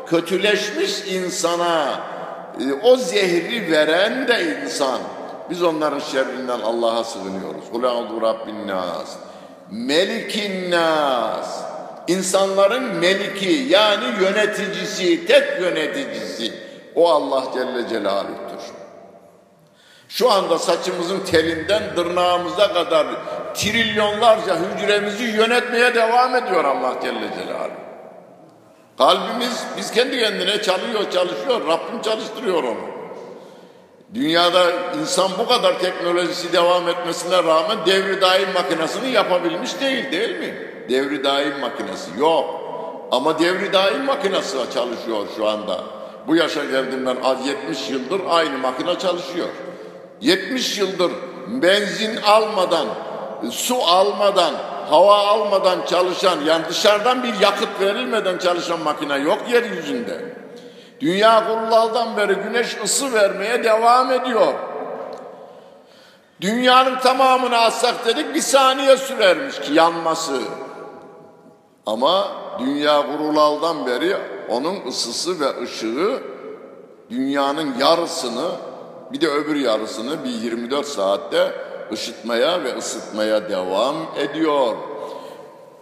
Kötüleşmiş 0.07 1.05
insana 1.07 2.01
e, 2.61 2.73
o 2.73 2.97
zehri 2.97 3.71
veren 3.73 4.29
de 4.29 4.57
insan. 4.63 4.99
Biz 5.51 5.63
onların 5.63 5.99
şerrinden 5.99 6.61
Allah'a 6.61 7.05
sığınıyoruz. 7.05 7.65
Kul 7.73 7.85
a'udhu 7.85 8.23
rabbin 8.23 8.69
nas. 8.69 9.17
Melikin 9.71 10.71
nas. 10.71 11.65
İnsanların 12.09 12.85
meliki 12.85 13.67
yani 13.69 14.05
yöneticisi, 14.21 15.27
tek 15.27 15.61
yöneticisi 15.61 16.53
o 16.95 17.11
Allah 17.11 17.45
Celle 17.55 17.89
Celaluh'tur. 17.89 18.75
Şu 20.09 20.33
anda 20.33 20.59
saçımızın 20.59 21.21
telinden 21.21 21.95
tırnağımıza 21.95 22.73
kadar 22.73 23.07
trilyonlarca 23.55 24.57
hücremizi 24.57 25.25
yönetmeye 25.25 25.95
devam 25.95 26.37
ediyor 26.37 26.65
Allah 26.65 26.95
Celle 27.03 27.29
Celaluhu. 27.39 27.84
Kalbimiz 28.99 29.65
biz 29.77 29.91
kendi 29.91 30.21
kendine 30.21 30.63
çalıyor 30.63 31.11
çalışıyor. 31.11 31.67
Rabbim 31.69 32.03
çalıştırıyor 32.03 32.65
onu. 32.65 32.95
Dünyada 34.15 34.73
insan 35.01 35.31
bu 35.39 35.49
kadar 35.49 35.79
teknolojisi 35.79 36.53
devam 36.53 36.89
etmesine 36.89 37.45
rağmen 37.45 37.79
devri 37.87 38.21
daim 38.21 38.53
makinesini 38.55 39.11
yapabilmiş 39.11 39.81
değil 39.81 40.13
değil 40.13 40.39
mi? 40.39 40.55
Devri 40.89 41.25
daim 41.25 41.61
makinesi 41.61 42.11
yok. 42.19 42.61
Ama 43.11 43.39
devri 43.39 43.73
daim 43.73 44.05
makinesi 44.05 44.57
çalışıyor 44.75 45.27
şu 45.37 45.49
anda. 45.49 45.81
Bu 46.27 46.37
yaşa 46.37 46.65
geldiğimden 46.65 47.17
az 47.25 47.47
70 47.47 47.91
yıldır 47.91 48.21
aynı 48.29 48.59
makine 48.59 48.99
çalışıyor. 48.99 49.49
70 50.21 50.79
yıldır 50.79 51.13
benzin 51.47 52.17
almadan, 52.17 52.87
su 53.51 53.83
almadan, 53.83 54.55
hava 54.91 55.17
almadan 55.17 55.79
çalışan 55.87 56.41
yani 56.47 56.65
dışarıdan 56.69 57.23
bir 57.23 57.41
yakıt 57.41 57.81
verilmeden 57.81 58.39
çalışan 58.39 58.81
makine 58.81 59.17
yok 59.17 59.39
yeryüzünde. 59.51 60.35
Dünya 61.01 61.47
kurulaldan 61.47 62.17
beri 62.17 62.35
güneş 62.35 62.77
ısı 62.85 63.13
vermeye 63.13 63.65
devam 63.65 64.13
ediyor. 64.13 64.55
Dünyanın 66.41 66.99
tamamını 66.99 67.59
alsak 67.59 68.07
dedik 68.07 68.35
bir 68.35 68.41
saniye 68.41 68.97
sürermiş 68.97 69.61
ki 69.61 69.73
yanması. 69.73 70.41
Ama 71.87 72.29
dünya 72.59 73.07
kurulaldan 73.07 73.87
beri 73.87 74.17
onun 74.49 74.87
ısısı 74.87 75.41
ve 75.41 75.63
ışığı 75.63 76.23
dünyanın 77.11 77.79
yarısını 77.79 78.49
bir 79.13 79.21
de 79.21 79.29
öbür 79.29 79.57
yarısını 79.57 80.25
bir 80.25 80.31
24 80.31 80.87
saatte 80.87 81.53
ışıtmaya 81.93 82.65
ve 82.65 82.77
ısıtmaya 82.77 83.49
devam 83.49 83.97
ediyor. 84.19 84.77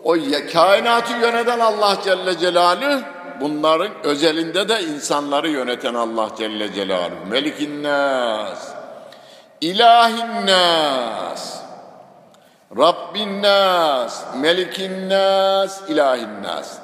O 0.04 0.16
kainatı 0.52 1.12
yöneten 1.12 1.58
Allah 1.58 1.98
Celle 2.04 2.38
Celaluhu 2.38 3.00
bunların 3.40 3.90
özelinde 4.04 4.68
de 4.68 4.82
insanları 4.82 5.48
yöneten 5.48 5.94
Allah 5.94 6.28
Celle 6.38 6.72
Celaluhu. 6.72 7.26
Melikin 7.30 7.82
Nas, 7.82 8.68
İlahin 9.60 10.46
Nas, 10.46 11.62
Rabbin 12.78 13.42
Nas, 13.42 14.24
Melikin 14.36 15.10
Nas, 15.10 15.90
İlahin 15.90 16.42
Nas. 16.42 16.78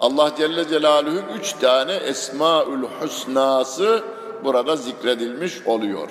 Allah 0.00 0.30
Celle 0.36 0.68
Celaluhu'nun 0.68 1.38
üç 1.38 1.52
tane 1.52 1.92
Esmaül 1.92 2.82
Hüsnası 3.02 4.04
burada 4.44 4.76
zikredilmiş 4.76 5.66
oluyor. 5.66 6.08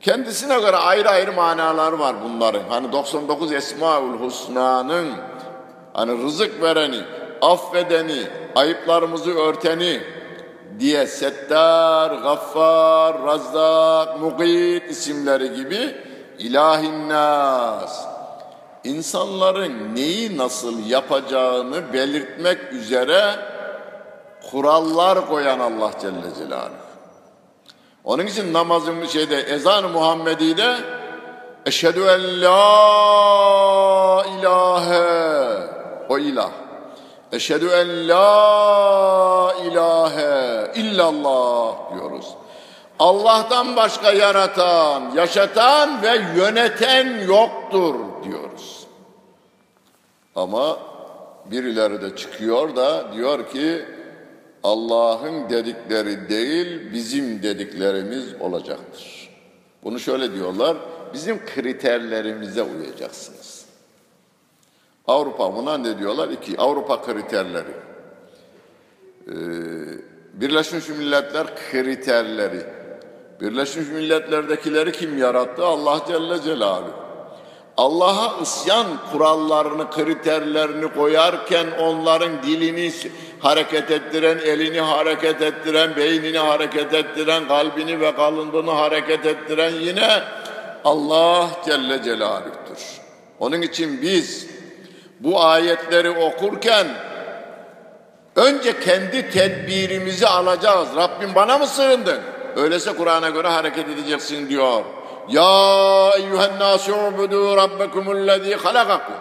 Kendisine 0.00 0.60
göre 0.60 0.76
ayrı 0.76 1.08
ayrı 1.08 1.32
manalar 1.32 1.92
var 1.92 2.16
bunların. 2.24 2.62
Hani 2.68 2.92
99 2.92 3.52
Esmaül 3.52 4.26
Hüsna'nın 4.26 5.08
hani 5.92 6.22
rızık 6.22 6.62
vereni, 6.62 7.00
affedeni, 7.42 8.22
ayıplarımızı 8.54 9.38
örteni 9.38 10.00
diye 10.78 11.06
Settar, 11.06 12.10
Gaffar, 12.10 13.22
Razzak, 13.22 14.20
Mugit 14.20 14.90
isimleri 14.90 15.54
gibi 15.54 15.96
ilahin 16.38 17.08
nas 17.08 18.06
insanların 18.84 19.96
neyi 19.96 20.36
nasıl 20.38 20.86
yapacağını 20.86 21.92
belirtmek 21.92 22.72
üzere 22.72 23.36
kurallar 24.50 25.28
koyan 25.28 25.58
Allah 25.58 25.90
Celle 26.00 26.34
Celaluhu. 26.38 26.89
Onun 28.10 28.26
için 28.26 28.52
namazın 28.52 29.06
şeyde 29.06 29.36
ezan-ı 29.40 29.88
Muhammedi'de 29.88 30.76
Eşhedü 31.66 32.00
en 32.00 32.42
la 32.42 34.24
ilahe 34.38 35.66
o 36.08 36.18
ilah. 36.18 36.50
Eşhedü 37.32 37.68
en 37.68 38.08
la 38.08 39.54
ilahe 39.64 40.72
illallah 40.74 41.94
diyoruz. 41.94 42.26
Allah'tan 42.98 43.76
başka 43.76 44.12
yaratan, 44.12 45.02
yaşatan 45.16 46.02
ve 46.02 46.20
yöneten 46.36 47.26
yoktur 47.28 47.94
diyoruz. 48.24 48.86
Ama 50.36 50.76
birileri 51.44 52.02
de 52.02 52.16
çıkıyor 52.16 52.76
da 52.76 53.12
diyor 53.12 53.50
ki 53.50 53.84
Allah'ın 54.62 55.50
dedikleri 55.50 56.28
değil 56.28 56.92
bizim 56.92 57.42
dediklerimiz 57.42 58.34
olacaktır. 58.40 59.30
Bunu 59.84 60.00
şöyle 60.00 60.34
diyorlar, 60.34 60.76
bizim 61.14 61.46
kriterlerimize 61.46 62.62
uyacaksınız. 62.62 63.66
Avrupa 65.06 65.56
buna 65.56 65.78
ne 65.78 65.98
diyorlar? 65.98 66.28
İki, 66.28 66.58
Avrupa 66.58 67.02
kriterleri. 67.02 67.72
Ee, 69.28 69.32
Birleşmiş 70.34 70.88
Milletler 70.88 71.46
kriterleri. 71.70 72.66
Birleşmiş 73.40 73.88
Milletler'dekileri 73.88 74.92
kim 74.92 75.18
yarattı? 75.18 75.64
Allah 75.64 76.04
Celle 76.08 76.42
Celaluhu. 76.42 76.92
Allah'a 77.76 78.42
isyan 78.42 78.86
kurallarını, 79.12 79.90
kriterlerini 79.90 80.94
koyarken 80.94 81.66
onların 81.78 82.42
dilini 82.42 82.92
hareket 83.40 83.90
ettiren, 83.90 84.38
elini 84.38 84.80
hareket 84.80 85.42
ettiren, 85.42 85.96
beynini 85.96 86.38
hareket 86.38 86.94
ettiren, 86.94 87.48
kalbini 87.48 88.00
ve 88.00 88.14
kalındığını 88.14 88.70
hareket 88.70 89.26
ettiren 89.26 89.72
yine 89.72 90.22
Allah 90.84 91.50
Celle 91.66 92.02
Celaluh'tur. 92.02 93.00
Onun 93.38 93.62
için 93.62 94.02
biz 94.02 94.46
bu 95.20 95.44
ayetleri 95.44 96.10
okurken 96.10 96.86
önce 98.36 98.80
kendi 98.80 99.30
tedbirimizi 99.30 100.26
alacağız. 100.26 100.88
Rabbim 100.96 101.34
bana 101.34 101.58
mı 101.58 101.66
sığındın? 101.66 102.20
Öyleyse 102.56 102.92
Kur'an'a 102.92 103.28
göre 103.28 103.48
hareket 103.48 103.88
edeceksin 103.88 104.48
diyor. 104.48 104.84
Ya 105.28 106.10
eyyühen 106.16 106.50
nâsû 106.60 106.92
ubudû 106.92 107.56
rabbekumullezî 107.56 108.54
halakakum. 108.54 109.14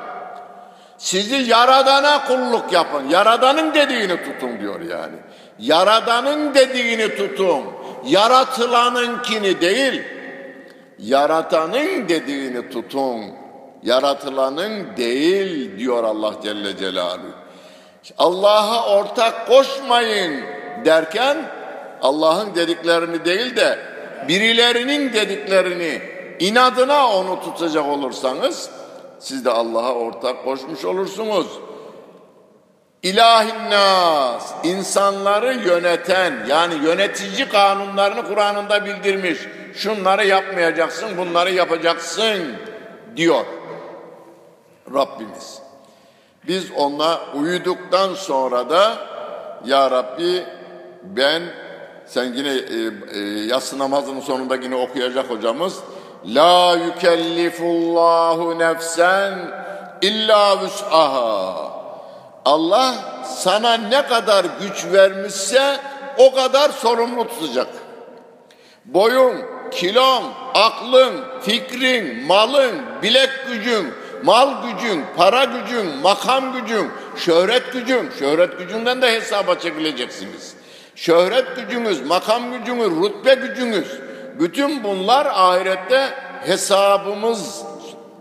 Sizi 1.00 1.36
yaradana 1.36 2.26
kulluk 2.26 2.74
yapın. 2.74 3.10
Yaradanın 3.10 3.74
dediğini 3.74 4.24
tutun 4.24 4.60
diyor 4.60 4.82
yani. 4.82 5.16
Yaradanın 5.60 6.54
dediğini 6.54 7.16
tutun. 7.16 7.64
Yaratılanınkini 8.06 9.62
değil. 9.62 10.02
Yaratanın 11.00 12.10
dediğini 12.10 12.70
tutun. 12.70 13.22
Yaratılanın 13.84 14.98
değil 14.98 15.80
diyor 15.80 16.04
Allah 16.04 16.34
Celle 16.44 16.78
Celaluhu. 16.78 17.34
Allah'a 18.18 18.98
ortak 18.98 19.48
koşmayın 19.48 20.44
derken 20.86 21.38
Allah'ın 22.02 22.56
dediklerini 22.56 23.26
değil 23.26 23.56
de 23.56 23.80
birilerinin 24.28 25.14
dediklerini 25.14 26.02
inadına 26.40 27.08
onu 27.08 27.40
tutacak 27.42 27.86
olursanız 27.86 28.70
siz 29.20 29.46
de 29.46 29.52
Allah'a 29.52 29.94
ortak 29.94 30.44
koşmuş 30.44 30.86
olursunuz. 30.86 31.48
İlahin 33.04 33.72
nas, 33.72 34.54
insanları 34.64 35.54
yöneten 35.54 36.34
yani 36.48 36.74
yönetici 36.86 37.50
kanunlarını 37.50 38.28
Kur'an'ında 38.28 38.86
bildirmiş. 38.86 39.40
Şunları 39.74 40.26
yapmayacaksın, 40.26 41.18
bunları 41.18 41.54
yapacaksın 41.54 42.56
diyor 43.16 43.46
Rabbimiz. 44.94 45.62
Biz 46.48 46.72
ona 46.72 47.20
uyuduktan 47.36 48.14
sonra 48.14 48.70
da 48.70 48.98
Ya 49.66 49.92
Rabbi 49.92 50.44
ben 51.04 51.44
sen 52.06 52.34
yine 52.34 52.50
e, 52.50 52.92
e, 53.14 53.20
yatsı 53.46 53.80
namazının 53.80 54.20
sonunda 54.20 54.56
yine 54.56 54.76
okuyacak 54.76 55.30
hocamız. 55.30 55.80
La 56.26 56.76
yükellifullahu 56.76 58.60
nefsen 58.60 59.34
illa 60.02 60.62
vüs'aha. 60.62 61.70
Allah 62.46 62.96
sana 63.26 63.74
ne 63.74 64.08
kadar 64.08 64.46
güç 64.62 64.86
vermişse 64.94 65.80
o 66.18 66.36
kadar 66.36 66.70
sorumlu 66.70 67.28
tutacak. 67.28 67.68
Boyun, 68.86 69.36
kilon, 69.72 70.24
aklın, 70.54 71.14
fikrin, 71.42 72.26
malın, 72.26 72.82
bilek 73.04 73.30
gücün, 73.48 73.94
mal 74.24 74.50
gücün, 74.64 75.06
para 75.18 75.44
gücün, 75.44 75.96
makam 76.04 76.54
gücün, 76.54 76.92
şöhret 77.16 77.74
gücün, 77.74 78.10
şöhret 78.20 78.60
gücünden 78.60 79.02
de 79.02 79.14
hesaba 79.14 79.56
çekileceksiniz. 79.56 80.54
Şöhret 80.96 81.56
gücünüz, 81.56 82.06
makam 82.06 82.52
gücünüz, 82.52 82.90
rütbe 83.04 83.34
gücünüz, 83.34 83.88
bütün 84.40 84.84
bunlar 84.84 85.26
ahirette 85.26 86.14
hesabımız, 86.46 87.64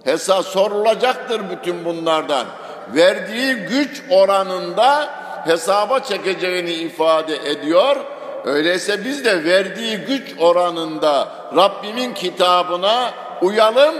hesap 0.05 0.45
sorulacaktır 0.45 1.51
bütün 1.51 1.85
bunlardan. 1.85 2.47
Verdiği 2.95 3.55
güç 3.55 4.03
oranında 4.11 5.09
hesaba 5.45 6.01
çekeceğini 6.01 6.71
ifade 6.71 7.37
ediyor. 7.37 7.97
Öyleyse 8.45 9.05
biz 9.05 9.25
de 9.25 9.45
verdiği 9.45 9.97
güç 9.97 10.35
oranında 10.41 11.29
Rabbimin 11.57 12.14
kitabına 12.14 13.11
uyalım. 13.43 13.95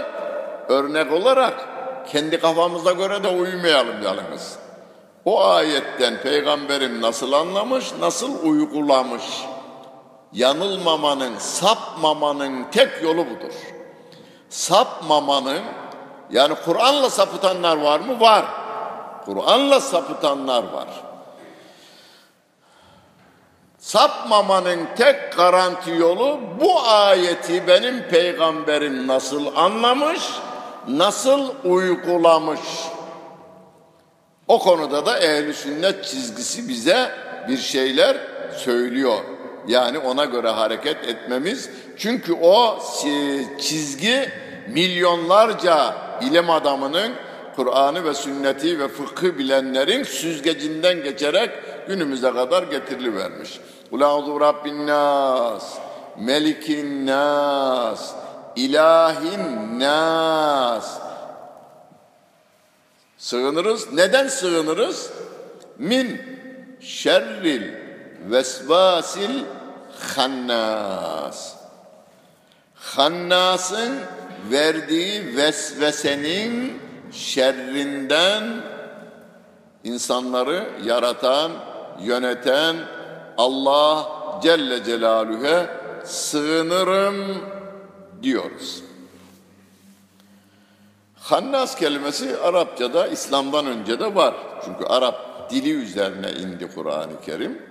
Örnek 0.69 1.11
olarak 1.13 1.53
kendi 2.11 2.39
kafamıza 2.39 2.91
göre 2.91 3.23
de 3.23 3.27
uymayalım 3.27 4.03
yalnız. 4.03 4.57
O 5.25 5.45
ayetten 5.45 6.17
peygamberim 6.23 7.01
nasıl 7.01 7.31
anlamış, 7.31 7.91
nasıl 7.99 8.43
uygulamış? 8.43 9.23
Yanılmamanın, 10.33 11.37
sapmamanın 11.37 12.65
tek 12.71 13.03
yolu 13.03 13.25
budur. 13.25 13.53
Sapmamanın, 14.49 15.61
yani 16.31 16.55
Kur'an'la 16.65 17.09
sapıtanlar 17.09 17.77
var 17.77 17.99
mı? 17.99 18.19
Var. 18.19 18.45
Kur'an'la 19.25 19.79
sapıtanlar 19.79 20.63
var. 20.63 20.87
Sapmamanın 23.77 24.87
tek 24.97 25.37
garanti 25.37 25.91
yolu 25.91 26.39
bu 26.59 26.81
ayeti 26.81 27.67
benim 27.67 28.03
peygamberim 28.03 29.07
nasıl 29.07 29.55
anlamış, 29.55 30.21
nasıl 30.87 31.53
uygulamış. 31.63 32.59
O 34.47 34.59
konuda 34.59 35.05
da 35.05 35.19
ehli 35.19 35.53
sünnet 35.53 36.05
çizgisi 36.05 36.69
bize 36.69 37.11
bir 37.47 37.57
şeyler 37.57 38.17
söylüyor. 38.57 39.38
Yani 39.69 39.97
ona 39.97 40.25
göre 40.25 40.49
hareket 40.49 41.03
etmemiz. 41.03 41.69
Çünkü 41.97 42.33
o 42.33 42.79
çizgi 43.59 44.29
milyonlarca 44.67 45.95
ilim 46.21 46.49
adamının 46.49 47.11
Kur'an'ı 47.55 48.03
ve 48.03 48.13
sünneti 48.13 48.79
ve 48.79 48.87
fıkhı 48.87 49.37
bilenlerin 49.37 50.03
süzgecinden 50.03 51.03
geçerek 51.03 51.49
günümüze 51.87 52.31
kadar 52.33 52.63
getirilivermiş. 52.63 53.59
Ulâzu 53.91 54.39
Rabbin 54.39 54.87
nas, 54.87 55.77
melikin 56.19 57.07
nas, 57.07 58.13
ilahin 58.55 59.79
nas. 59.79 60.99
Sığınırız. 63.17 63.93
Neden 63.93 64.27
sığınırız? 64.27 65.11
Min 65.77 66.21
şerril 66.79 67.73
vesvasil 68.29 69.43
hannas. 69.99 71.55
Hannasın 72.75 73.99
verdiği 74.51 75.37
vesvesenin 75.37 76.81
şerrinden 77.11 78.43
insanları 79.83 80.69
yaratan, 80.83 81.51
yöneten 82.01 82.75
Allah 83.37 84.09
Celle 84.43 84.83
Celaluhu'ya 84.83 85.69
sığınırım 86.05 87.37
diyoruz. 88.23 88.83
Hannas 91.19 91.75
kelimesi 91.75 92.37
Arapçada 92.37 93.07
İslam'dan 93.07 93.65
önce 93.65 93.99
de 93.99 94.15
var. 94.15 94.35
Çünkü 94.65 94.85
Arap 94.85 95.49
dili 95.49 95.71
üzerine 95.71 96.31
indi 96.31 96.69
Kur'an-ı 96.75 97.21
Kerim. 97.25 97.68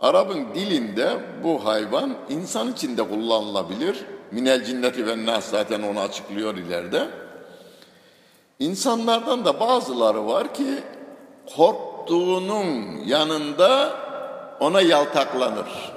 Arap'ın 0.00 0.54
dilinde 0.54 1.18
bu 1.42 1.64
hayvan 1.64 2.14
insan 2.28 2.72
içinde 2.72 3.08
kullanılabilir. 3.08 4.04
Minel 4.30 4.64
cinneti 4.64 5.06
ve 5.06 5.26
nas 5.26 5.50
zaten 5.50 5.82
onu 5.82 6.00
açıklıyor 6.00 6.56
ileride. 6.56 7.08
İnsanlardan 8.58 9.44
da 9.44 9.60
bazıları 9.60 10.26
var 10.26 10.54
ki 10.54 10.82
korktuğunun 11.56 12.96
yanında 13.06 13.92
ona 14.60 14.80
yaltaklanır. 14.80 15.92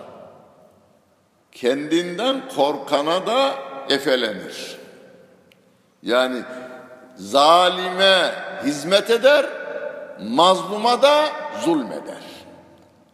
Kendinden 1.52 2.42
korkana 2.56 3.28
da 3.28 3.56
efelenir. 3.90 4.78
Yani 6.04 6.42
zalime 7.16 8.34
hizmet 8.64 9.10
eder, 9.10 9.46
mazluma 10.20 11.02
da 11.02 11.26
zulmeder. 11.66 12.31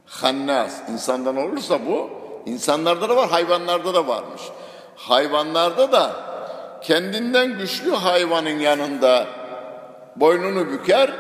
Hannas 0.08 0.89
insandan 0.89 1.38
olursa 1.38 1.86
bu, 1.86 2.10
insanlarda 2.45 3.10
da 3.10 3.16
var, 3.16 3.30
hayvanlarda 3.30 3.93
da 3.93 4.08
varmış. 4.08 4.41
Hayvanlarda 4.95 5.91
da 5.91 6.12
kendinden 6.82 7.58
güçlü 7.58 7.91
hayvanın 7.91 8.60
yanında 8.60 9.28
boynunu 10.16 10.72
büker, 10.72 11.12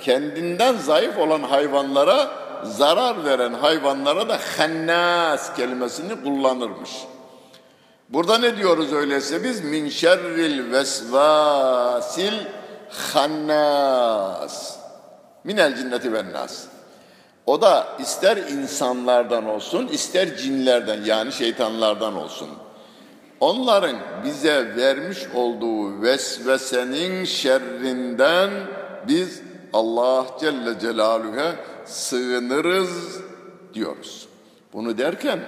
kendinden 0.00 0.76
zayıf 0.76 1.18
olan 1.18 1.42
hayvanlara, 1.42 2.30
zarar 2.64 3.24
veren 3.24 3.52
hayvanlara 3.52 4.28
da 4.28 4.38
hannas 4.58 5.56
kelimesini 5.56 6.22
kullanırmış. 6.22 6.90
Burada 8.08 8.38
ne 8.38 8.56
diyoruz 8.56 8.92
öyleyse 8.92 9.44
biz? 9.44 9.64
Min 9.64 9.88
şerril 9.88 10.72
vesvasil 10.72 12.34
hannas. 13.12 14.78
Minel 15.44 15.76
cinneti 15.76 16.12
ve 16.12 16.32
nas. 16.32 16.67
O 17.48 17.60
da 17.60 17.96
ister 17.98 18.36
insanlardan 18.36 19.46
olsun, 19.46 19.86
ister 19.86 20.36
cinlerden 20.36 21.04
yani 21.04 21.32
şeytanlardan 21.32 22.16
olsun. 22.16 22.48
Onların 23.40 23.96
bize 24.24 24.76
vermiş 24.76 25.18
olduğu 25.34 26.02
vesvesenin 26.02 27.24
şerrinden 27.24 28.50
biz 29.08 29.42
Allah 29.72 30.26
Celle 30.40 30.78
Celaluhu'ya 30.80 31.54
sığınırız 31.84 33.20
diyoruz. 33.74 34.28
Bunu 34.72 34.98
derken 34.98 35.40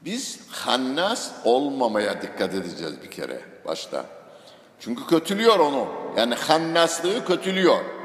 biz 0.00 0.40
hannas 0.48 1.30
olmamaya 1.44 2.22
dikkat 2.22 2.54
edeceğiz 2.54 2.94
bir 3.02 3.10
kere 3.10 3.40
başta. 3.66 4.04
Çünkü 4.80 5.06
kötülüyor 5.06 5.58
onu. 5.58 5.88
Yani 6.16 6.34
hannaslığı 6.34 7.24
kötülüyor. 7.24 7.99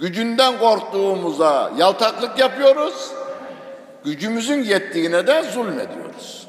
Gücünden 0.00 0.58
korktuğumuza 0.58 1.72
yaltaklık 1.76 2.38
yapıyoruz. 2.38 3.10
Gücümüzün 4.04 4.62
yettiğine 4.62 5.26
de 5.26 5.42
zulmediyoruz. 5.42 6.46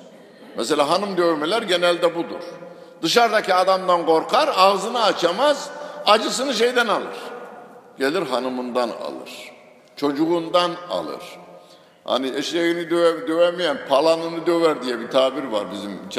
Mesela 0.58 0.90
hanım 0.90 1.18
dövmeler 1.18 1.62
genelde 1.62 2.16
budur. 2.16 2.42
Dışarıdaki 3.02 3.54
adamdan 3.54 4.06
korkar, 4.06 4.50
ağzını 4.58 5.04
açamaz, 5.04 5.70
acısını 6.06 6.54
şeyden 6.54 6.88
alır. 6.88 7.18
Gelir 8.00 8.22
hanımından 8.22 8.90
alır. 8.90 9.52
Çocuğundan 9.96 10.72
alır. 10.90 11.22
Hani 12.04 12.32
eşeğini 12.36 12.90
döve, 12.90 13.28
dövemeyen 13.28 13.78
palanını 13.90 14.46
döver 14.46 14.84
diye 14.84 15.00
bir 15.00 15.08
tabir 15.08 15.44
var 15.44 15.66
bizim 15.72 15.92
İç 16.08 16.18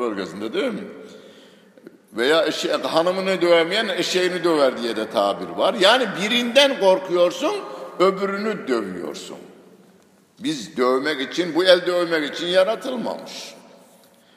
bölgesinde 0.00 0.52
değil 0.52 0.72
mi? 0.72 0.88
Veya 2.16 2.46
eşe, 2.46 2.72
hanımını 2.72 3.42
dövemeyen 3.42 3.88
eşeğini 3.88 4.44
döver 4.44 4.82
diye 4.82 4.96
de 4.96 5.10
tabir 5.10 5.48
var. 5.48 5.74
Yani 5.80 6.06
birinden 6.22 6.80
korkuyorsun, 6.80 7.54
öbürünü 7.98 8.68
dövüyorsun. 8.68 9.36
Biz 10.38 10.76
dövmek 10.76 11.20
için, 11.20 11.54
bu 11.54 11.64
el 11.64 11.86
dövmek 11.86 12.34
için 12.34 12.46
yaratılmamış. 12.46 13.54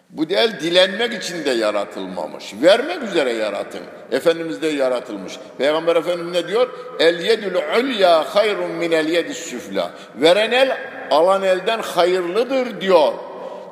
Bu 0.10 0.24
el 0.30 0.60
dilenmek 0.60 1.24
için 1.24 1.46
de 1.46 1.50
yaratılmamış. 1.50 2.54
Vermek 2.62 3.04
üzere 3.04 3.34
yaratın. 3.34 3.82
Efendimiz 4.12 4.62
de 4.62 4.68
yaratılmış. 4.68 5.34
Peygamber 5.58 5.96
Efendimiz 5.96 6.32
ne 6.32 6.48
diyor? 6.48 6.70
El 7.00 7.20
yedül 7.20 7.56
ulya 7.56 8.36
hayrun 8.36 8.72
min 8.72 8.92
el 8.92 9.10
yedis 9.10 9.38
süfla. 9.38 9.92
Veren 10.16 10.52
el 10.52 10.78
alan 11.12 11.44
elden 11.44 11.80
hayırlıdır 11.82 12.82
diyor. 12.82 13.14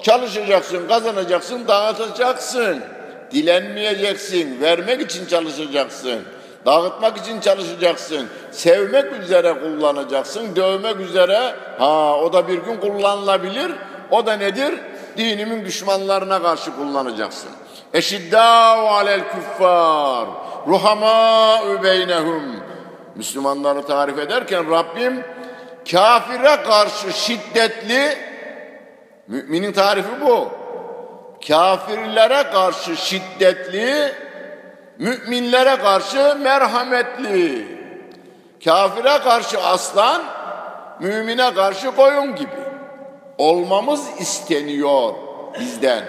Çalışacaksın, 0.01 0.87
kazanacaksın, 0.87 1.67
dağıtacaksın. 1.67 2.83
Dilenmeyeceksin, 3.31 4.61
vermek 4.61 5.01
için 5.01 5.25
çalışacaksın. 5.25 6.21
Dağıtmak 6.65 7.17
için 7.17 7.39
çalışacaksın. 7.39 8.27
Sevmek 8.51 9.13
üzere 9.23 9.53
kullanacaksın. 9.53 10.55
Dövmek 10.55 10.99
üzere 10.99 11.55
ha 11.77 12.17
o 12.17 12.33
da 12.33 12.47
bir 12.47 12.57
gün 12.57 12.77
kullanılabilir. 12.77 13.71
O 14.11 14.25
da 14.25 14.33
nedir? 14.33 14.73
Dinimin 15.17 15.65
düşmanlarına 15.65 16.41
karşı 16.41 16.75
kullanacaksın. 16.75 17.49
Eşiddâhu 17.93 18.87
alel 18.87 19.21
kuffar. 19.29 20.27
Ruhamâ'u 20.67 21.83
beynehum. 21.83 22.43
Müslümanları 23.15 23.85
tarif 23.85 24.19
ederken 24.19 24.71
Rabbim 24.71 25.23
kafire 25.91 26.63
karşı 26.63 27.13
şiddetli 27.13 28.17
müminin 29.27 29.71
tarifi 29.71 30.21
bu. 30.21 30.64
Kafirlere 31.47 32.43
karşı 32.51 32.97
şiddetli, 32.97 34.13
müminlere 34.97 35.75
karşı 35.75 36.35
merhametli. 36.35 37.67
Kafire 38.65 39.19
karşı 39.23 39.61
aslan, 39.61 40.23
mümine 40.99 41.53
karşı 41.53 41.95
koyun 41.95 42.35
gibi. 42.35 42.65
Olmamız 43.37 44.01
isteniyor 44.19 45.13
bizden. 45.59 46.03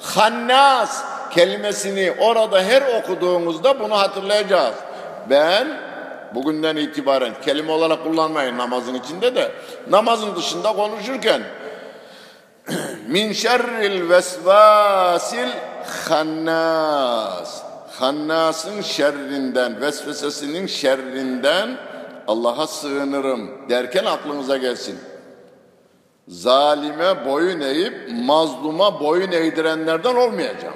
Hannas 0.00 1.04
kelimesini 1.30 2.12
orada 2.20 2.62
her 2.62 2.82
okuduğumuzda 2.98 3.80
bunu 3.80 3.98
hatırlayacağız. 3.98 4.74
Ben 5.30 5.68
bugünden 6.34 6.76
itibaren 6.76 7.32
kelime 7.44 7.72
olarak 7.72 8.04
kullanmayın 8.04 8.58
namazın 8.58 8.94
içinde 8.94 9.34
de 9.34 9.52
namazın 9.90 10.36
dışında 10.36 10.72
konuşurken 10.72 11.42
min 13.08 13.32
şerril 13.32 14.08
vesvasil 14.08 15.48
hannas 16.08 17.62
hannasın 17.90 18.82
şerrinden 18.82 19.80
vesvesesinin 19.80 20.66
şerrinden 20.66 21.76
Allah'a 22.26 22.66
sığınırım 22.66 23.68
derken 23.68 24.04
aklınıza 24.04 24.56
gelsin. 24.56 24.98
Zalime 26.28 27.26
boyun 27.26 27.60
eğip 27.60 27.94
mazluma 28.26 29.00
boyun 29.00 29.32
eğdirenlerden 29.32 30.14
olmayacağım. 30.14 30.74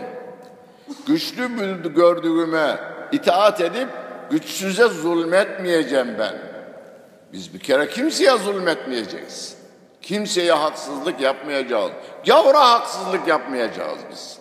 Güçlü 1.06 1.92
gördüğüme 1.94 2.80
itaat 3.12 3.60
edip 3.60 3.88
güçsüze 4.30 4.88
zulmetmeyeceğim 4.88 6.16
ben. 6.18 6.34
Biz 7.32 7.54
bir 7.54 7.58
kere 7.58 7.88
kimseye 7.88 8.36
zulmetmeyeceğiz. 8.38 9.57
Kimseye 10.02 10.52
haksızlık 10.52 11.20
yapmayacağız. 11.20 11.90
Gavura 12.26 12.70
haksızlık 12.70 13.28
yapmayacağız 13.28 13.98
biz. 14.10 14.38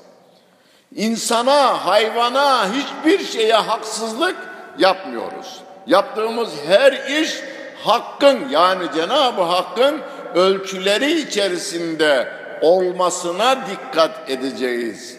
İnsana, 0.96 1.86
hayvana, 1.86 2.74
hiçbir 2.74 3.26
şeye 3.26 3.54
haksızlık 3.54 4.36
yapmıyoruz. 4.78 5.62
Yaptığımız 5.88 6.50
her 6.68 7.22
iş 7.22 7.42
hakkın 7.84 8.50
yani 8.50 8.84
Cenab-ı 8.96 9.42
Hakk'ın 9.42 10.02
ölçüleri 10.36 11.22
içerisinde 11.22 12.34
olmasına 12.62 13.68
dikkat 13.68 14.30
edeceğiz. 14.30 15.18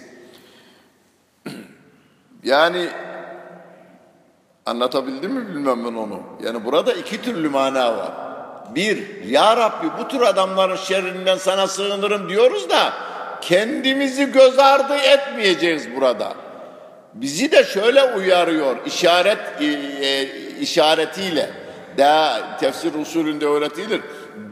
Yani 2.44 2.88
anlatabildim 4.66 5.32
mi 5.32 5.48
bilmem 5.48 5.84
ben 5.84 5.94
onu. 5.94 6.22
Yani 6.44 6.64
burada 6.64 6.92
iki 6.92 7.22
türlü 7.22 7.48
mana 7.48 7.96
var. 7.96 8.27
Bir, 8.74 9.24
Ya 9.24 9.56
Rabbi 9.56 9.86
bu 9.98 10.08
tür 10.08 10.20
adamların 10.20 10.76
şerrinden 10.76 11.36
sana 11.36 11.66
sığınırım 11.66 12.28
diyoruz 12.28 12.70
da 12.70 12.92
kendimizi 13.40 14.32
göz 14.32 14.58
ardı 14.58 14.96
etmeyeceğiz 14.96 15.96
burada. 15.96 16.34
Bizi 17.14 17.52
de 17.52 17.64
şöyle 17.64 18.04
uyarıyor 18.04 18.76
işaret 18.86 19.38
e, 19.60 19.64
e, 19.64 20.24
işaretiyle. 20.60 21.50
Da 21.98 22.40
tefsir 22.60 22.94
usulünde 22.94 23.46
öğretilir. 23.46 24.00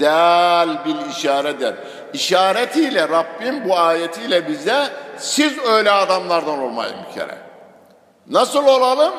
Dal 0.00 0.84
bil 0.84 1.10
işaret 1.10 1.60
der. 1.60 1.74
İşaretiyle 2.12 3.08
Rabbim 3.08 3.68
bu 3.68 3.78
ayetiyle 3.78 4.48
bize 4.48 4.88
siz 5.18 5.58
öyle 5.58 5.90
adamlardan 5.90 6.58
olmayın 6.58 6.96
bir 7.08 7.14
kere. 7.14 7.38
Nasıl 8.30 8.66
olalım? 8.66 9.14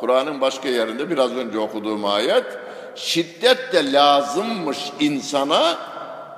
Kur'an'ın 0.00 0.40
başka 0.40 0.68
yerinde 0.68 1.10
biraz 1.10 1.36
önce 1.36 1.58
okuduğum 1.58 2.04
ayet 2.04 2.44
şiddet 2.94 3.72
de 3.72 3.92
lazımmış 3.92 4.92
insana 5.00 5.78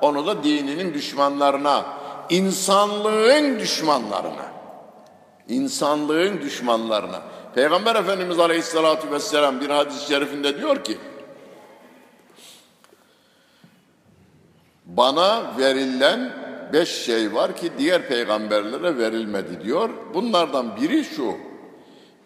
onu 0.00 0.26
da 0.26 0.44
dininin 0.44 0.94
düşmanlarına 0.94 1.84
insanlığın 2.30 3.58
düşmanlarına 3.58 4.46
insanlığın 5.48 6.40
düşmanlarına 6.40 7.22
Peygamber 7.54 7.96
Efendimiz 7.96 8.38
Aleyhisselatü 8.38 9.10
Vesselam 9.10 9.60
bir 9.60 9.70
hadis-i 9.70 10.08
şerifinde 10.08 10.56
diyor 10.58 10.84
ki 10.84 10.98
bana 14.84 15.58
verilen 15.58 16.32
beş 16.72 16.88
şey 16.88 17.34
var 17.34 17.56
ki 17.56 17.72
diğer 17.78 18.08
peygamberlere 18.08 18.98
verilmedi 18.98 19.64
diyor. 19.64 19.90
Bunlardan 20.14 20.76
biri 20.76 21.04
şu 21.04 21.34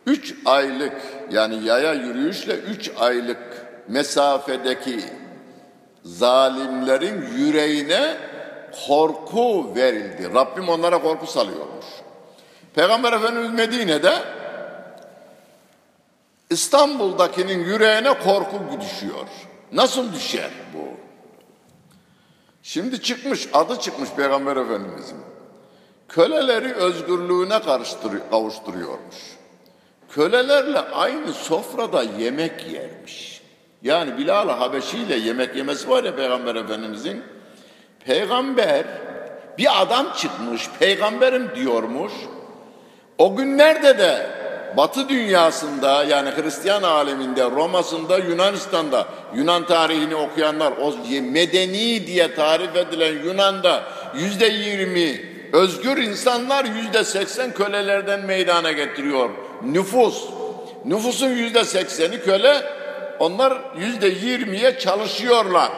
Üç 0.07 0.35
aylık 0.45 0.93
yani 1.33 1.65
yaya 1.65 1.93
yürüyüşle 1.93 2.55
üç 2.55 2.91
aylık 2.99 3.68
mesafedeki 3.89 5.01
zalimlerin 6.05 7.27
yüreğine 7.37 8.17
korku 8.87 9.75
verildi. 9.75 10.35
Rabbim 10.35 10.69
onlara 10.69 11.03
korku 11.03 11.27
salıyormuş. 11.27 11.87
Peygamber 12.75 13.13
Efendimiz 13.13 13.51
Medine'de 13.51 14.19
İstanbul'dakinin 16.51 17.65
yüreğine 17.65 18.19
korku 18.19 18.57
düşüyor. 18.81 19.27
Nasıl 19.73 20.13
düşer 20.13 20.51
bu? 20.75 20.89
Şimdi 22.63 23.03
çıkmış, 23.03 23.49
adı 23.53 23.81
çıkmış 23.81 24.11
Peygamber 24.11 24.57
Efendimiz'in. 24.57 25.19
Köleleri 26.09 26.75
özgürlüğüne 26.75 27.61
kavuşturuyormuş 28.31 29.39
kölelerle 30.09 30.79
aynı 30.79 31.33
sofrada 31.33 32.03
yemek 32.03 32.73
yermiş. 32.73 33.38
Yani 33.83 34.19
Bilal-i 34.19 34.53
Habeşi 34.53 34.99
ile 34.99 35.17
yemek 35.17 35.57
yemesi 35.57 35.91
var 35.91 36.05
ya 36.05 36.17
Peygamber 36.17 36.55
Efendimizin. 36.55 37.23
Peygamber 38.05 38.85
bir 39.59 39.83
adam 39.83 40.07
çıkmış, 40.17 40.69
peygamberim 40.79 41.51
diyormuş. 41.57 42.13
O 43.19 43.37
günlerde 43.37 43.99
de 43.99 44.27
Batı 44.77 45.09
dünyasında 45.09 46.05
yani 46.05 46.31
Hristiyan 46.31 46.83
aleminde, 46.83 47.45
Roma'sında, 47.45 48.19
Yunanistan'da, 48.19 49.07
Yunan 49.35 49.67
tarihini 49.67 50.15
okuyanlar, 50.15 50.73
o 50.73 50.95
medeni 51.23 52.07
diye 52.07 52.35
tarif 52.35 52.77
edilen 52.77 53.25
Yunan'da 53.25 53.83
yüzde 54.15 54.47
yirmi 54.47 55.21
özgür 55.53 55.97
insanlar 55.97 56.65
yüzde 56.65 57.05
seksen 57.05 57.55
kölelerden 57.55 58.21
meydana 58.21 58.73
getiriyor 58.73 59.31
nüfus. 59.63 60.25
Nüfusun 60.85 61.29
yüzde 61.29 61.65
sekseni 61.65 62.21
köle, 62.21 62.63
onlar 63.21 63.63
yüzde 63.79 64.09
yirmiye 64.09 64.79
çalışıyorlar. 64.79 65.73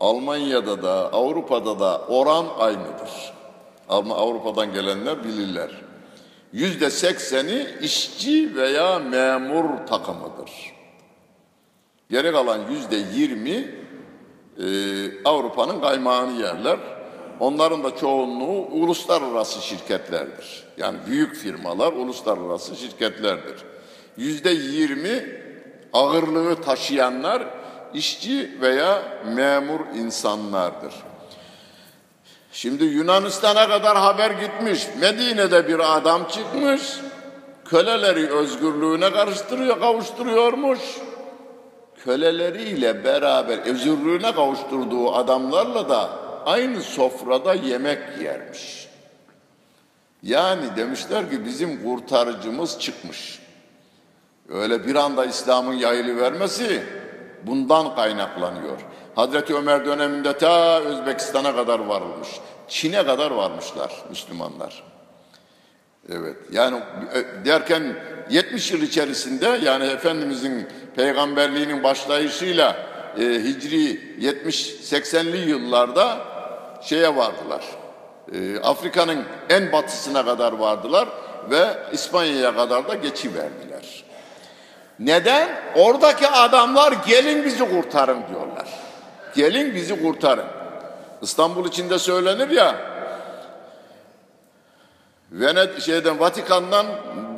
Almanya'da 0.00 0.82
da 0.82 1.12
Avrupa'da 1.12 1.80
da 1.80 1.98
oran 2.08 2.46
aynıdır. 2.58 3.32
Ama 3.88 4.14
Avrupa'dan 4.16 4.72
gelenler 4.72 5.24
bilirler. 5.24 5.70
Yüzde 6.52 6.90
sekseni 6.90 7.66
işçi 7.82 8.56
veya 8.56 8.98
memur 8.98 9.86
takımıdır. 9.86 10.50
Geri 12.10 12.32
kalan 12.32 12.58
yüzde 12.70 12.96
yirmi 12.96 13.74
e, 14.58 14.64
Avrupa'nın 15.24 15.80
kaymağını 15.80 16.42
yerler. 16.42 16.78
Onların 17.40 17.84
da 17.84 17.96
çoğunluğu 17.96 18.66
uluslararası 18.66 19.62
şirketlerdir. 19.62 20.64
Yani 20.76 20.98
büyük 21.06 21.34
firmalar 21.34 21.92
uluslararası 21.92 22.76
şirketlerdir. 22.76 23.56
Yüzde 24.16 24.50
yirmi 24.50 25.39
ağırlığı 25.92 26.62
taşıyanlar 26.62 27.42
işçi 27.94 28.60
veya 28.60 29.02
memur 29.34 29.80
insanlardır. 29.94 30.94
Şimdi 32.52 32.84
Yunanistan'a 32.84 33.68
kadar 33.68 33.96
haber 33.96 34.30
gitmiş. 34.30 34.86
Medine'de 35.00 35.68
bir 35.68 35.96
adam 35.96 36.28
çıkmış. 36.28 36.82
Köleleri 37.64 38.30
özgürlüğüne 38.30 39.12
karıştırıyor, 39.12 39.80
kavuşturuyormuş. 39.80 40.80
Köleleriyle 42.04 43.04
beraber 43.04 43.58
özgürlüğüne 43.58 44.34
kavuşturduğu 44.34 45.14
adamlarla 45.14 45.88
da 45.88 46.10
aynı 46.46 46.82
sofrada 46.82 47.54
yemek 47.54 47.98
yermiş. 48.22 48.88
Yani 50.22 50.76
demişler 50.76 51.30
ki 51.30 51.44
bizim 51.44 51.82
kurtarıcımız 51.84 52.78
çıkmış. 52.78 53.39
Öyle 54.50 54.86
bir 54.86 54.94
anda 54.94 55.24
İslam'ın 55.24 55.72
yayılı 55.72 56.20
vermesi 56.20 56.82
bundan 57.42 57.94
kaynaklanıyor. 57.94 58.78
Hazreti 59.14 59.54
Ömer 59.54 59.86
döneminde 59.86 60.38
ta 60.38 60.80
Özbekistan'a 60.80 61.56
kadar 61.56 61.78
varılmış. 61.78 62.28
Çin'e 62.68 63.06
kadar 63.06 63.30
varmışlar 63.30 63.92
Müslümanlar. 64.10 64.82
Evet 66.08 66.36
yani 66.52 66.80
e, 67.14 67.44
derken 67.44 67.96
70 68.30 68.72
yıl 68.72 68.82
içerisinde 68.82 69.58
yani 69.62 69.84
Efendimizin 69.84 70.68
peygamberliğinin 70.96 71.82
başlayışıyla 71.82 72.76
e, 73.18 73.22
Hicri 73.22 74.00
70-80'li 74.20 75.50
yıllarda 75.50 76.18
şeye 76.82 77.16
vardılar. 77.16 77.64
E, 78.34 78.58
Afrika'nın 78.60 79.24
en 79.48 79.72
batısına 79.72 80.24
kadar 80.24 80.52
vardılar 80.52 81.08
ve 81.50 81.66
İspanya'ya 81.92 82.54
kadar 82.56 82.88
da 82.88 82.94
geçiverdiler. 82.94 84.09
Neden? 85.00 85.48
Oradaki 85.76 86.28
adamlar 86.28 86.92
gelin 86.92 87.44
bizi 87.44 87.70
kurtarın 87.70 88.22
diyorlar. 88.30 88.68
Gelin 89.34 89.74
bizi 89.74 90.02
kurtarın. 90.02 90.46
İstanbul 91.22 91.68
içinde 91.68 91.98
söylenir 91.98 92.50
ya 92.50 92.90
Venet 95.32 95.82
şeyden 95.82 96.20
Vatikan'dan 96.20 96.86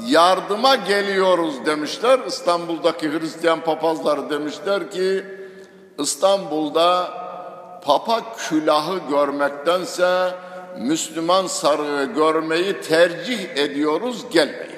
yardıma 0.06 0.74
geliyoruz 0.74 1.66
demişler. 1.66 2.20
İstanbul'daki 2.26 3.12
Hristiyan 3.12 3.60
papazları 3.60 4.30
demişler 4.30 4.90
ki 4.90 5.24
İstanbul'da 5.98 7.10
papa 7.84 8.20
külahı 8.36 8.98
görmektense 9.10 10.34
Müslüman 10.78 11.46
sarığı 11.46 12.04
görmeyi 12.04 12.80
tercih 12.80 13.56
ediyoruz 13.56 14.24
gelmeyin 14.30 14.72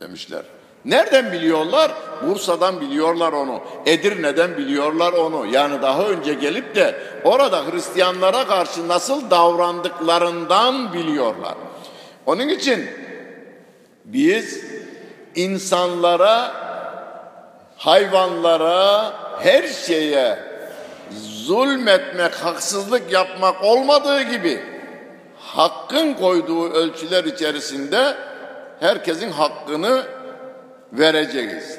demişler. 0.00 0.42
Nereden 0.84 1.32
biliyorlar? 1.32 1.92
Bursa'dan 2.26 2.80
biliyorlar 2.80 3.32
onu. 3.32 3.60
Edirne'den 3.86 4.56
biliyorlar 4.56 5.12
onu. 5.12 5.46
Yani 5.46 5.82
daha 5.82 6.04
önce 6.04 6.34
gelip 6.34 6.74
de 6.74 6.94
orada 7.24 7.66
Hristiyanlara 7.66 8.46
karşı 8.46 8.88
nasıl 8.88 9.30
davrandıklarından 9.30 10.92
biliyorlar. 10.92 11.54
Onun 12.26 12.48
için 12.48 12.86
biz 14.04 14.64
insanlara, 15.34 16.54
hayvanlara, 17.76 19.12
her 19.40 19.68
şeye 19.68 20.38
zulmetmek, 21.46 22.34
haksızlık 22.34 23.12
yapmak 23.12 23.64
olmadığı 23.64 24.22
gibi 24.22 24.60
hakkın 25.38 26.14
koyduğu 26.14 26.70
ölçüler 26.72 27.24
içerisinde 27.24 28.14
herkesin 28.80 29.30
hakkını 29.30 30.02
vereceğiz. 30.92 31.78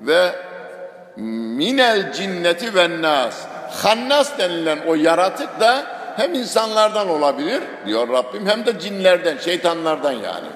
Ve 0.00 0.34
minel 1.16 2.12
cinneti 2.12 2.74
ve 2.74 3.02
nas. 3.02 3.46
Hannas 3.70 4.38
denilen 4.38 4.78
o 4.86 4.94
yaratık 4.94 5.60
da 5.60 5.86
hem 6.16 6.34
insanlardan 6.34 7.08
olabilir 7.08 7.62
diyor 7.86 8.08
Rabbim 8.08 8.46
hem 8.46 8.66
de 8.66 8.80
cinlerden, 8.80 9.38
şeytanlardan 9.38 10.12
yani. 10.12 10.48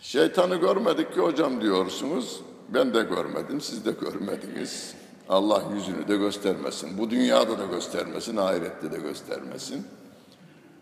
Şeytanı 0.00 0.56
görmedik 0.56 1.14
ki 1.14 1.20
hocam 1.20 1.60
diyorsunuz. 1.60 2.40
Ben 2.68 2.94
de 2.94 3.02
görmedim, 3.02 3.60
siz 3.60 3.84
de 3.84 3.90
görmediniz. 3.90 4.94
Allah 5.28 5.62
yüzünü 5.74 6.08
de 6.08 6.16
göstermesin. 6.16 6.98
Bu 6.98 7.10
dünyada 7.10 7.58
da 7.58 7.64
göstermesin, 7.64 8.36
ahirette 8.36 8.92
de 8.92 8.98
göstermesin. 8.98 9.86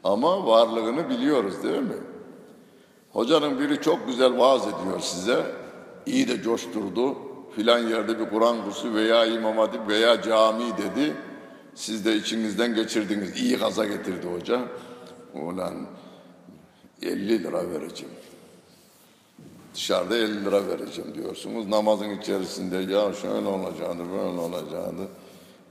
Ama 0.04 0.46
varlığını 0.46 1.08
biliyoruz 1.08 1.62
değil 1.62 1.82
mi? 1.82 1.96
Hocanın 3.18 3.60
biri 3.60 3.80
çok 3.80 4.06
güzel 4.06 4.38
vaaz 4.38 4.62
ediyor 4.62 5.00
size. 5.00 5.46
İyi 6.06 6.28
de 6.28 6.42
coşturdu. 6.42 7.16
Filan 7.56 7.78
yerde 7.78 8.18
bir 8.18 8.30
Kur'an 8.30 8.64
kursu 8.64 8.94
veya 8.94 9.26
İmam 9.26 9.58
Hatip 9.58 9.88
veya 9.88 10.22
cami 10.22 10.64
dedi. 10.64 11.14
Siz 11.74 12.04
de 12.04 12.16
içinizden 12.16 12.74
geçirdiniz. 12.74 13.40
İyi 13.40 13.56
gaza 13.56 13.86
getirdi 13.86 14.26
hoca. 14.26 14.60
Ulan 15.34 15.74
50 17.02 17.44
lira 17.44 17.70
vereceğim. 17.70 18.14
Dışarıda 19.74 20.16
50 20.16 20.44
lira 20.44 20.66
vereceğim 20.68 21.14
diyorsunuz. 21.14 21.68
Namazın 21.68 22.10
içerisinde 22.10 22.76
ya 22.76 23.12
şöyle 23.12 23.48
olacağını 23.48 24.12
böyle 24.12 24.40
olacağını 24.40 25.06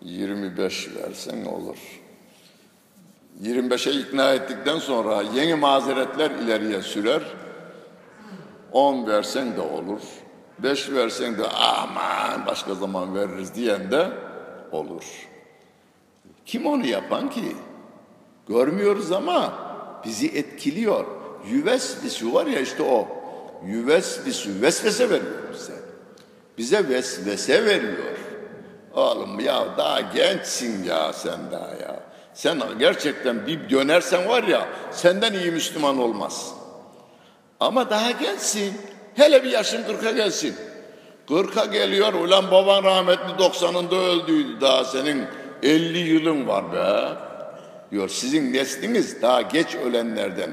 25 0.02 0.90
versen 0.96 1.46
olur. 1.46 1.78
25'e 3.44 3.92
ikna 3.92 4.34
ettikten 4.34 4.80
sonra 4.80 5.22
yeni 5.22 5.56
mazeretler 5.56 6.32
ileriye 6.32 6.82
sürer. 6.82 7.22
10 8.72 9.08
versen 9.08 9.56
de 9.56 9.62
olur. 9.62 10.02
5 10.60 10.92
versen 10.92 11.38
de 11.38 11.48
aman 11.48 12.46
başka 12.46 12.76
zaman 12.76 13.16
veririz 13.16 13.56
diyen 13.56 13.92
de 13.92 14.08
olur. 14.72 15.04
Kim 16.46 16.66
onu 16.66 16.86
yapan 16.86 17.30
ki? 17.30 17.56
Görmüyoruz 18.48 19.12
ama 19.12 19.54
bizi 20.06 20.28
etkiliyor. 20.28 21.06
Yüvesvisu 21.50 22.34
var 22.34 22.46
ya 22.46 22.60
işte 22.60 22.84
o. 22.84 23.08
Yüvesvisu 23.66 24.50
vesvese 24.62 25.10
veriyor 25.10 25.54
bize. 25.54 25.74
Bize 26.58 26.90
vesvese 26.90 27.66
veriyor. 27.66 28.18
Oğlum 28.94 29.40
ya 29.40 29.78
daha 29.78 30.02
gençsin 30.02 30.84
ya 30.84 31.14
sen 31.14 31.40
daha 31.52 31.70
ya. 31.70 32.07
Sen 32.38 32.60
gerçekten 32.80 33.48
bir 33.48 33.70
dönersen 33.70 34.28
var 34.28 34.44
ya 34.44 34.68
senden 34.92 35.34
iyi 35.34 35.52
Müslüman 35.52 35.98
olmaz. 35.98 36.54
Ama 37.60 37.90
daha 37.90 38.12
gençsin. 38.12 38.74
Hele 39.16 39.44
bir 39.44 39.50
yaşın 39.50 39.84
kırka 39.84 40.12
gelsin. 40.12 40.56
Kırka 41.28 41.66
geliyor 41.66 42.14
ulan 42.14 42.52
baban 42.52 42.84
rahmetli 42.84 43.44
90'ında 43.44 43.96
öldüydü 43.96 44.62
daha 44.62 44.86
senin 44.86 45.24
50 45.64 45.98
yılın 45.98 46.48
var 46.48 46.74
be. 46.74 47.10
Diyor 47.92 48.10
sizin 48.10 48.54
nesliniz 48.54 49.22
daha 49.22 49.42
geç 49.42 49.76
ölenlerden. 49.76 50.50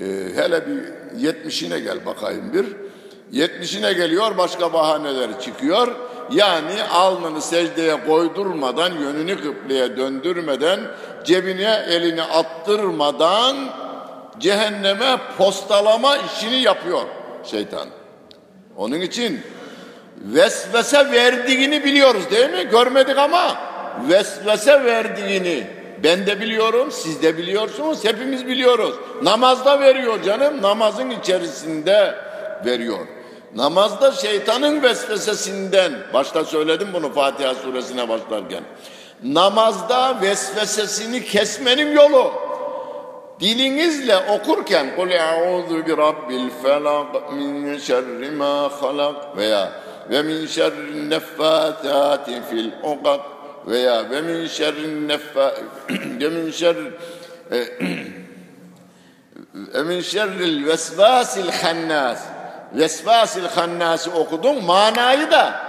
Ee, 0.00 0.04
hele 0.34 0.66
bir 0.66 0.82
70'ine 1.28 1.78
gel 1.78 2.06
bakayım 2.06 2.52
bir. 2.52 2.66
70'ine 3.38 3.92
geliyor 3.92 4.38
başka 4.38 4.72
bahaneler 4.72 5.40
çıkıyor. 5.40 5.94
Yani 6.30 6.82
alnını 6.92 7.42
secdeye 7.42 8.04
koydurmadan, 8.06 8.92
yönünü 8.92 9.40
kıbleye 9.42 9.96
döndürmeden, 9.96 10.80
cebine 11.24 11.84
elini 11.88 12.22
attırmadan 12.22 13.56
cehenneme 14.38 15.16
postalama 15.38 16.16
işini 16.16 16.56
yapıyor 16.56 17.02
şeytan. 17.44 17.88
Onun 18.76 19.00
için 19.00 19.40
vesvese 20.20 21.10
verdiğini 21.10 21.84
biliyoruz 21.84 22.30
değil 22.30 22.50
mi? 22.50 22.68
Görmedik 22.70 23.18
ama 23.18 23.56
vesvese 24.08 24.84
verdiğini 24.84 25.66
ben 26.04 26.26
de 26.26 26.40
biliyorum, 26.40 26.90
siz 26.92 27.22
de 27.22 27.38
biliyorsunuz, 27.38 28.04
hepimiz 28.04 28.46
biliyoruz. 28.46 28.94
Namazda 29.22 29.80
veriyor 29.80 30.22
canım, 30.22 30.62
namazın 30.62 31.10
içerisinde 31.10 32.14
veriyor. 32.66 33.06
Namazda 33.56 34.12
şeytanın 34.12 34.82
vesvesesinden, 34.82 35.92
başta 36.14 36.44
söyledim 36.44 36.88
bunu 36.92 37.12
Fatiha 37.12 37.54
suresine 37.54 38.08
başlarken. 38.08 38.64
Namazda 39.22 40.20
vesvesesini 40.22 41.24
kesmenin 41.24 41.96
yolu. 41.96 42.32
Dilinizle 43.40 44.16
okurken 44.16 44.96
kul 44.96 45.10
a'udhu 45.10 45.86
bi 45.86 45.96
rabbil 45.96 46.50
felak 46.62 47.32
min 47.32 47.78
şerri 47.78 48.30
ma 48.30 48.70
halak 48.80 49.36
veya 49.36 49.72
ve 50.10 50.22
min 50.22 50.46
şerri 50.46 51.10
neffatati 51.10 52.42
fil 52.50 52.70
ukad 52.82 53.20
veya 53.66 54.10
ve 54.10 54.20
min 54.20 54.46
şerri 54.46 55.08
neffa 55.08 55.54
ve 56.20 56.28
min 56.28 56.50
şerri 56.50 56.92
ve 59.74 59.82
min 59.82 60.00
şerril 60.00 60.66
vesvasil 60.66 61.50
hannas 61.50 62.33
vesvasil 62.74 63.44
hannası 63.44 64.10
okudun 64.10 64.64
manayı 64.64 65.30
da 65.30 65.60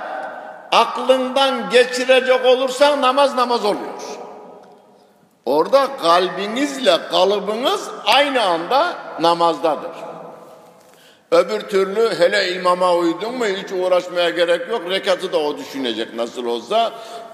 aklından 0.72 1.70
geçirecek 1.70 2.46
olursan 2.46 3.02
namaz 3.02 3.36
namaz 3.36 3.66
oluyor. 3.66 3.94
Orada 5.46 5.88
kalbinizle 6.02 6.98
kalıbınız 7.12 7.90
aynı 8.06 8.42
anda 8.42 8.94
namazdadır. 9.20 9.92
Öbür 11.32 11.62
türlü 11.62 12.20
hele 12.20 12.54
imama 12.54 12.94
uydun 12.94 13.34
mu 13.34 13.46
hiç 13.46 13.72
uğraşmaya 13.72 14.30
gerek 14.30 14.70
yok. 14.70 14.82
Rekatı 14.90 15.34
da 15.34 15.38
o 15.38 15.58
düşünecek 15.58 16.14
nasıl 16.14 16.46
olsa. 16.46 16.92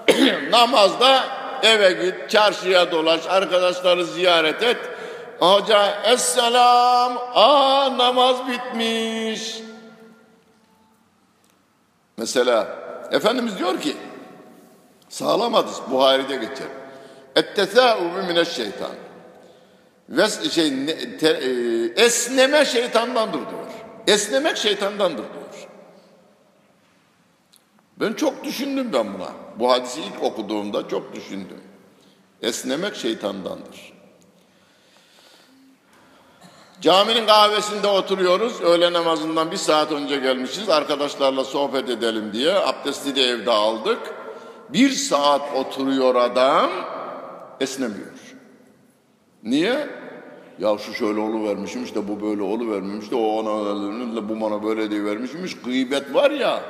Namazda 0.50 1.24
eve 1.62 1.92
git, 1.92 2.30
çarşıya 2.30 2.92
dolaş, 2.92 3.20
arkadaşları 3.28 4.04
ziyaret 4.04 4.62
et. 4.62 4.76
Hoca 5.42 6.02
esselam, 6.04 7.18
aa 7.34 7.98
namaz 7.98 8.36
bitmiş. 8.48 9.58
Mesela 12.16 12.68
Efendimiz 13.10 13.58
diyor 13.58 13.80
ki, 13.80 13.96
sağlam 15.08 15.54
hadis 15.54 15.76
Buhari'de 15.90 16.36
geçer. 16.36 16.66
Ettesâ'ubu 17.36 18.26
mineşşeytan. 18.28 18.90
Ve 20.08 20.28
şey, 20.50 20.86
te, 21.18 21.28
e, 21.28 22.04
esneme 22.04 22.64
şeytandandır 22.64 23.38
diyor. 23.38 23.72
Esnemek 24.06 24.56
şeytandandır 24.56 25.16
diyor. 25.16 25.68
Ben 28.00 28.12
çok 28.12 28.44
düşündüm 28.44 28.92
ben 28.92 29.14
buna. 29.14 29.30
Bu 29.58 29.70
hadisi 29.70 30.00
ilk 30.00 30.22
okuduğumda 30.22 30.88
çok 30.88 31.14
düşündüm. 31.14 31.60
Esnemek 32.42 32.96
şeytandandır. 32.96 33.91
Caminin 36.82 37.26
kahvesinde 37.26 37.86
oturuyoruz. 37.86 38.60
Öğle 38.60 38.92
namazından 38.92 39.50
bir 39.50 39.56
saat 39.56 39.92
önce 39.92 40.16
gelmişiz. 40.16 40.68
Arkadaşlarla 40.68 41.44
sohbet 41.44 41.90
edelim 41.90 42.32
diye. 42.32 42.52
Abdesti 42.52 43.16
de 43.16 43.22
evde 43.22 43.50
aldık. 43.50 43.98
Bir 44.68 44.90
saat 44.90 45.42
oturuyor 45.56 46.14
adam 46.14 46.70
esnemiyor. 47.60 48.06
Niye? 49.42 49.88
Ya 50.58 50.78
şu 50.78 50.94
şöyle 50.94 51.20
olu 51.20 51.48
vermişmiş 51.48 51.94
de 51.94 52.08
bu 52.08 52.22
böyle 52.22 52.42
olu 52.42 52.70
vermemiş 52.70 53.10
de 53.10 53.14
o 53.14 53.26
ona 53.26 54.28
bu 54.28 54.40
bana 54.40 54.64
böyle 54.64 54.90
diye 54.90 55.04
vermişmiş. 55.04 55.56
Gıybet 55.64 56.14
var 56.14 56.30
ya. 56.30 56.62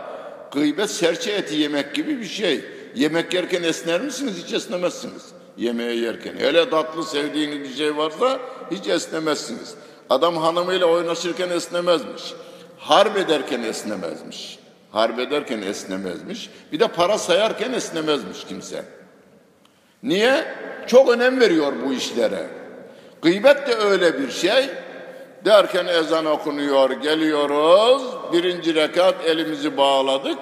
Gıybet 0.52 0.90
serçe 0.90 1.32
eti 1.32 1.54
yemek 1.54 1.94
gibi 1.94 2.20
bir 2.20 2.28
şey. 2.28 2.64
Yemek 2.94 3.34
yerken 3.34 3.62
esner 3.62 4.00
misiniz? 4.00 4.44
Hiç 4.44 4.52
esnemezsiniz. 4.52 5.32
Yemeği 5.56 6.00
yerken. 6.00 6.34
Hele 6.38 6.70
tatlı 6.70 7.04
sevdiğiniz 7.04 7.60
bir 7.60 7.74
şey 7.74 7.96
varsa 7.96 8.38
hiç 8.70 8.86
esnemezsiniz. 8.86 9.74
Adam 10.10 10.36
hanımıyla 10.36 10.86
oynaşırken 10.86 11.50
esnemezmiş. 11.50 12.34
Harp 12.78 13.16
ederken 13.16 13.62
esnemezmiş. 13.62 14.58
Harp 14.92 15.18
ederken 15.18 15.62
esnemezmiş. 15.62 16.50
Bir 16.72 16.80
de 16.80 16.88
para 16.88 17.18
sayarken 17.18 17.72
esnemezmiş 17.72 18.44
kimse. 18.44 18.84
Niye? 20.02 20.44
Çok 20.86 21.08
önem 21.08 21.40
veriyor 21.40 21.72
bu 21.86 21.92
işlere. 21.92 22.46
Gıybet 23.22 23.68
de 23.68 23.74
öyle 23.74 24.18
bir 24.18 24.30
şey. 24.30 24.70
Derken 25.44 25.86
ezan 25.86 26.26
okunuyor, 26.26 26.90
geliyoruz. 26.90 28.02
Birinci 28.32 28.74
rekat 28.74 29.14
elimizi 29.26 29.76
bağladık. 29.76 30.38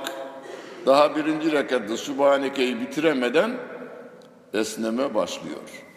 Daha 0.86 1.16
birinci 1.16 1.52
rekatta 1.52 1.96
Subhaneke'yi 1.96 2.80
bitiremeden 2.80 3.50
esneme 4.54 5.14
başlıyor. 5.14 5.89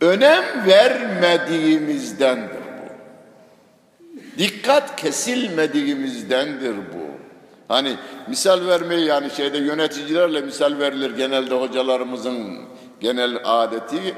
Önem 0.00 0.44
vermediğimizdendir 0.66 2.56
bu. 2.56 2.92
Dikkat 4.38 4.96
kesilmediğimizdendir 4.96 6.76
bu. 6.76 7.12
Hani 7.68 7.96
misal 8.28 8.66
vermeyi 8.66 9.06
yani 9.06 9.30
şeyde 9.30 9.58
yöneticilerle 9.58 10.40
misal 10.40 10.78
verilir 10.78 11.16
genelde 11.16 11.54
hocalarımızın 11.54 12.58
genel 13.00 13.40
adeti. 13.44 14.14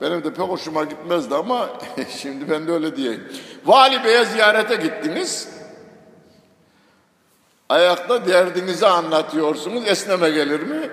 Benim 0.00 0.24
de 0.24 0.34
pek 0.34 0.48
hoşuma 0.48 0.84
gitmezdi 0.84 1.34
ama 1.34 1.68
şimdi 2.18 2.50
ben 2.50 2.66
de 2.66 2.72
öyle 2.72 2.96
diyeyim. 2.96 3.28
Vali 3.64 4.04
Bey'e 4.04 4.24
ziyarete 4.24 4.76
gittiniz. 4.76 5.48
Ayakta 7.68 8.26
derdinizi 8.26 8.86
anlatıyorsunuz. 8.86 9.86
Esneme 9.86 10.30
gelir 10.30 10.60
mi? 10.60 10.90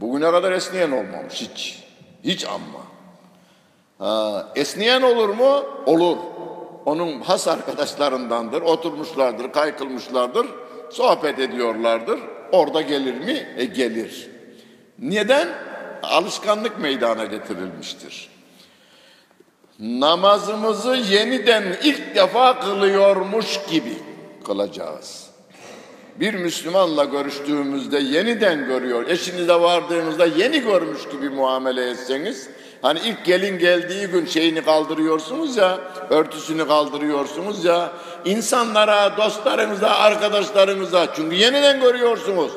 Bugüne 0.00 0.30
kadar 0.30 0.52
esneyen 0.52 0.90
olmamış 0.90 1.34
hiç. 1.34 1.82
Hiç 2.24 2.44
amma. 2.44 2.82
Ha, 3.98 4.48
esneyen 4.54 5.02
olur 5.02 5.28
mu? 5.28 5.64
Olur. 5.86 6.16
Onun 6.86 7.20
has 7.20 7.48
arkadaşlarındandır. 7.48 8.62
Oturmuşlardır, 8.62 9.52
kaykılmışlardır. 9.52 10.46
Sohbet 10.90 11.38
ediyorlardır. 11.38 12.20
Orada 12.52 12.80
gelir 12.80 13.14
mi? 13.14 13.54
E 13.56 13.64
gelir. 13.64 14.30
Neden? 14.98 15.48
Alışkanlık 16.02 16.78
meydana 16.78 17.24
getirilmiştir. 17.24 18.28
Namazımızı 19.78 20.96
yeniden 20.96 21.76
ilk 21.82 22.14
defa 22.14 22.60
kılıyormuş 22.60 23.60
gibi 23.70 23.98
kılacağız. 24.44 25.21
Bir 26.22 26.34
Müslümanla 26.34 27.04
görüştüğümüzde 27.04 27.98
yeniden 27.98 28.66
görüyor, 28.66 29.08
eşinize 29.08 29.54
vardığınızda 29.54 30.26
yeni 30.26 30.60
görmüş 30.60 31.00
gibi 31.12 31.28
muamele 31.28 31.90
etseniz, 31.90 32.48
hani 32.82 32.98
ilk 33.04 33.24
gelin 33.24 33.58
geldiği 33.58 34.06
gün 34.06 34.26
şeyini 34.26 34.64
kaldırıyorsunuz 34.64 35.56
ya, 35.56 35.78
örtüsünü 36.10 36.68
kaldırıyorsunuz 36.68 37.64
ya, 37.64 37.92
insanlara, 38.24 39.16
dostlarınıza, 39.16 39.90
arkadaşlarınıza, 39.90 41.06
çünkü 41.16 41.36
yeniden 41.36 41.80
görüyorsunuz. 41.80 42.52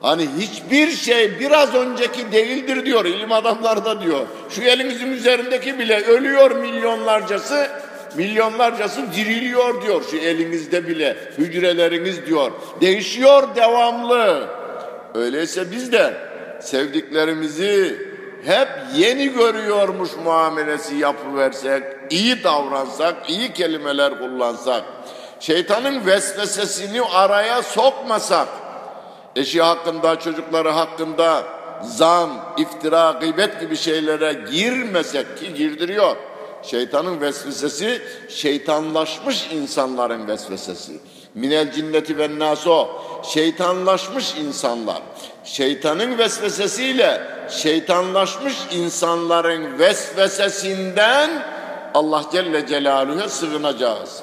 Hani 0.00 0.28
hiçbir 0.38 0.90
şey 0.90 1.40
biraz 1.40 1.74
önceki 1.74 2.32
değildir 2.32 2.84
diyor 2.84 3.04
ilim 3.04 3.32
adamları 3.32 3.84
da 3.84 4.02
diyor. 4.02 4.20
Şu 4.50 4.62
elinizin 4.62 5.12
üzerindeki 5.12 5.78
bile 5.78 6.04
ölüyor 6.04 6.50
milyonlarcası, 6.50 7.70
milyonlarcası 8.16 9.12
diriliyor 9.16 9.82
diyor 9.82 10.02
şu 10.10 10.16
elinizde 10.16 10.88
bile 10.88 11.16
hücreleriniz 11.38 12.26
diyor. 12.26 12.52
Değişiyor 12.80 13.56
devamlı. 13.56 14.48
Öyleyse 15.14 15.70
biz 15.72 15.92
de 15.92 16.14
sevdiklerimizi 16.60 18.06
hep 18.44 18.68
yeni 18.96 19.32
görüyormuş 19.32 20.10
muamelesi 20.24 20.96
yapıversek, 20.96 21.82
iyi 22.10 22.44
davransak, 22.44 23.30
iyi 23.30 23.52
kelimeler 23.52 24.18
kullansak, 24.18 24.84
şeytanın 25.40 26.06
vesvesesini 26.06 27.02
araya 27.02 27.62
sokmasak, 27.62 28.48
eşi 29.36 29.62
hakkında, 29.62 30.18
çocukları 30.20 30.68
hakkında 30.68 31.44
zan, 31.82 32.30
iftira, 32.58 33.10
gıybet 33.20 33.60
gibi 33.60 33.76
şeylere 33.76 34.32
girmesek 34.52 35.38
ki 35.38 35.54
girdiriyor. 35.54 36.16
Şeytanın 36.66 37.20
vesvesesi 37.20 38.02
şeytanlaşmış 38.28 39.48
insanların 39.52 40.28
vesvesesi. 40.28 40.92
Minel 41.34 41.72
cinneti 41.72 42.18
ve 42.18 42.38
naso 42.38 42.88
şeytanlaşmış 43.22 44.34
insanlar. 44.34 45.02
Şeytanın 45.44 46.18
vesvesesiyle 46.18 47.22
şeytanlaşmış 47.50 48.54
insanların 48.70 49.78
vesvesesinden 49.78 51.30
Allah 51.94 52.24
Celle 52.32 52.66
Celaluhu'ya 52.66 53.28
sığınacağız. 53.28 54.22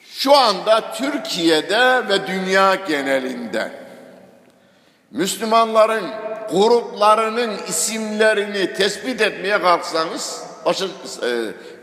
Şu 0.00 0.36
anda 0.36 0.92
Türkiye'de 0.92 2.08
ve 2.08 2.26
dünya 2.26 2.74
genelinde 2.74 3.70
Müslümanların 5.10 6.25
gruplarının 6.52 7.52
isimlerini 7.68 8.74
tespit 8.74 9.20
etmeye 9.20 9.60
kalksanız 9.60 10.42
başı, 10.64 10.88
e, 11.22 11.28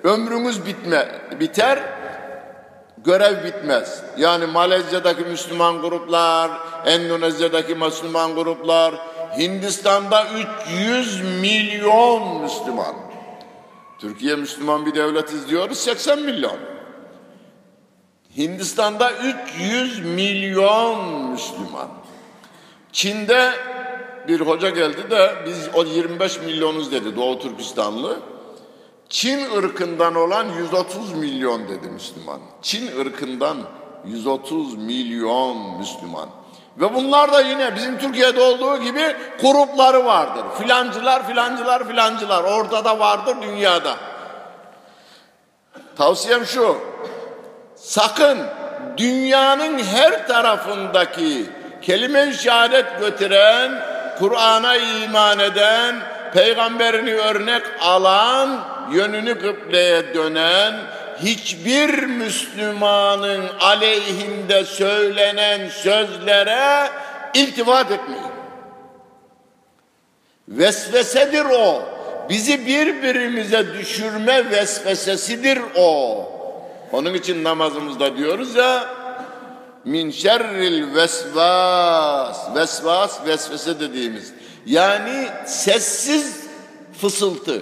ömrünüz 0.08 0.66
bitme 0.66 1.08
biter 1.40 1.80
görev 2.98 3.44
bitmez. 3.44 4.04
Yani 4.18 4.46
Malezya'daki 4.46 5.22
Müslüman 5.22 5.82
gruplar, 5.82 6.52
Endonezya'daki 6.86 7.76
Müslüman 7.76 8.36
gruplar, 8.36 8.96
Hindistan'da 9.38 10.28
300 10.68 11.22
milyon 11.42 12.42
Müslüman. 12.42 12.96
Türkiye 14.00 14.36
Müslüman 14.36 14.86
bir 14.86 14.96
devletiz 14.96 15.50
diyoruz 15.50 15.78
80 15.78 16.20
milyon. 16.20 16.58
Hindistan'da 18.38 19.12
300 19.12 20.06
milyon 20.06 21.08
Müslüman. 21.32 21.88
Çin'de 22.92 23.54
bir 24.28 24.40
hoca 24.42 24.70
geldi 24.70 25.12
de 25.12 25.36
biz 25.46 25.70
o 25.74 25.84
25 25.84 26.40
milyonuz 26.40 26.92
dedi 26.92 27.16
Doğu 27.16 27.40
Türkistanlı. 27.40 28.20
Çin 29.10 29.58
ırkından 29.58 30.16
olan 30.16 30.48
130 30.58 31.14
milyon 31.14 31.68
dedi 31.68 31.88
Müslüman. 31.88 32.40
Çin 32.62 33.00
ırkından 33.00 33.58
130 34.06 34.78
milyon 34.78 35.78
Müslüman. 35.78 36.30
Ve 36.78 36.94
bunlar 36.94 37.34
da 37.34 37.42
yine 37.42 37.76
bizim 37.76 37.98
Türkiye'de 37.98 38.42
olduğu 38.42 38.78
gibi 38.78 39.16
grupları 39.42 40.06
vardır. 40.06 40.44
Filancılar, 40.60 41.28
filancılar, 41.28 41.88
filancılar. 41.88 42.44
Orada 42.44 42.86
da 42.86 43.00
vardır 43.00 43.38
dünyada. 43.42 43.96
Tavsiyem 45.98 46.46
şu. 46.46 46.78
Sakın 47.76 48.40
dünyanın 48.98 49.80
her 49.80 50.28
tarafındaki 50.28 51.46
kelime-i 51.82 52.34
şehadet 52.34 53.00
götüren, 53.00 53.93
Kur'an'a 54.20 54.78
iman 54.78 55.40
eden, 55.40 55.96
peygamberini 56.34 57.14
örnek 57.14 57.62
alan, 57.82 58.66
yönünü 58.92 59.40
kıbleye 59.40 60.14
dönen, 60.14 60.76
hiçbir 61.24 62.04
Müslümanın 62.04 63.44
aleyhinde 63.60 64.66
söylenen 64.66 65.70
sözlere 65.70 66.90
iltifat 67.34 67.92
etmeyin. 67.92 68.24
Vesvesedir 70.48 71.46
o. 71.46 71.82
Bizi 72.30 72.66
birbirimize 72.66 73.74
düşürme 73.74 74.52
vesvesesidir 74.52 75.60
o. 75.76 76.26
Onun 76.92 77.14
için 77.14 77.44
namazımızda 77.44 78.18
diyoruz 78.18 78.56
ya 78.56 78.86
min 79.86 80.12
şerril 80.12 80.96
vesvas. 80.96 82.56
Vesvas 82.56 83.26
vesvese 83.26 83.80
dediğimiz. 83.80 84.34
Yani 84.66 85.28
sessiz 85.46 86.48
fısıltı. 87.02 87.62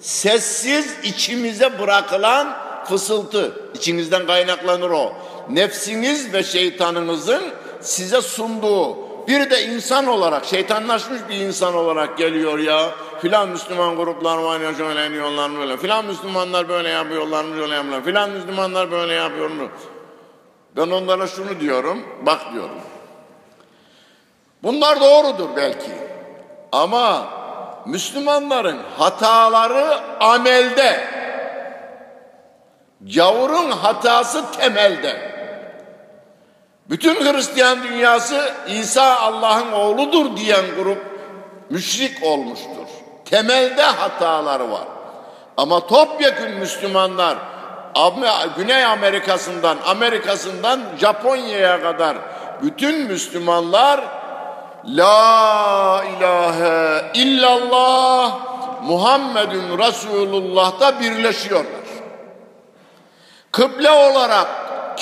Sessiz 0.00 0.96
içimize 1.04 1.78
bırakılan 1.78 2.56
fısıltı. 2.84 3.52
İçinizden 3.74 4.26
kaynaklanır 4.26 4.90
o. 4.90 5.12
Nefsiniz 5.50 6.32
ve 6.32 6.42
şeytanınızın 6.42 7.42
size 7.80 8.20
sunduğu. 8.20 9.10
Bir 9.28 9.50
de 9.50 9.64
insan 9.64 10.06
olarak 10.06 10.44
şeytanlaşmış 10.44 11.20
bir 11.28 11.34
insan 11.34 11.74
olarak 11.74 12.18
geliyor 12.18 12.58
ya. 12.58 12.90
Filan 13.22 13.48
Müslüman 13.48 13.96
gruplar 13.96 14.38
var 14.38 14.60
ya 14.60 14.74
şöyle 14.74 15.10
diyorlar 15.10 15.58
böyle. 15.58 15.76
Filan 15.76 16.04
Müslümanlar 16.04 16.68
böyle 16.68 16.88
yapıyorlar 16.88 17.44
mı 17.44 17.56
şöyle 17.56 17.74
yapıyorlar 17.74 18.04
filan 18.04 18.30
Müslümanlar 18.30 18.90
böyle 18.90 19.14
yapıyor 19.14 19.50
mu 19.50 19.68
ben 20.76 20.90
onlara 20.90 21.26
şunu 21.26 21.60
diyorum, 21.60 22.06
bak 22.22 22.40
diyorum. 22.52 22.80
Bunlar 24.62 25.00
doğrudur 25.00 25.48
belki. 25.56 25.90
Ama 26.72 27.26
Müslümanların 27.86 28.78
hataları 28.98 30.00
amelde. 30.20 31.04
Gavurun 33.00 33.70
hatası 33.70 34.52
temelde. 34.52 35.30
Bütün 36.90 37.14
Hristiyan 37.14 37.82
dünyası 37.82 38.52
İsa 38.68 39.16
Allah'ın 39.16 39.72
oğludur 39.72 40.36
diyen 40.36 40.64
grup 40.78 40.98
müşrik 41.70 42.24
olmuştur. 42.24 42.86
Temelde 43.24 43.82
hataları 43.82 44.70
var. 44.70 44.84
Ama 45.56 45.86
topyekun 45.86 46.50
Müslümanlar 46.50 47.38
Güney 48.56 48.84
Amerika'sından, 48.84 49.78
Amerika'sından 49.86 50.80
Japonya'ya 51.00 51.82
kadar 51.82 52.16
bütün 52.62 53.00
Müslümanlar 53.00 54.00
La 54.84 56.04
ilahe 56.18 57.02
illallah 57.14 58.38
Muhammedun 58.82 59.78
Resulullah'ta 59.78 61.00
birleşiyorlar. 61.00 61.80
Kıble 63.52 63.90
olarak 63.90 64.46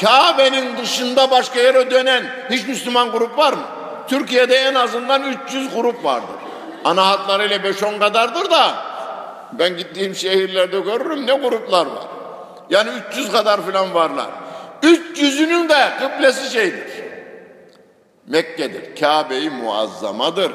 Kabe'nin 0.01 0.77
dışında 0.77 1.31
başka 1.31 1.61
yere 1.61 1.91
dönen 1.91 2.25
hiç 2.51 2.67
Müslüman 2.67 3.11
grup 3.11 3.39
var 3.39 3.53
mı? 3.53 3.63
Türkiye'de 4.09 4.57
en 4.57 4.75
azından 4.75 5.23
300 5.23 5.75
grup 5.75 6.05
vardır. 6.05 6.37
Ana 6.85 7.07
hatlarıyla 7.07 7.57
5-10 7.57 7.99
kadardır 7.99 8.51
da 8.51 8.75
ben 9.53 9.77
gittiğim 9.77 10.15
şehirlerde 10.15 10.81
görürüm 10.81 11.27
ne 11.27 11.33
gruplar 11.33 11.87
var. 11.87 12.18
Yani 12.71 12.91
300 13.11 13.33
kadar 13.33 13.61
falan 13.61 13.95
varlar. 13.95 14.31
300'ünün 14.83 15.69
de 15.69 15.93
kıblesi 16.01 16.53
şeydir. 16.53 16.87
Mekke'dir. 18.27 19.01
Kabe-i 19.01 19.51
Muazzamadır. 19.51 20.53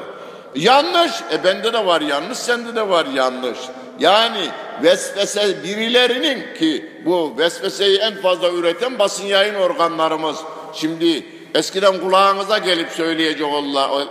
Yanlış. 0.54 1.12
E 1.32 1.44
bende 1.44 1.72
de 1.72 1.86
var 1.86 2.00
yanlış, 2.00 2.38
sende 2.38 2.76
de 2.76 2.88
var 2.88 3.06
yanlış. 3.14 3.58
Yani 3.98 4.48
vesvese 4.82 5.64
birilerinin 5.64 6.54
ki 6.58 6.90
bu 7.06 7.34
vesveseyi 7.38 7.98
en 7.98 8.14
fazla 8.14 8.50
üreten 8.50 8.98
basın 8.98 9.26
yayın 9.26 9.54
organlarımız. 9.54 10.36
Şimdi 10.74 11.26
eskiden 11.54 12.00
kulağınıza 12.00 12.58
gelip 12.58 12.90
söyleyecek 12.90 13.46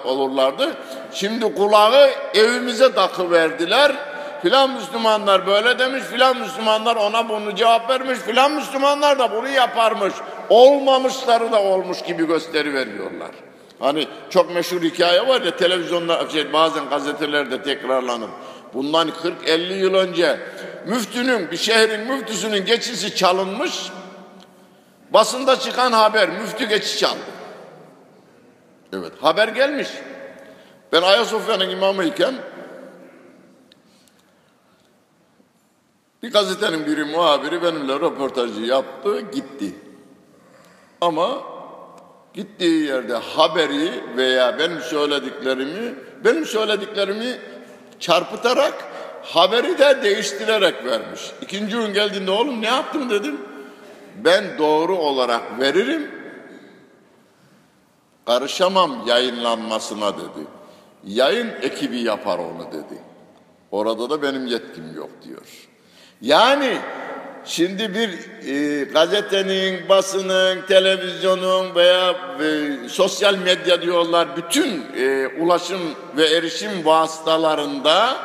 olurlardı. 0.05 0.75
Şimdi 1.13 1.55
kulağı 1.55 2.09
evimize 2.33 2.93
takı 2.93 3.31
verdiler. 3.31 4.12
Filan 4.43 4.69
Müslümanlar 4.71 5.47
böyle 5.47 5.79
demiş, 5.79 6.03
filan 6.03 6.37
Müslümanlar 6.37 6.95
ona 6.95 7.29
bunu 7.29 7.55
cevap 7.55 7.89
vermiş, 7.89 8.19
filan 8.19 8.51
Müslümanlar 8.51 9.19
da 9.19 9.31
bunu 9.31 9.49
yaparmış. 9.49 10.13
Olmamışları 10.49 11.51
da 11.51 11.61
olmuş 11.61 12.01
gibi 12.01 12.27
gösteri 12.27 12.73
veriyorlar. 12.73 13.31
Hani 13.79 14.07
çok 14.29 14.55
meşhur 14.55 14.81
hikaye 14.81 15.27
var 15.27 15.41
ya 15.41 15.55
televizyonda 15.55 16.29
şey, 16.29 16.53
bazen 16.53 16.89
gazetelerde 16.89 17.63
tekrarlanır. 17.63 18.29
Bundan 18.73 19.09
40-50 19.45 19.73
yıl 19.73 19.93
önce 19.93 20.39
müftünün 20.87 21.51
bir 21.51 21.57
şehrin 21.57 22.13
müftüsünün 22.13 22.65
geçisi 22.65 23.15
çalınmış. 23.15 23.89
Basında 25.09 25.59
çıkan 25.59 25.91
haber 25.91 26.29
müftü 26.29 26.65
geçiş 26.65 26.99
çaldı. 26.99 27.19
Evet 28.93 29.11
haber 29.21 29.47
gelmiş. 29.47 29.87
Ben 30.91 31.01
Ayasofya'nın 31.01 31.69
imamıyken 31.69 32.33
bir 36.23 36.31
gazetenin 36.31 36.85
biri 36.85 37.03
muhabiri 37.03 37.63
benimle 37.63 37.93
röportajı 37.93 38.61
yaptı 38.61 39.21
gitti. 39.21 39.75
Ama 41.01 41.43
gittiği 42.33 42.85
yerde 42.85 43.15
haberi 43.15 44.17
veya 44.17 44.59
benim 44.59 44.79
söylediklerimi 44.81 45.95
benim 46.23 46.45
söylediklerimi 46.45 47.37
çarpıtarak 47.99 48.73
haberi 49.23 49.77
de 49.77 50.03
değiştirerek 50.03 50.85
vermiş. 50.85 51.31
İkinci 51.41 51.77
gün 51.77 51.93
geldiğinde 51.93 52.31
oğlum 52.31 52.61
ne 52.61 52.67
yaptın 52.67 53.09
dedim. 53.09 53.41
Ben 54.25 54.57
doğru 54.57 54.97
olarak 54.97 55.59
veririm. 55.59 56.11
Karışamam 58.25 59.07
yayınlanmasına 59.07 60.17
dedi. 60.17 60.47
Yayın 61.05 61.49
ekibi 61.61 61.99
yapar 61.99 62.39
onu 62.39 62.67
dedi. 62.71 63.01
Orada 63.71 64.09
da 64.09 64.21
benim 64.21 64.47
yetkim 64.47 64.95
yok 64.95 65.09
diyor. 65.23 65.72
Yani 66.21 66.77
Şimdi 67.45 67.93
bir 67.93 68.09
e, 68.47 68.83
gazetenin, 68.83 69.89
basının, 69.89 70.61
televizyonun 70.61 71.75
veya 71.75 72.09
e, 72.09 72.89
sosyal 72.89 73.35
medya 73.35 73.81
diyorlar 73.81 74.27
bütün 74.37 74.85
e, 74.97 75.27
ulaşım 75.27 75.81
ve 76.17 76.27
erişim 76.27 76.85
vasıtalarında 76.85 78.15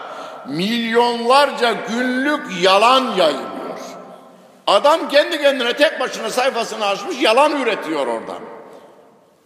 milyonlarca 0.46 1.72
günlük 1.88 2.62
yalan 2.62 3.04
yayılıyor. 3.16 3.78
Adam 4.66 5.08
kendi 5.08 5.42
kendine 5.42 5.72
tek 5.72 6.00
başına 6.00 6.30
sayfasını 6.30 6.86
açmış 6.86 7.22
yalan 7.22 7.62
üretiyor 7.62 8.06
oradan. 8.06 8.38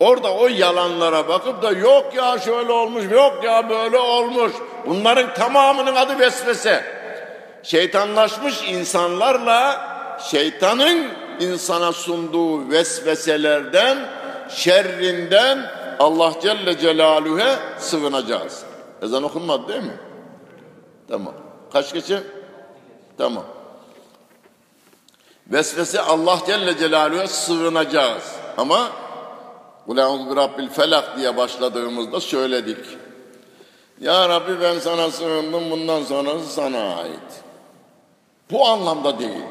Orada 0.01 0.35
o 0.35 0.48
yalanlara 0.48 1.28
bakıp 1.28 1.62
da 1.62 1.70
yok 1.70 2.14
ya 2.16 2.39
şöyle 2.39 2.73
olmuş, 2.73 3.05
yok 3.10 3.44
ya 3.44 3.70
böyle 3.70 3.98
olmuş. 3.98 4.52
Bunların 4.86 5.35
tamamının 5.35 5.94
adı 5.94 6.19
vesvese 6.19 7.02
şeytanlaşmış 7.62 8.62
insanlarla 8.68 9.93
şeytanın 10.30 11.09
insana 11.40 11.93
sunduğu 11.93 12.70
vesveselerden, 12.70 13.98
şerrinden 14.48 15.70
Allah 15.98 16.32
Celle 16.43 16.78
Celaluhu'ya 16.78 17.59
sığınacağız. 17.78 18.64
Ezan 19.02 19.22
okunmadı 19.22 19.68
değil 19.68 19.82
mi? 19.82 19.97
Tamam. 21.09 21.34
Kaç 21.72 21.93
geçe? 21.93 22.22
Tamam. 23.18 23.44
Vesvese 25.47 26.01
Allah 26.01 26.39
Celle 26.47 26.78
Celaluhu'ya 26.78 27.28
sığınacağız. 27.28 28.36
Ama 28.56 28.89
Kulâ'udhu 29.86 30.36
Rabbil 30.36 30.68
Felak 30.68 31.16
diye 31.16 31.36
başladığımızda 31.36 32.20
söyledik. 32.20 32.86
Ya 34.01 34.28
Rabbi 34.28 34.60
ben 34.60 34.78
sana 34.78 35.10
sığındım 35.10 35.70
bundan 35.70 36.02
sonrası 36.02 36.47
sana 36.47 36.97
ait. 36.97 37.43
Bu 38.51 38.69
anlamda 38.69 39.19
değil. 39.19 39.44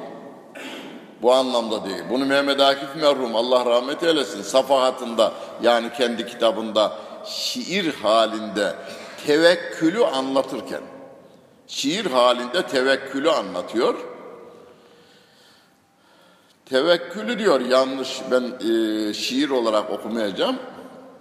Bu 1.21 1.33
anlamda 1.33 1.85
değil. 1.85 2.03
Bunu 2.09 2.25
Mehmet 2.25 2.61
Akif 2.61 2.95
merhum 2.95 3.35
Allah 3.35 3.65
rahmet 3.65 4.03
eylesin 4.03 4.41
safahatında 4.41 5.31
yani 5.61 5.93
kendi 5.97 6.27
kitabında 6.27 6.97
şiir 7.25 7.93
halinde 7.93 8.75
tevekkülü 9.25 10.05
anlatırken 10.05 10.81
şiir 11.67 12.05
halinde 12.05 12.67
tevekkülü 12.67 13.31
anlatıyor. 13.31 13.95
Tevekkülü 16.65 17.39
diyor 17.39 17.61
yanlış 17.61 18.21
ben 18.31 18.43
e, 18.43 19.13
şiir 19.13 19.49
olarak 19.49 19.91
okumayacağım 19.91 20.55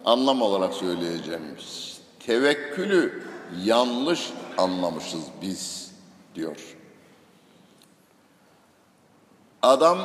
anlam 0.04 0.42
olarak 0.42 0.74
söyleyeceğim. 0.74 1.56
Tevekkülü 2.26 3.22
yanlış 3.64 4.30
anlamışız 4.58 5.22
biz 5.42 5.92
diyor. 6.34 6.76
Adam 9.62 9.98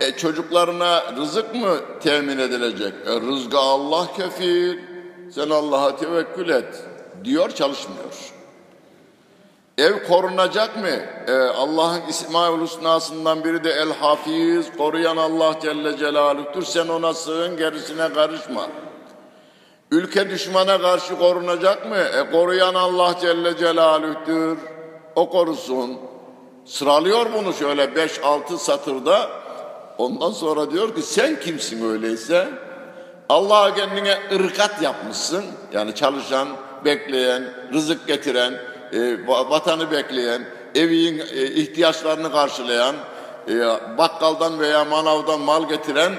e, 0.00 0.12
çocuklarına 0.12 1.02
rızık 1.16 1.54
mı 1.54 1.76
temin 2.00 2.38
edilecek? 2.38 2.94
E, 3.06 3.20
rızkı 3.20 3.58
Allah 3.58 4.06
kefil. 4.16 4.78
Sen 5.34 5.50
Allah'a 5.50 5.96
tevekkül 5.96 6.48
et. 6.48 6.84
Diyor 7.24 7.50
çalışmıyor. 7.50 8.32
Ev 9.78 10.04
korunacak 10.04 10.76
mı? 10.76 10.88
E, 11.26 11.32
Allah'ın 11.32 12.00
İsmail 12.08 12.60
Hüsna'sından 12.60 13.44
biri 13.44 13.64
de 13.64 13.70
El 13.70 13.92
Hafiz, 13.92 14.76
koruyan 14.78 15.16
Allah 15.16 15.54
Celle 15.62 15.96
Celaluh'tür. 15.96 16.62
Sen 16.62 16.88
ona 16.88 17.14
sığın, 17.14 17.56
gerisine 17.56 18.12
karışma. 18.12 18.66
Ülke 19.90 20.30
düşmana 20.30 20.80
karşı 20.80 21.18
korunacak 21.18 21.86
mı? 21.90 21.96
E, 21.96 22.30
koruyan 22.30 22.74
Allah 22.74 23.14
Celle 23.20 23.56
Celaluh'tür. 23.56 24.58
O 25.16 25.30
korusun. 25.30 26.09
Sıralıyor 26.64 27.26
bunu 27.32 27.52
şöyle 27.52 27.84
5-6 27.84 28.58
satırda. 28.58 29.30
Ondan 29.98 30.30
sonra 30.30 30.70
diyor 30.70 30.94
ki 30.94 31.02
sen 31.02 31.40
kimsin 31.40 31.90
öyleyse? 31.90 32.48
Allah'a 33.28 33.74
kendine 33.74 34.18
ırkat 34.32 34.82
yapmışsın. 34.82 35.44
Yani 35.72 35.94
çalışan, 35.94 36.48
bekleyen, 36.84 37.44
rızık 37.72 38.06
getiren, 38.06 38.54
e, 38.92 39.26
vatanı 39.26 39.90
bekleyen, 39.90 40.42
evin 40.74 41.18
e, 41.18 41.44
ihtiyaçlarını 41.46 42.32
karşılayan, 42.32 42.96
e, 43.48 43.58
bakkaldan 43.98 44.60
veya 44.60 44.84
manavdan 44.84 45.40
mal 45.40 45.68
getiren 45.68 46.12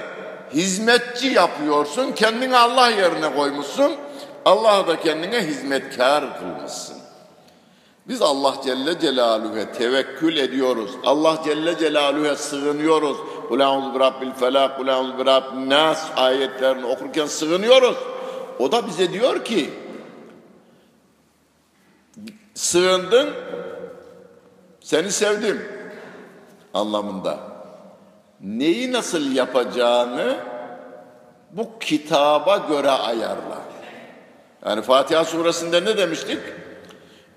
hizmetçi 0.54 1.26
yapıyorsun. 1.26 2.12
Kendini 2.12 2.56
Allah 2.56 2.88
yerine 2.88 3.34
koymuşsun. 3.34 3.92
Allah'a 4.44 4.86
da 4.86 5.00
kendine 5.00 5.40
hizmetkar 5.40 6.38
kılmışsın. 6.38 6.91
Biz 8.08 8.22
Allah 8.22 8.54
Celle 8.64 9.00
Celaluhu'ya 9.00 9.72
tevekkül 9.72 10.36
ediyoruz. 10.36 10.90
Allah 11.04 11.38
Celle 11.44 11.78
Celaluhu'ya 11.78 12.36
sığınıyoruz. 12.36 13.16
Kul 13.48 13.60
eûzü 13.60 13.94
birabbil 13.94 14.30
felak, 14.30 14.76
kul 14.76 14.88
eûzü 14.88 15.18
birabbin 15.18 15.70
nas 15.70 16.10
ayetlerini 16.16 16.86
okurken 16.86 17.26
sığınıyoruz. 17.26 17.96
O 18.58 18.72
da 18.72 18.86
bize 18.86 19.12
diyor 19.12 19.44
ki 19.44 19.70
sığındın 22.54 23.30
seni 24.80 25.12
sevdim 25.12 25.62
anlamında. 26.74 27.38
Neyi 28.40 28.92
nasıl 28.92 29.32
yapacağını 29.32 30.36
bu 31.50 31.78
kitaba 31.80 32.56
göre 32.56 32.90
ayarla. 32.90 33.62
Yani 34.66 34.82
Fatiha 34.82 35.24
suresinde 35.24 35.84
ne 35.84 35.96
demiştik? 35.96 36.38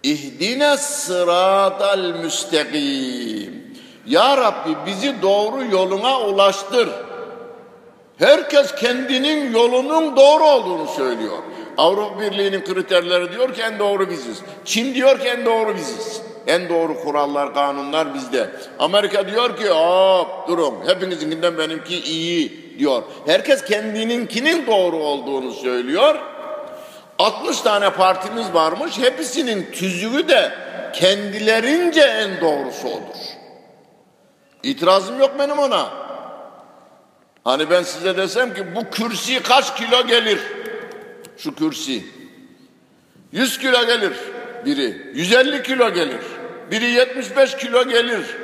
İhdine 0.05 0.77
sıratal 0.77 1.99
müstakim. 2.23 3.65
Ya 4.05 4.37
Rabbi 4.37 4.75
bizi 4.85 5.21
doğru 5.21 5.65
yoluna 5.71 6.21
ulaştır. 6.21 6.89
Herkes 8.17 8.75
kendinin 8.75 9.53
yolunun 9.53 10.15
doğru 10.15 10.43
olduğunu 10.43 10.87
söylüyor. 10.87 11.37
Avrupa 11.77 12.19
Birliği'nin 12.19 12.63
kriterleri 12.65 13.31
diyor 13.31 13.53
ki 13.53 13.61
en 13.61 13.79
doğru 13.79 14.09
biziz. 14.09 14.41
Çin 14.65 14.95
diyor 14.95 15.19
ki 15.19 15.27
en 15.27 15.45
doğru 15.45 15.75
biziz. 15.75 16.21
En 16.47 16.69
doğru 16.69 16.99
kurallar, 16.99 17.53
kanunlar 17.53 18.13
bizde. 18.13 18.49
Amerika 18.79 19.27
diyor 19.27 19.57
ki 19.57 19.69
hop 19.69 20.47
durun 20.47 20.73
hepinizinkinden 20.87 21.57
benimki 21.57 21.99
iyi 21.99 22.75
diyor. 22.79 23.03
Herkes 23.25 23.65
kendininkinin 23.65 24.67
doğru 24.67 24.97
olduğunu 24.97 25.51
söylüyor. 25.51 26.34
60 27.19 27.61
tane 27.61 27.89
partimiz 27.89 28.53
varmış. 28.53 28.97
Hepsinin 28.97 29.71
tüzüğü 29.71 30.27
de 30.27 30.51
kendilerince 30.93 32.01
en 32.01 32.41
doğrusu 32.41 32.87
odur. 32.87 33.19
İtirazım 34.63 35.19
yok 35.19 35.31
benim 35.39 35.59
ona. 35.59 35.89
Hani 37.43 37.69
ben 37.69 37.83
size 37.83 38.17
desem 38.17 38.53
ki 38.53 38.75
bu 38.75 38.89
kürsi 38.89 39.43
kaç 39.43 39.75
kilo 39.77 40.07
gelir? 40.07 40.39
Şu 41.37 41.55
kürsi. 41.55 42.05
100 43.31 43.59
kilo 43.59 43.85
gelir 43.85 44.13
biri. 44.65 45.11
150 45.13 45.63
kilo 45.63 45.93
gelir. 45.93 46.21
Biri 46.71 46.91
75 46.91 47.57
kilo 47.57 47.83
gelir. 47.83 48.37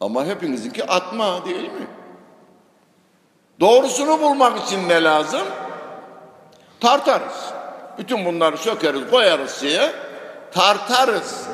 Ama 0.00 0.24
hepinizinki 0.24 0.84
atma 0.84 1.44
değil 1.44 1.64
mi? 1.64 1.86
Doğrusunu 3.60 4.20
bulmak 4.20 4.66
için 4.66 4.88
ne 4.88 5.02
lazım? 5.02 5.42
Tartarız. 6.80 7.52
Bütün 7.98 8.24
bunları 8.24 8.56
sökeriz, 8.56 9.10
koyarız 9.10 9.60
şeye. 9.60 9.92
Tartarız. 10.52 11.46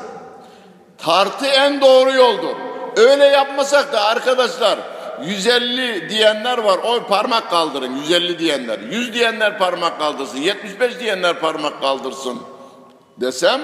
Tartı 0.97 1.45
en 1.45 1.81
doğru 1.81 2.13
yoldur. 2.13 2.55
Öyle 2.97 3.25
yapmasak 3.25 3.93
da 3.93 4.01
arkadaşlar 4.01 4.79
150 5.25 6.09
diyenler 6.09 6.57
var. 6.57 6.79
O 6.83 7.07
parmak 7.07 7.49
kaldırın 7.49 7.95
150 7.95 8.39
diyenler. 8.39 8.79
100 8.79 9.13
diyenler 9.13 9.57
parmak 9.57 9.99
kaldırsın. 9.99 10.37
75 10.37 10.99
diyenler 10.99 11.39
parmak 11.39 11.81
kaldırsın. 11.81 12.39
Desem 13.17 13.61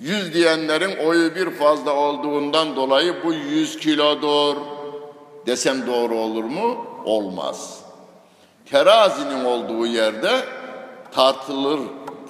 100 0.00 0.34
diyenlerin 0.34 0.96
oyu 1.06 1.34
bir 1.34 1.50
fazla 1.50 1.92
olduğundan 1.92 2.76
dolayı 2.76 3.14
bu 3.24 3.32
100 3.32 3.78
kilodur. 3.78 4.56
Desem 5.46 5.86
doğru 5.86 6.14
olur 6.14 6.44
mu? 6.44 6.86
Olmaz. 7.04 7.77
Terazinin 8.70 9.44
olduğu 9.44 9.86
yerde 9.86 10.40
tartılır. 11.14 11.80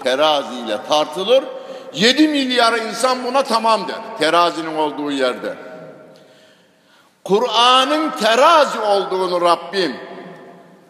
Teraziyle 0.03 0.79
tartılır. 0.89 1.45
7 1.95 2.29
milyar 2.29 2.73
insan 2.73 3.25
buna 3.25 3.43
tamam 3.43 3.89
der. 3.89 4.19
Terazinin 4.19 4.77
olduğu 4.77 5.11
yerde. 5.11 5.55
Kur'an'ın 7.25 8.11
terazi 8.11 8.81
olduğunu 8.81 9.41
Rabbim 9.41 9.97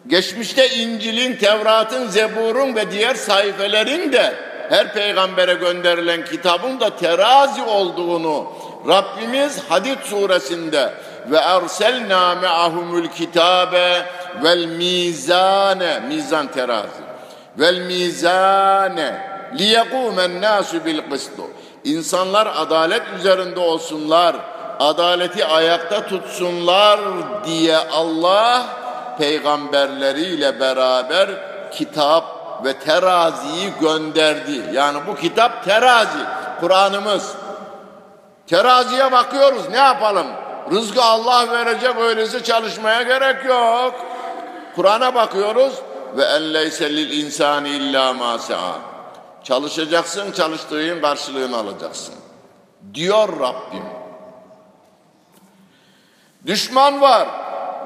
geçmişte 0.07 0.69
İncil'in, 0.69 1.35
Tevrat'ın, 1.35 2.07
Zebur'un 2.07 2.75
ve 2.75 2.91
diğer 2.91 3.15
sayfelerin 3.15 4.13
de 4.13 4.33
her 4.69 4.93
peygambere 4.93 5.53
gönderilen 5.53 6.25
kitabın 6.25 6.79
da 6.79 6.95
terazi 6.95 7.61
olduğunu 7.61 8.47
Rabbimiz 8.87 9.63
Hadid 9.69 9.99
suresinde 10.03 10.93
ve 11.25 11.37
erselna 11.37 12.35
me'ahumul 12.35 13.07
kitabe 13.07 14.05
vel 14.43 14.65
mizane 14.65 15.99
mizan 15.99 16.47
terazi 16.47 17.03
vel 17.57 17.79
mizane 17.81 19.29
liyekumen 19.59 20.41
nasu 20.41 20.85
bil 20.85 21.01
kıstu 21.09 21.43
insanlar 21.83 22.47
adalet 22.57 23.03
üzerinde 23.19 23.59
olsunlar 23.59 24.35
adaleti 24.79 25.45
ayakta 25.45 26.07
tutsunlar 26.07 26.99
diye 27.45 27.77
Allah 27.77 28.65
peygamberleriyle 29.17 30.59
beraber 30.59 31.29
kitap 31.71 32.23
ve 32.65 32.73
teraziyi 32.73 33.73
gönderdi. 33.81 34.63
Yani 34.73 34.99
bu 35.07 35.15
kitap 35.15 35.65
terazi, 35.65 36.19
Kur'an'ımız. 36.59 37.33
Teraziye 38.47 39.11
bakıyoruz 39.11 39.69
ne 39.69 39.77
yapalım? 39.77 40.27
Rızkı 40.71 41.03
Allah 41.03 41.51
verecek 41.51 41.97
öyleyse 41.97 42.43
çalışmaya 42.43 43.01
gerek 43.01 43.45
yok. 43.45 43.95
Kur'an'a 44.75 45.15
bakıyoruz 45.15 45.73
ve 46.17 46.23
en 46.23 46.53
leyse 46.53 46.89
lil 46.89 47.23
insani 47.23 47.69
illa 47.69 48.13
ma 48.13 48.37
Çalışacaksın, 49.43 50.31
çalıştığın 50.31 51.01
karşılığını 51.01 51.57
alacaksın. 51.57 52.15
Diyor 52.93 53.39
Rabbim. 53.39 53.83
Düşman 56.45 57.01
var. 57.01 57.27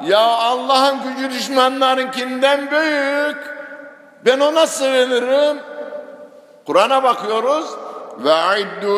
Ya 0.06 0.20
Allah'ın 0.20 1.04
gücü 1.04 1.32
düşmanlarınkinden 1.32 2.72
büyük. 2.72 3.38
Ben 4.26 4.40
ona 4.40 4.68
sığınırım. 4.68 5.58
Kur'an'a 6.66 7.04
bakıyoruz. 7.04 7.66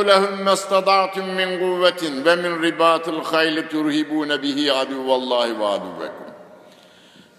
Lehum 0.07 0.43
mastada'tum 0.43 1.25
min 1.25 1.59
kuvvetin 1.59 2.25
ve 2.25 2.35
min 2.35 2.61
ribatil 2.61 3.23
hayli 3.23 3.69
turhibune 3.69 4.41
bihi 4.41 4.73
aduvallahi 4.73 5.59
ve 5.59 5.65
aduvekum. 5.65 6.25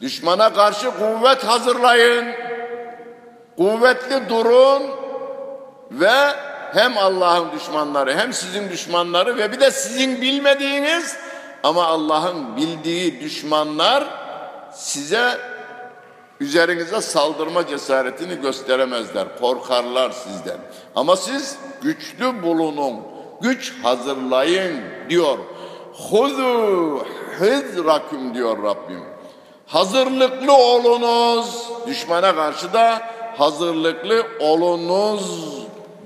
Düşmana 0.00 0.52
karşı 0.52 0.90
kuvvet 0.90 1.44
hazırlayın. 1.44 2.26
Kuvvetli 3.56 4.28
durun 4.28 4.82
ve 5.90 6.32
hem 6.72 6.98
Allah'ın 6.98 7.52
düşmanları 7.52 8.14
hem 8.14 8.32
sizin 8.32 8.70
düşmanları 8.70 9.36
ve 9.36 9.52
bir 9.52 9.60
de 9.60 9.70
sizin 9.70 10.20
bilmediğiniz 10.20 11.16
ama 11.62 11.86
Allah'ın 11.86 12.56
bildiği 12.56 13.20
düşmanlar 13.20 14.04
size 14.72 15.55
üzerinize 16.40 17.00
saldırma 17.00 17.66
cesaretini 17.66 18.40
gösteremezler. 18.40 19.38
Korkarlar 19.40 20.10
sizden. 20.10 20.58
Ama 20.94 21.16
siz 21.16 21.56
güçlü 21.82 22.42
bulunun. 22.42 22.96
Güç 23.40 23.74
hazırlayın 23.82 24.80
diyor. 25.10 25.38
Huzu 26.10 27.06
hizrakum 27.40 28.34
diyor 28.34 28.62
Rabbim. 28.62 29.02
Hazırlıklı 29.66 30.52
olunuz. 30.52 31.68
Düşmana 31.86 32.34
karşı 32.34 32.72
da 32.72 33.02
hazırlıklı 33.38 34.26
olunuz 34.40 35.54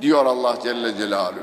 diyor 0.02 0.27
Allah 0.27 0.57
Celle 0.62 0.97
Celaluhu. 0.97 1.40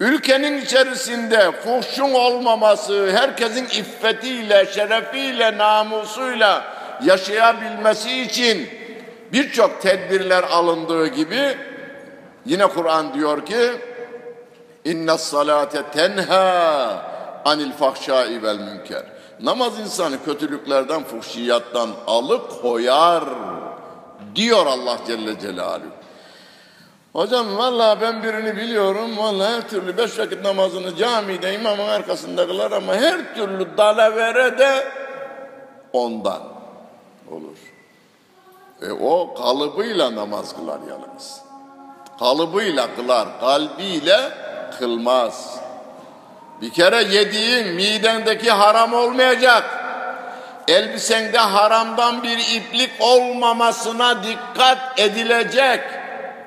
Ülkenin 0.00 0.60
içerisinde 0.60 1.52
fuhşun 1.52 2.14
olmaması, 2.14 3.10
herkesin 3.12 3.64
iffetiyle, 3.64 4.66
şerefiyle, 4.66 5.58
namusuyla 5.58 6.75
yaşayabilmesi 7.04 8.22
için 8.22 8.68
birçok 9.32 9.82
tedbirler 9.82 10.42
alındığı 10.42 11.06
gibi 11.06 11.56
yine 12.46 12.66
Kur'an 12.66 13.14
diyor 13.14 13.46
ki 13.46 13.70
inna 14.84 15.18
salate 15.18 15.82
tenha 15.82 17.02
anil 17.44 17.72
fahşai 17.72 18.42
vel 18.42 18.58
münker. 18.58 19.02
Namaz 19.40 19.80
insanı 19.80 20.24
kötülüklerden, 20.24 21.04
fuhşiyattan 21.04 21.90
alıkoyar 22.06 23.24
diyor 24.34 24.66
Allah 24.66 24.98
Celle 25.06 25.40
Celaluhu. 25.40 25.96
Hocam 27.12 27.56
vallahi 27.56 28.00
ben 28.00 28.22
birini 28.22 28.56
biliyorum. 28.56 29.16
Vallahi 29.16 29.54
her 29.54 29.68
türlü 29.68 29.96
beş 29.96 30.18
vakit 30.18 30.42
namazını 30.44 30.96
camide 30.96 31.54
imamın 31.54 31.88
arkasında 31.88 32.46
kılar 32.46 32.72
ama 32.72 32.94
her 32.94 33.34
türlü 33.34 33.76
dalavere 33.78 34.58
de 34.58 34.84
ondan 35.92 36.55
olur. 37.32 37.56
E 38.82 38.92
o 38.92 39.34
kalıbıyla 39.34 40.14
namaz 40.16 40.56
kılar 40.56 40.78
yalnız. 40.88 41.40
Kalıbıyla 42.18 42.94
kılar, 42.96 43.40
kalbiyle 43.40 44.20
kılmaz. 44.78 45.60
Bir 46.60 46.70
kere 46.70 47.02
yediğin 47.02 47.74
midendeki 47.74 48.50
haram 48.50 48.94
olmayacak. 48.94 49.64
Elbisende 50.68 51.38
haramdan 51.38 52.22
bir 52.22 52.38
iplik 52.38 52.90
olmamasına 53.00 54.24
dikkat 54.24 55.00
edilecek. 55.00 55.80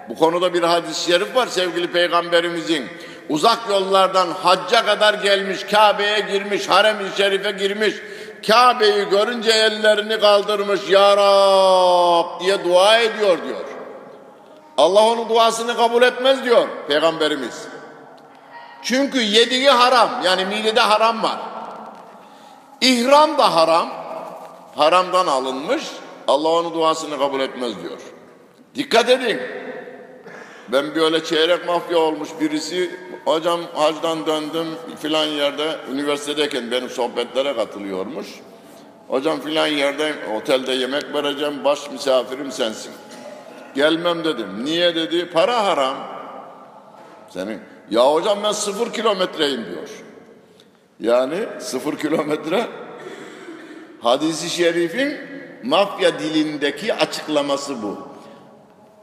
Bu 0.10 0.16
konuda 0.16 0.54
bir 0.54 0.64
hadis-i 0.64 1.12
şerif 1.12 1.36
var 1.36 1.48
sevgili 1.48 1.92
peygamberimizin. 1.92 2.88
Uzak 3.30 3.60
yollardan 3.70 4.28
hacca 4.28 4.86
kadar 4.86 5.14
gelmiş, 5.14 5.64
Kabe'ye 5.72 6.20
girmiş, 6.20 6.70
harem-i 6.70 7.18
şerife 7.18 7.52
girmiş. 7.52 7.96
Kabe'yi 8.48 9.10
görünce 9.10 9.52
ellerini 9.52 10.20
kaldırmış, 10.20 10.90
Ya 10.90 11.18
Rab 11.18 12.40
diye 12.40 12.64
dua 12.64 12.98
ediyor 12.98 13.38
diyor. 13.44 13.66
Allah 14.78 15.06
onun 15.08 15.30
duasını 15.30 15.78
kabul 15.78 16.02
etmez 16.02 16.44
diyor 16.44 16.68
peygamberimiz. 16.88 17.68
Çünkü 18.84 19.22
yediği 19.22 19.70
haram, 19.70 20.10
yani 20.24 20.46
midede 20.46 20.80
haram 20.80 21.24
var. 21.24 21.38
İhram 22.82 23.38
da 23.38 23.56
haram, 23.56 23.90
haramdan 24.76 25.28
alınmış. 25.28 25.84
Allah 26.28 26.50
onun 26.50 26.74
duasını 26.74 27.20
kabul 27.20 27.40
etmez 27.40 27.84
diyor. 27.84 28.00
Dikkat 28.76 29.10
edin. 29.10 29.42
Ben 30.72 30.96
böyle 30.96 31.24
çeyrek 31.24 31.68
mafya 31.68 31.98
olmuş 31.98 32.30
birisi 32.42 32.92
hocam 33.26 33.60
hacdan 33.74 34.26
döndüm 34.26 34.68
filan 35.02 35.26
yerde 35.26 35.76
üniversitedeyken 35.94 36.72
benim 36.72 36.90
sohbetlere 36.90 37.56
katılıyormuş. 37.56 38.28
Hocam 39.08 39.40
filan 39.42 39.68
yerde 39.68 40.14
otelde 40.38 40.72
yemek 40.72 41.14
vereceğim 41.14 41.64
baş 41.64 41.92
misafirim 41.92 42.52
sensin. 42.52 42.92
Gelmem 43.76 44.24
dedim. 44.24 44.66
Niye 44.66 44.96
dedi? 44.96 45.30
Para 45.30 45.66
haram. 45.66 45.96
Senin 47.30 47.60
Ya 47.90 48.14
hocam 48.14 48.40
ben 48.44 48.52
sıfır 48.52 48.94
kilometreyim 48.94 49.66
diyor. 49.66 49.90
Yani 51.00 51.36
sıfır 51.60 51.98
kilometre 51.98 52.68
hadisi 54.02 54.50
şerifin 54.50 55.18
mafya 55.64 56.20
dilindeki 56.20 56.94
açıklaması 56.94 57.84
bu. 57.84 58.09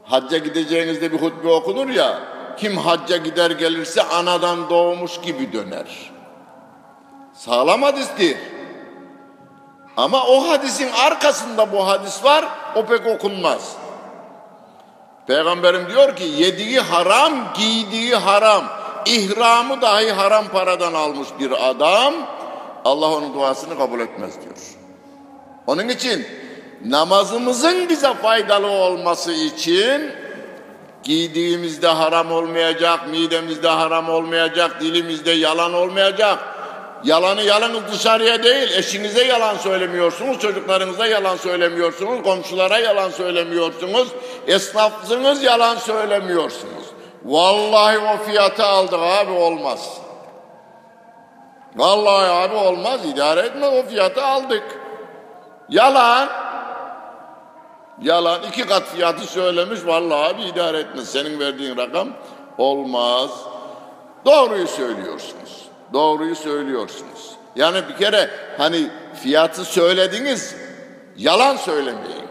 Hacca 0.09 0.37
gideceğinizde 0.37 1.11
bir 1.11 1.21
hutbe 1.21 1.49
okunur 1.49 1.89
ya, 1.89 2.19
kim 2.57 2.77
hacca 2.77 3.17
gider 3.17 3.51
gelirse 3.51 4.03
anadan 4.03 4.69
doğmuş 4.69 5.21
gibi 5.21 5.53
döner. 5.53 6.11
Sağlam 7.33 7.81
hadistir. 7.81 8.37
Ama 9.97 10.23
o 10.25 10.49
hadisin 10.49 10.89
arkasında 10.91 11.71
bu 11.71 11.87
hadis 11.87 12.23
var, 12.23 12.45
o 12.75 12.85
pek 12.85 13.07
okunmaz. 13.07 13.75
Peygamberim 15.27 15.89
diyor 15.89 16.15
ki 16.15 16.23
yediği 16.23 16.79
haram, 16.79 17.33
giydiği 17.57 18.15
haram, 18.15 18.63
ihramı 19.05 19.81
dahi 19.81 20.11
haram 20.11 20.47
paradan 20.47 20.93
almış 20.93 21.27
bir 21.39 21.69
adam 21.69 22.13
Allah 22.85 23.13
onun 23.15 23.33
duasını 23.33 23.77
kabul 23.77 23.99
etmez 23.99 24.41
diyor. 24.41 24.55
Onun 25.67 25.87
için 25.87 26.27
namazımızın 26.85 27.89
bize 27.89 28.13
faydalı 28.13 28.67
olması 28.67 29.31
için 29.31 30.11
giydiğimizde 31.03 31.87
haram 31.87 32.31
olmayacak, 32.31 32.99
midemizde 33.11 33.69
haram 33.69 34.09
olmayacak, 34.09 34.81
dilimizde 34.81 35.31
yalan 35.31 35.73
olmayacak. 35.73 36.39
Yalanı 37.03 37.41
yalnız 37.41 37.81
dışarıya 37.91 38.43
değil, 38.43 38.71
eşinize 38.77 39.23
yalan 39.23 39.57
söylemiyorsunuz, 39.57 40.39
çocuklarınıza 40.39 41.07
yalan 41.07 41.35
söylemiyorsunuz, 41.35 42.23
komşulara 42.23 42.79
yalan 42.79 43.09
söylemiyorsunuz, 43.09 44.07
esnafsınız 44.47 45.43
yalan 45.43 45.75
söylemiyorsunuz. 45.75 46.83
Vallahi 47.25 47.99
o 47.99 48.17
fiyatı 48.17 48.65
aldık 48.65 48.99
abi 48.99 49.31
olmaz. 49.31 49.97
Vallahi 51.75 52.31
abi 52.31 52.55
olmaz, 52.55 52.99
idare 53.05 53.39
etme 53.39 53.65
o 53.67 53.83
fiyatı 53.83 54.25
aldık. 54.25 54.63
Yalan. 55.69 56.46
Yalan 58.01 58.43
iki 58.43 58.65
kat 58.65 58.87
fiyatı 58.87 59.25
söylemiş 59.25 59.85
vallahi 59.85 60.33
abi 60.33 60.41
idare 60.41 60.79
etmez. 60.79 61.09
Senin 61.09 61.39
verdiğin 61.39 61.77
rakam 61.77 62.07
olmaz. 62.57 63.29
Doğruyu 64.25 64.67
söylüyorsunuz. 64.67 65.67
Doğruyu 65.93 66.35
söylüyorsunuz. 66.35 67.31
Yani 67.55 67.81
bir 67.89 68.05
kere 68.05 68.29
hani 68.57 68.89
fiyatı 69.23 69.65
söylediniz, 69.65 70.55
yalan 71.17 71.55
söylemeyin. 71.55 72.27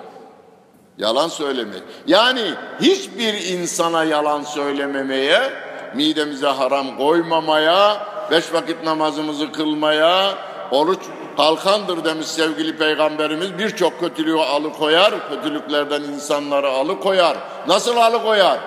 Yalan 0.98 1.28
söylemeyin. 1.28 1.84
Yani 2.06 2.54
hiçbir 2.80 3.34
insana 3.34 4.04
yalan 4.04 4.42
söylememeye, 4.42 5.52
midemize 5.94 6.46
haram 6.46 6.98
koymamaya, 6.98 8.06
beş 8.30 8.52
vakit 8.52 8.84
namazımızı 8.84 9.52
kılmaya, 9.52 10.34
oruç 10.70 11.00
kalkandır 11.36 12.04
demiş 12.04 12.26
sevgili 12.26 12.76
peygamberimiz. 12.76 13.58
Birçok 13.58 14.00
kötülüğü 14.00 14.40
alıkoyar, 14.40 15.14
kötülüklerden 15.28 16.02
insanları 16.02 16.68
alıkoyar. 16.68 17.36
Nasıl 17.68 17.96
alıkoyar? 17.96 18.58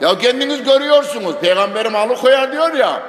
Ya 0.00 0.18
kendiniz 0.18 0.64
görüyorsunuz, 0.64 1.34
peygamberim 1.40 1.94
alıkoyar 1.94 2.52
diyor 2.52 2.74
ya. 2.74 3.02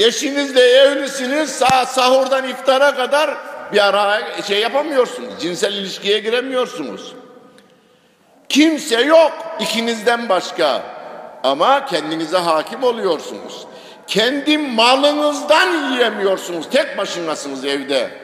Eşinizle 0.00 0.60
evlisiniz 0.60 1.50
sah 1.50 1.86
sahurdan 1.86 2.48
iftara 2.48 2.94
kadar 2.94 3.30
bir 3.72 3.86
ara 3.88 4.20
şey 4.42 4.60
yapamıyorsunuz. 4.60 5.28
Cinsel 5.40 5.72
ilişkiye 5.72 6.18
giremiyorsunuz. 6.18 7.12
Kimse 8.48 9.00
yok 9.00 9.32
ikinizden 9.60 10.28
başka. 10.28 10.82
Ama 11.44 11.86
kendinize 11.86 12.38
hakim 12.38 12.82
oluyorsunuz. 12.82 13.66
Kendi 14.06 14.58
malınızdan 14.58 15.92
yiyemiyorsunuz. 15.92 16.70
Tek 16.70 16.98
başınasınız 16.98 17.64
evde. 17.64 18.21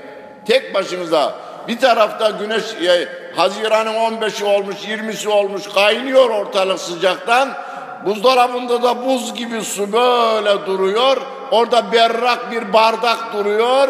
Tek 0.48 0.74
başınıza. 0.74 1.34
Bir 1.68 1.78
tarafta 1.80 2.30
güneş 2.30 2.64
e, 2.64 3.08
Haziran'ın 3.36 3.94
15'i 3.94 4.44
olmuş, 4.44 4.76
20'si 4.76 5.28
olmuş, 5.28 5.62
kaynıyor 5.74 6.30
ortalık 6.30 6.78
sıcaktan. 6.78 7.52
Buzdolabında 8.06 8.82
da 8.82 9.06
buz 9.06 9.34
gibi 9.34 9.62
su 9.62 9.92
böyle 9.92 10.66
duruyor. 10.66 11.16
Orada 11.50 11.92
berrak 11.92 12.52
bir 12.52 12.72
bardak 12.72 13.32
duruyor. 13.32 13.88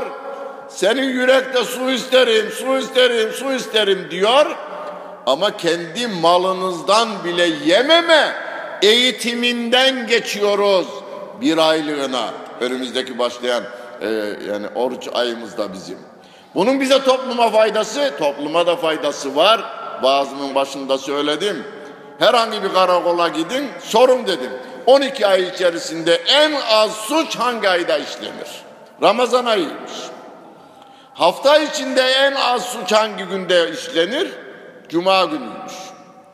Senin 0.69 1.09
yürekte 1.09 1.65
su 1.65 1.91
isterim, 1.91 2.51
su 2.51 2.79
isterim, 2.79 3.33
su 3.33 3.53
isterim 3.53 4.09
diyor. 4.11 4.47
Ama 5.27 5.57
kendi 5.57 6.07
malınızdan 6.07 7.09
bile 7.25 7.47
yememe 7.65 8.33
eğitiminden 8.83 10.07
geçiyoruz 10.07 10.87
bir 11.41 11.59
aylığına. 11.59 12.31
Önümüzdeki 12.61 13.19
başlayan 13.19 13.63
e, 14.01 14.09
yani 14.49 14.67
oruç 14.75 15.09
ayımızda 15.15 15.73
bizim. 15.73 16.08
Bunun 16.59 16.81
bize 16.81 17.05
topluma 17.05 17.51
faydası, 17.51 18.15
topluma 18.19 18.67
da 18.67 18.77
faydası 18.77 19.37
var. 19.37 19.61
Bazının 20.03 20.55
başında 20.55 20.99
söyledim. 20.99 21.65
Herhangi 22.19 22.63
bir 22.63 22.73
karakola 22.73 23.29
gidin, 23.29 23.69
sorun 23.83 24.27
dedim. 24.27 24.51
12 24.87 25.27
ay 25.27 25.43
içerisinde 25.43 26.15
en 26.15 26.53
az 26.73 26.93
suç 26.93 27.37
hangi 27.37 27.69
ayda 27.69 27.99
işlenir? 27.99 28.49
Ramazan 29.03 29.45
ayıymış. 29.45 29.93
Hafta 31.15 31.59
içinde 31.59 32.03
en 32.03 32.33
az 32.33 32.65
suç 32.65 32.93
hangi 32.93 33.25
günde 33.25 33.71
işlenir? 33.71 34.33
Cuma 34.89 35.25
günüymüş. 35.25 35.75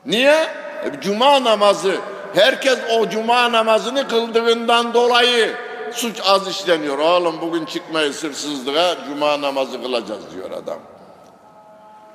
Niye? 0.06 0.36
E, 0.84 1.00
cuma 1.00 1.44
namazı. 1.44 1.94
Herkes 2.34 2.78
o 2.98 3.08
cuma 3.08 3.52
namazını 3.52 4.08
kıldığından 4.08 4.94
dolayı 4.94 5.54
suç 5.94 6.16
az 6.24 6.48
işleniyor. 6.48 6.98
Oğlum 6.98 7.40
bugün 7.40 7.64
çıkmayız 7.64 8.24
hırsızlığa, 8.24 8.96
cuma 9.08 9.40
namazı 9.40 9.82
kılacağız 9.82 10.22
diyor 10.34 10.50
adam. 10.50 10.78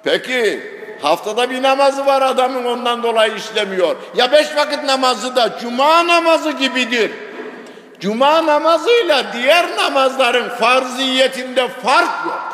Peki 0.03 0.64
haftada 1.01 1.49
bir 1.49 1.64
namazı 1.64 2.06
var 2.06 2.22
adamın 2.22 2.65
ondan 2.65 3.03
dolayı 3.03 3.35
işlemiyor. 3.35 3.95
Ya 4.15 4.31
beş 4.31 4.56
vakit 4.56 4.84
namazı 4.84 5.35
da 5.35 5.60
cuma 5.61 6.07
namazı 6.07 6.51
gibidir. 6.51 7.11
Cuma 7.99 8.45
namazıyla 8.45 9.34
diğer 9.34 9.77
namazların 9.77 10.49
farziyetinde 10.49 11.68
fark 11.68 12.26
yok. 12.26 12.53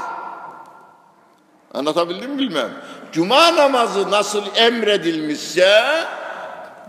Anlatabildim 1.73 2.31
mi 2.31 2.39
bilmem. 2.39 2.69
Cuma 3.11 3.56
namazı 3.56 4.11
nasıl 4.11 4.43
emredilmişse 4.56 5.84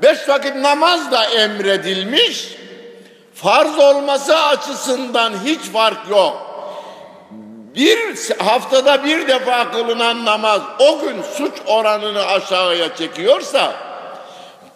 beş 0.03 0.29
vakit 0.29 0.57
namaz 0.57 1.13
da 1.13 1.25
emredilmiş. 1.25 2.57
Farz 3.43 3.79
olması 3.79 4.39
açısından 4.39 5.33
hiç 5.45 5.61
fark 5.61 6.11
yok. 6.11 6.43
Bir 7.75 8.31
haftada 8.39 9.05
bir 9.05 9.29
defa 9.29 9.71
kılınan 9.71 10.25
namaz 10.25 10.61
o 10.79 11.01
gün 11.01 11.23
suç 11.23 11.53
oranını 11.67 12.27
aşağıya 12.27 12.97
çekiyorsa 12.97 13.73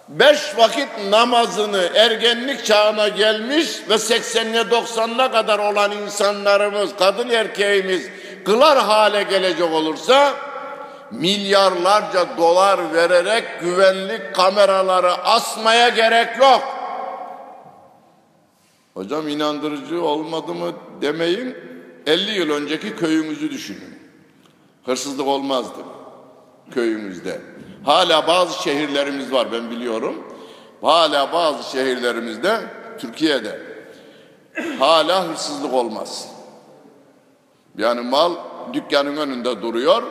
beş 0.08 0.38
vakit 0.56 0.88
namazını 1.10 1.88
ergenlik 1.94 2.66
çağına 2.66 3.08
gelmiş 3.08 3.68
ve 3.88 3.94
80'le 3.94 4.60
90'la 4.60 5.32
kadar 5.32 5.58
olan 5.58 5.92
insanlarımız, 5.92 6.90
kadın 6.98 7.28
erkeğimiz 7.30 8.02
kılar 8.44 8.78
hale 8.78 9.22
gelecek 9.22 9.72
olursa 9.72 10.32
milyarlarca 11.10 12.26
dolar 12.38 12.94
vererek 12.94 13.44
güvenlik 13.60 14.34
kameraları 14.34 15.12
asmaya 15.12 15.88
gerek 15.88 16.38
yok. 16.38 16.79
Hocam 19.00 19.28
inandırıcı 19.28 20.02
olmadı 20.02 20.54
mı 20.54 20.72
demeyin. 21.02 21.56
50 22.06 22.30
yıl 22.30 22.50
önceki 22.50 22.96
köyümüzü 22.96 23.50
düşünün. 23.50 23.98
Hırsızlık 24.84 25.26
olmazdı 25.26 25.78
köyümüzde. 26.70 27.40
Hala 27.84 28.26
bazı 28.26 28.62
şehirlerimiz 28.62 29.32
var 29.32 29.52
ben 29.52 29.70
biliyorum. 29.70 30.14
Hala 30.82 31.32
bazı 31.32 31.70
şehirlerimizde 31.70 32.60
Türkiye'de 32.98 33.60
hala 34.78 35.28
hırsızlık 35.28 35.74
olmaz. 35.74 36.28
Yani 37.78 38.00
mal 38.00 38.32
dükkanın 38.72 39.16
önünde 39.16 39.62
duruyor, 39.62 40.02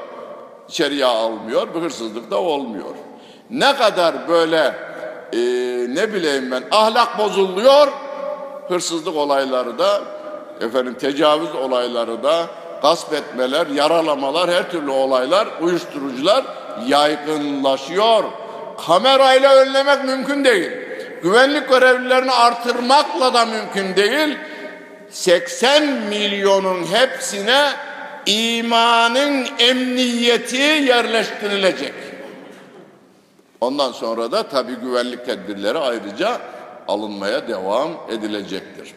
içeriye 0.69 1.05
almıyor, 1.05 1.75
bir 1.75 1.81
hırsızlık 1.81 2.31
da 2.31 2.41
olmuyor. 2.41 2.95
Ne 3.49 3.75
kadar 3.75 4.27
böyle 4.27 4.75
e, 5.33 5.39
ne 5.95 6.13
bileyim 6.13 6.51
ben 6.51 6.63
ahlak 6.71 7.17
bozuluyor, 7.17 8.08
hırsızlık 8.69 9.15
olayları 9.15 9.79
da 9.79 10.01
efendim 10.61 10.93
tecavüz 10.93 11.55
olayları 11.55 12.23
da 12.23 12.47
gasp 12.81 13.13
etmeler, 13.13 13.67
yaralamalar, 13.67 14.51
her 14.51 14.71
türlü 14.71 14.91
olaylar, 14.91 15.47
uyuşturucular 15.61 16.45
yaygınlaşıyor. 16.87 18.23
Kamerayla 18.87 19.55
önlemek 19.55 20.03
mümkün 20.03 20.45
değil. 20.45 20.71
Güvenlik 21.23 21.69
görevlilerini 21.69 22.31
artırmakla 22.31 23.33
da 23.33 23.45
mümkün 23.45 23.95
değil. 23.95 24.37
80 25.09 25.83
milyonun 25.93 26.83
hepsine 26.83 27.69
imanın 28.25 29.47
emniyeti 29.59 30.57
yerleştirilecek. 30.57 31.93
Ondan 33.61 33.91
sonra 33.91 34.31
da 34.31 34.43
tabii 34.43 34.75
güvenlik 34.75 35.25
tedbirleri 35.25 35.77
ayrıca 35.77 36.37
alınmaya 36.89 37.47
devam 37.47 37.89
edilecektir. 38.09 38.93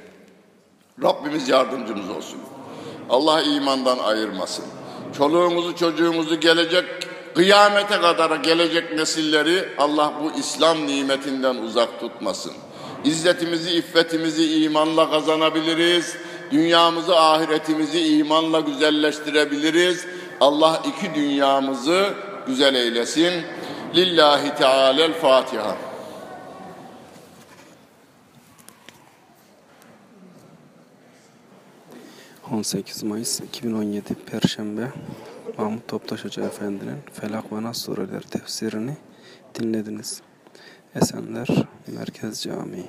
Rabbimiz 1.03 1.49
yardımcımız 1.49 2.11
olsun. 2.11 2.39
Allah 3.11 3.43
imandan 3.43 3.99
ayırmasın. 3.99 4.65
Çoluğumuzu 5.17 5.77
çocuğumuzu 5.77 6.41
gelecek 6.41 6.85
kıyamete 7.35 8.01
kadar 8.01 8.37
gelecek 8.37 8.93
nesilleri 8.93 9.69
Allah 9.79 10.13
bu 10.23 10.39
İslam 10.39 10.87
nimetinden 10.87 11.57
uzak 11.57 12.01
tutmasın. 12.01 12.53
İzzetimizi, 13.05 13.71
iffetimizi 13.71 14.65
imanla 14.65 15.11
kazanabiliriz. 15.11 16.17
Dünyamızı, 16.51 17.17
ahiretimizi 17.21 18.17
imanla 18.17 18.61
güzelleştirebiliriz. 18.61 20.07
Allah 20.41 20.83
iki 20.87 21.15
dünyamızı 21.15 22.09
güzel 22.47 22.75
eylesin. 22.75 23.33
Lillahi 23.95 24.55
Teala'l 24.55 25.13
Fatiha. 25.13 25.92
...18 32.53 33.05
Mayıs 33.05 33.41
2017 33.41 34.15
Perşembe... 34.15 34.93
...Mahmut 35.59 35.89
Toptaş 35.89 36.25
Hoca 36.25 36.45
Efendi'nin... 36.45 36.99
...Felak 37.13 37.53
ve 37.53 37.63
Nas 37.63 37.79
sureleri 37.79 38.25
tefsirini... 38.25 38.97
...dinlediniz. 39.55 40.23
Esenler 40.95 41.49
Merkez 41.87 42.43
Camii... 42.43 42.87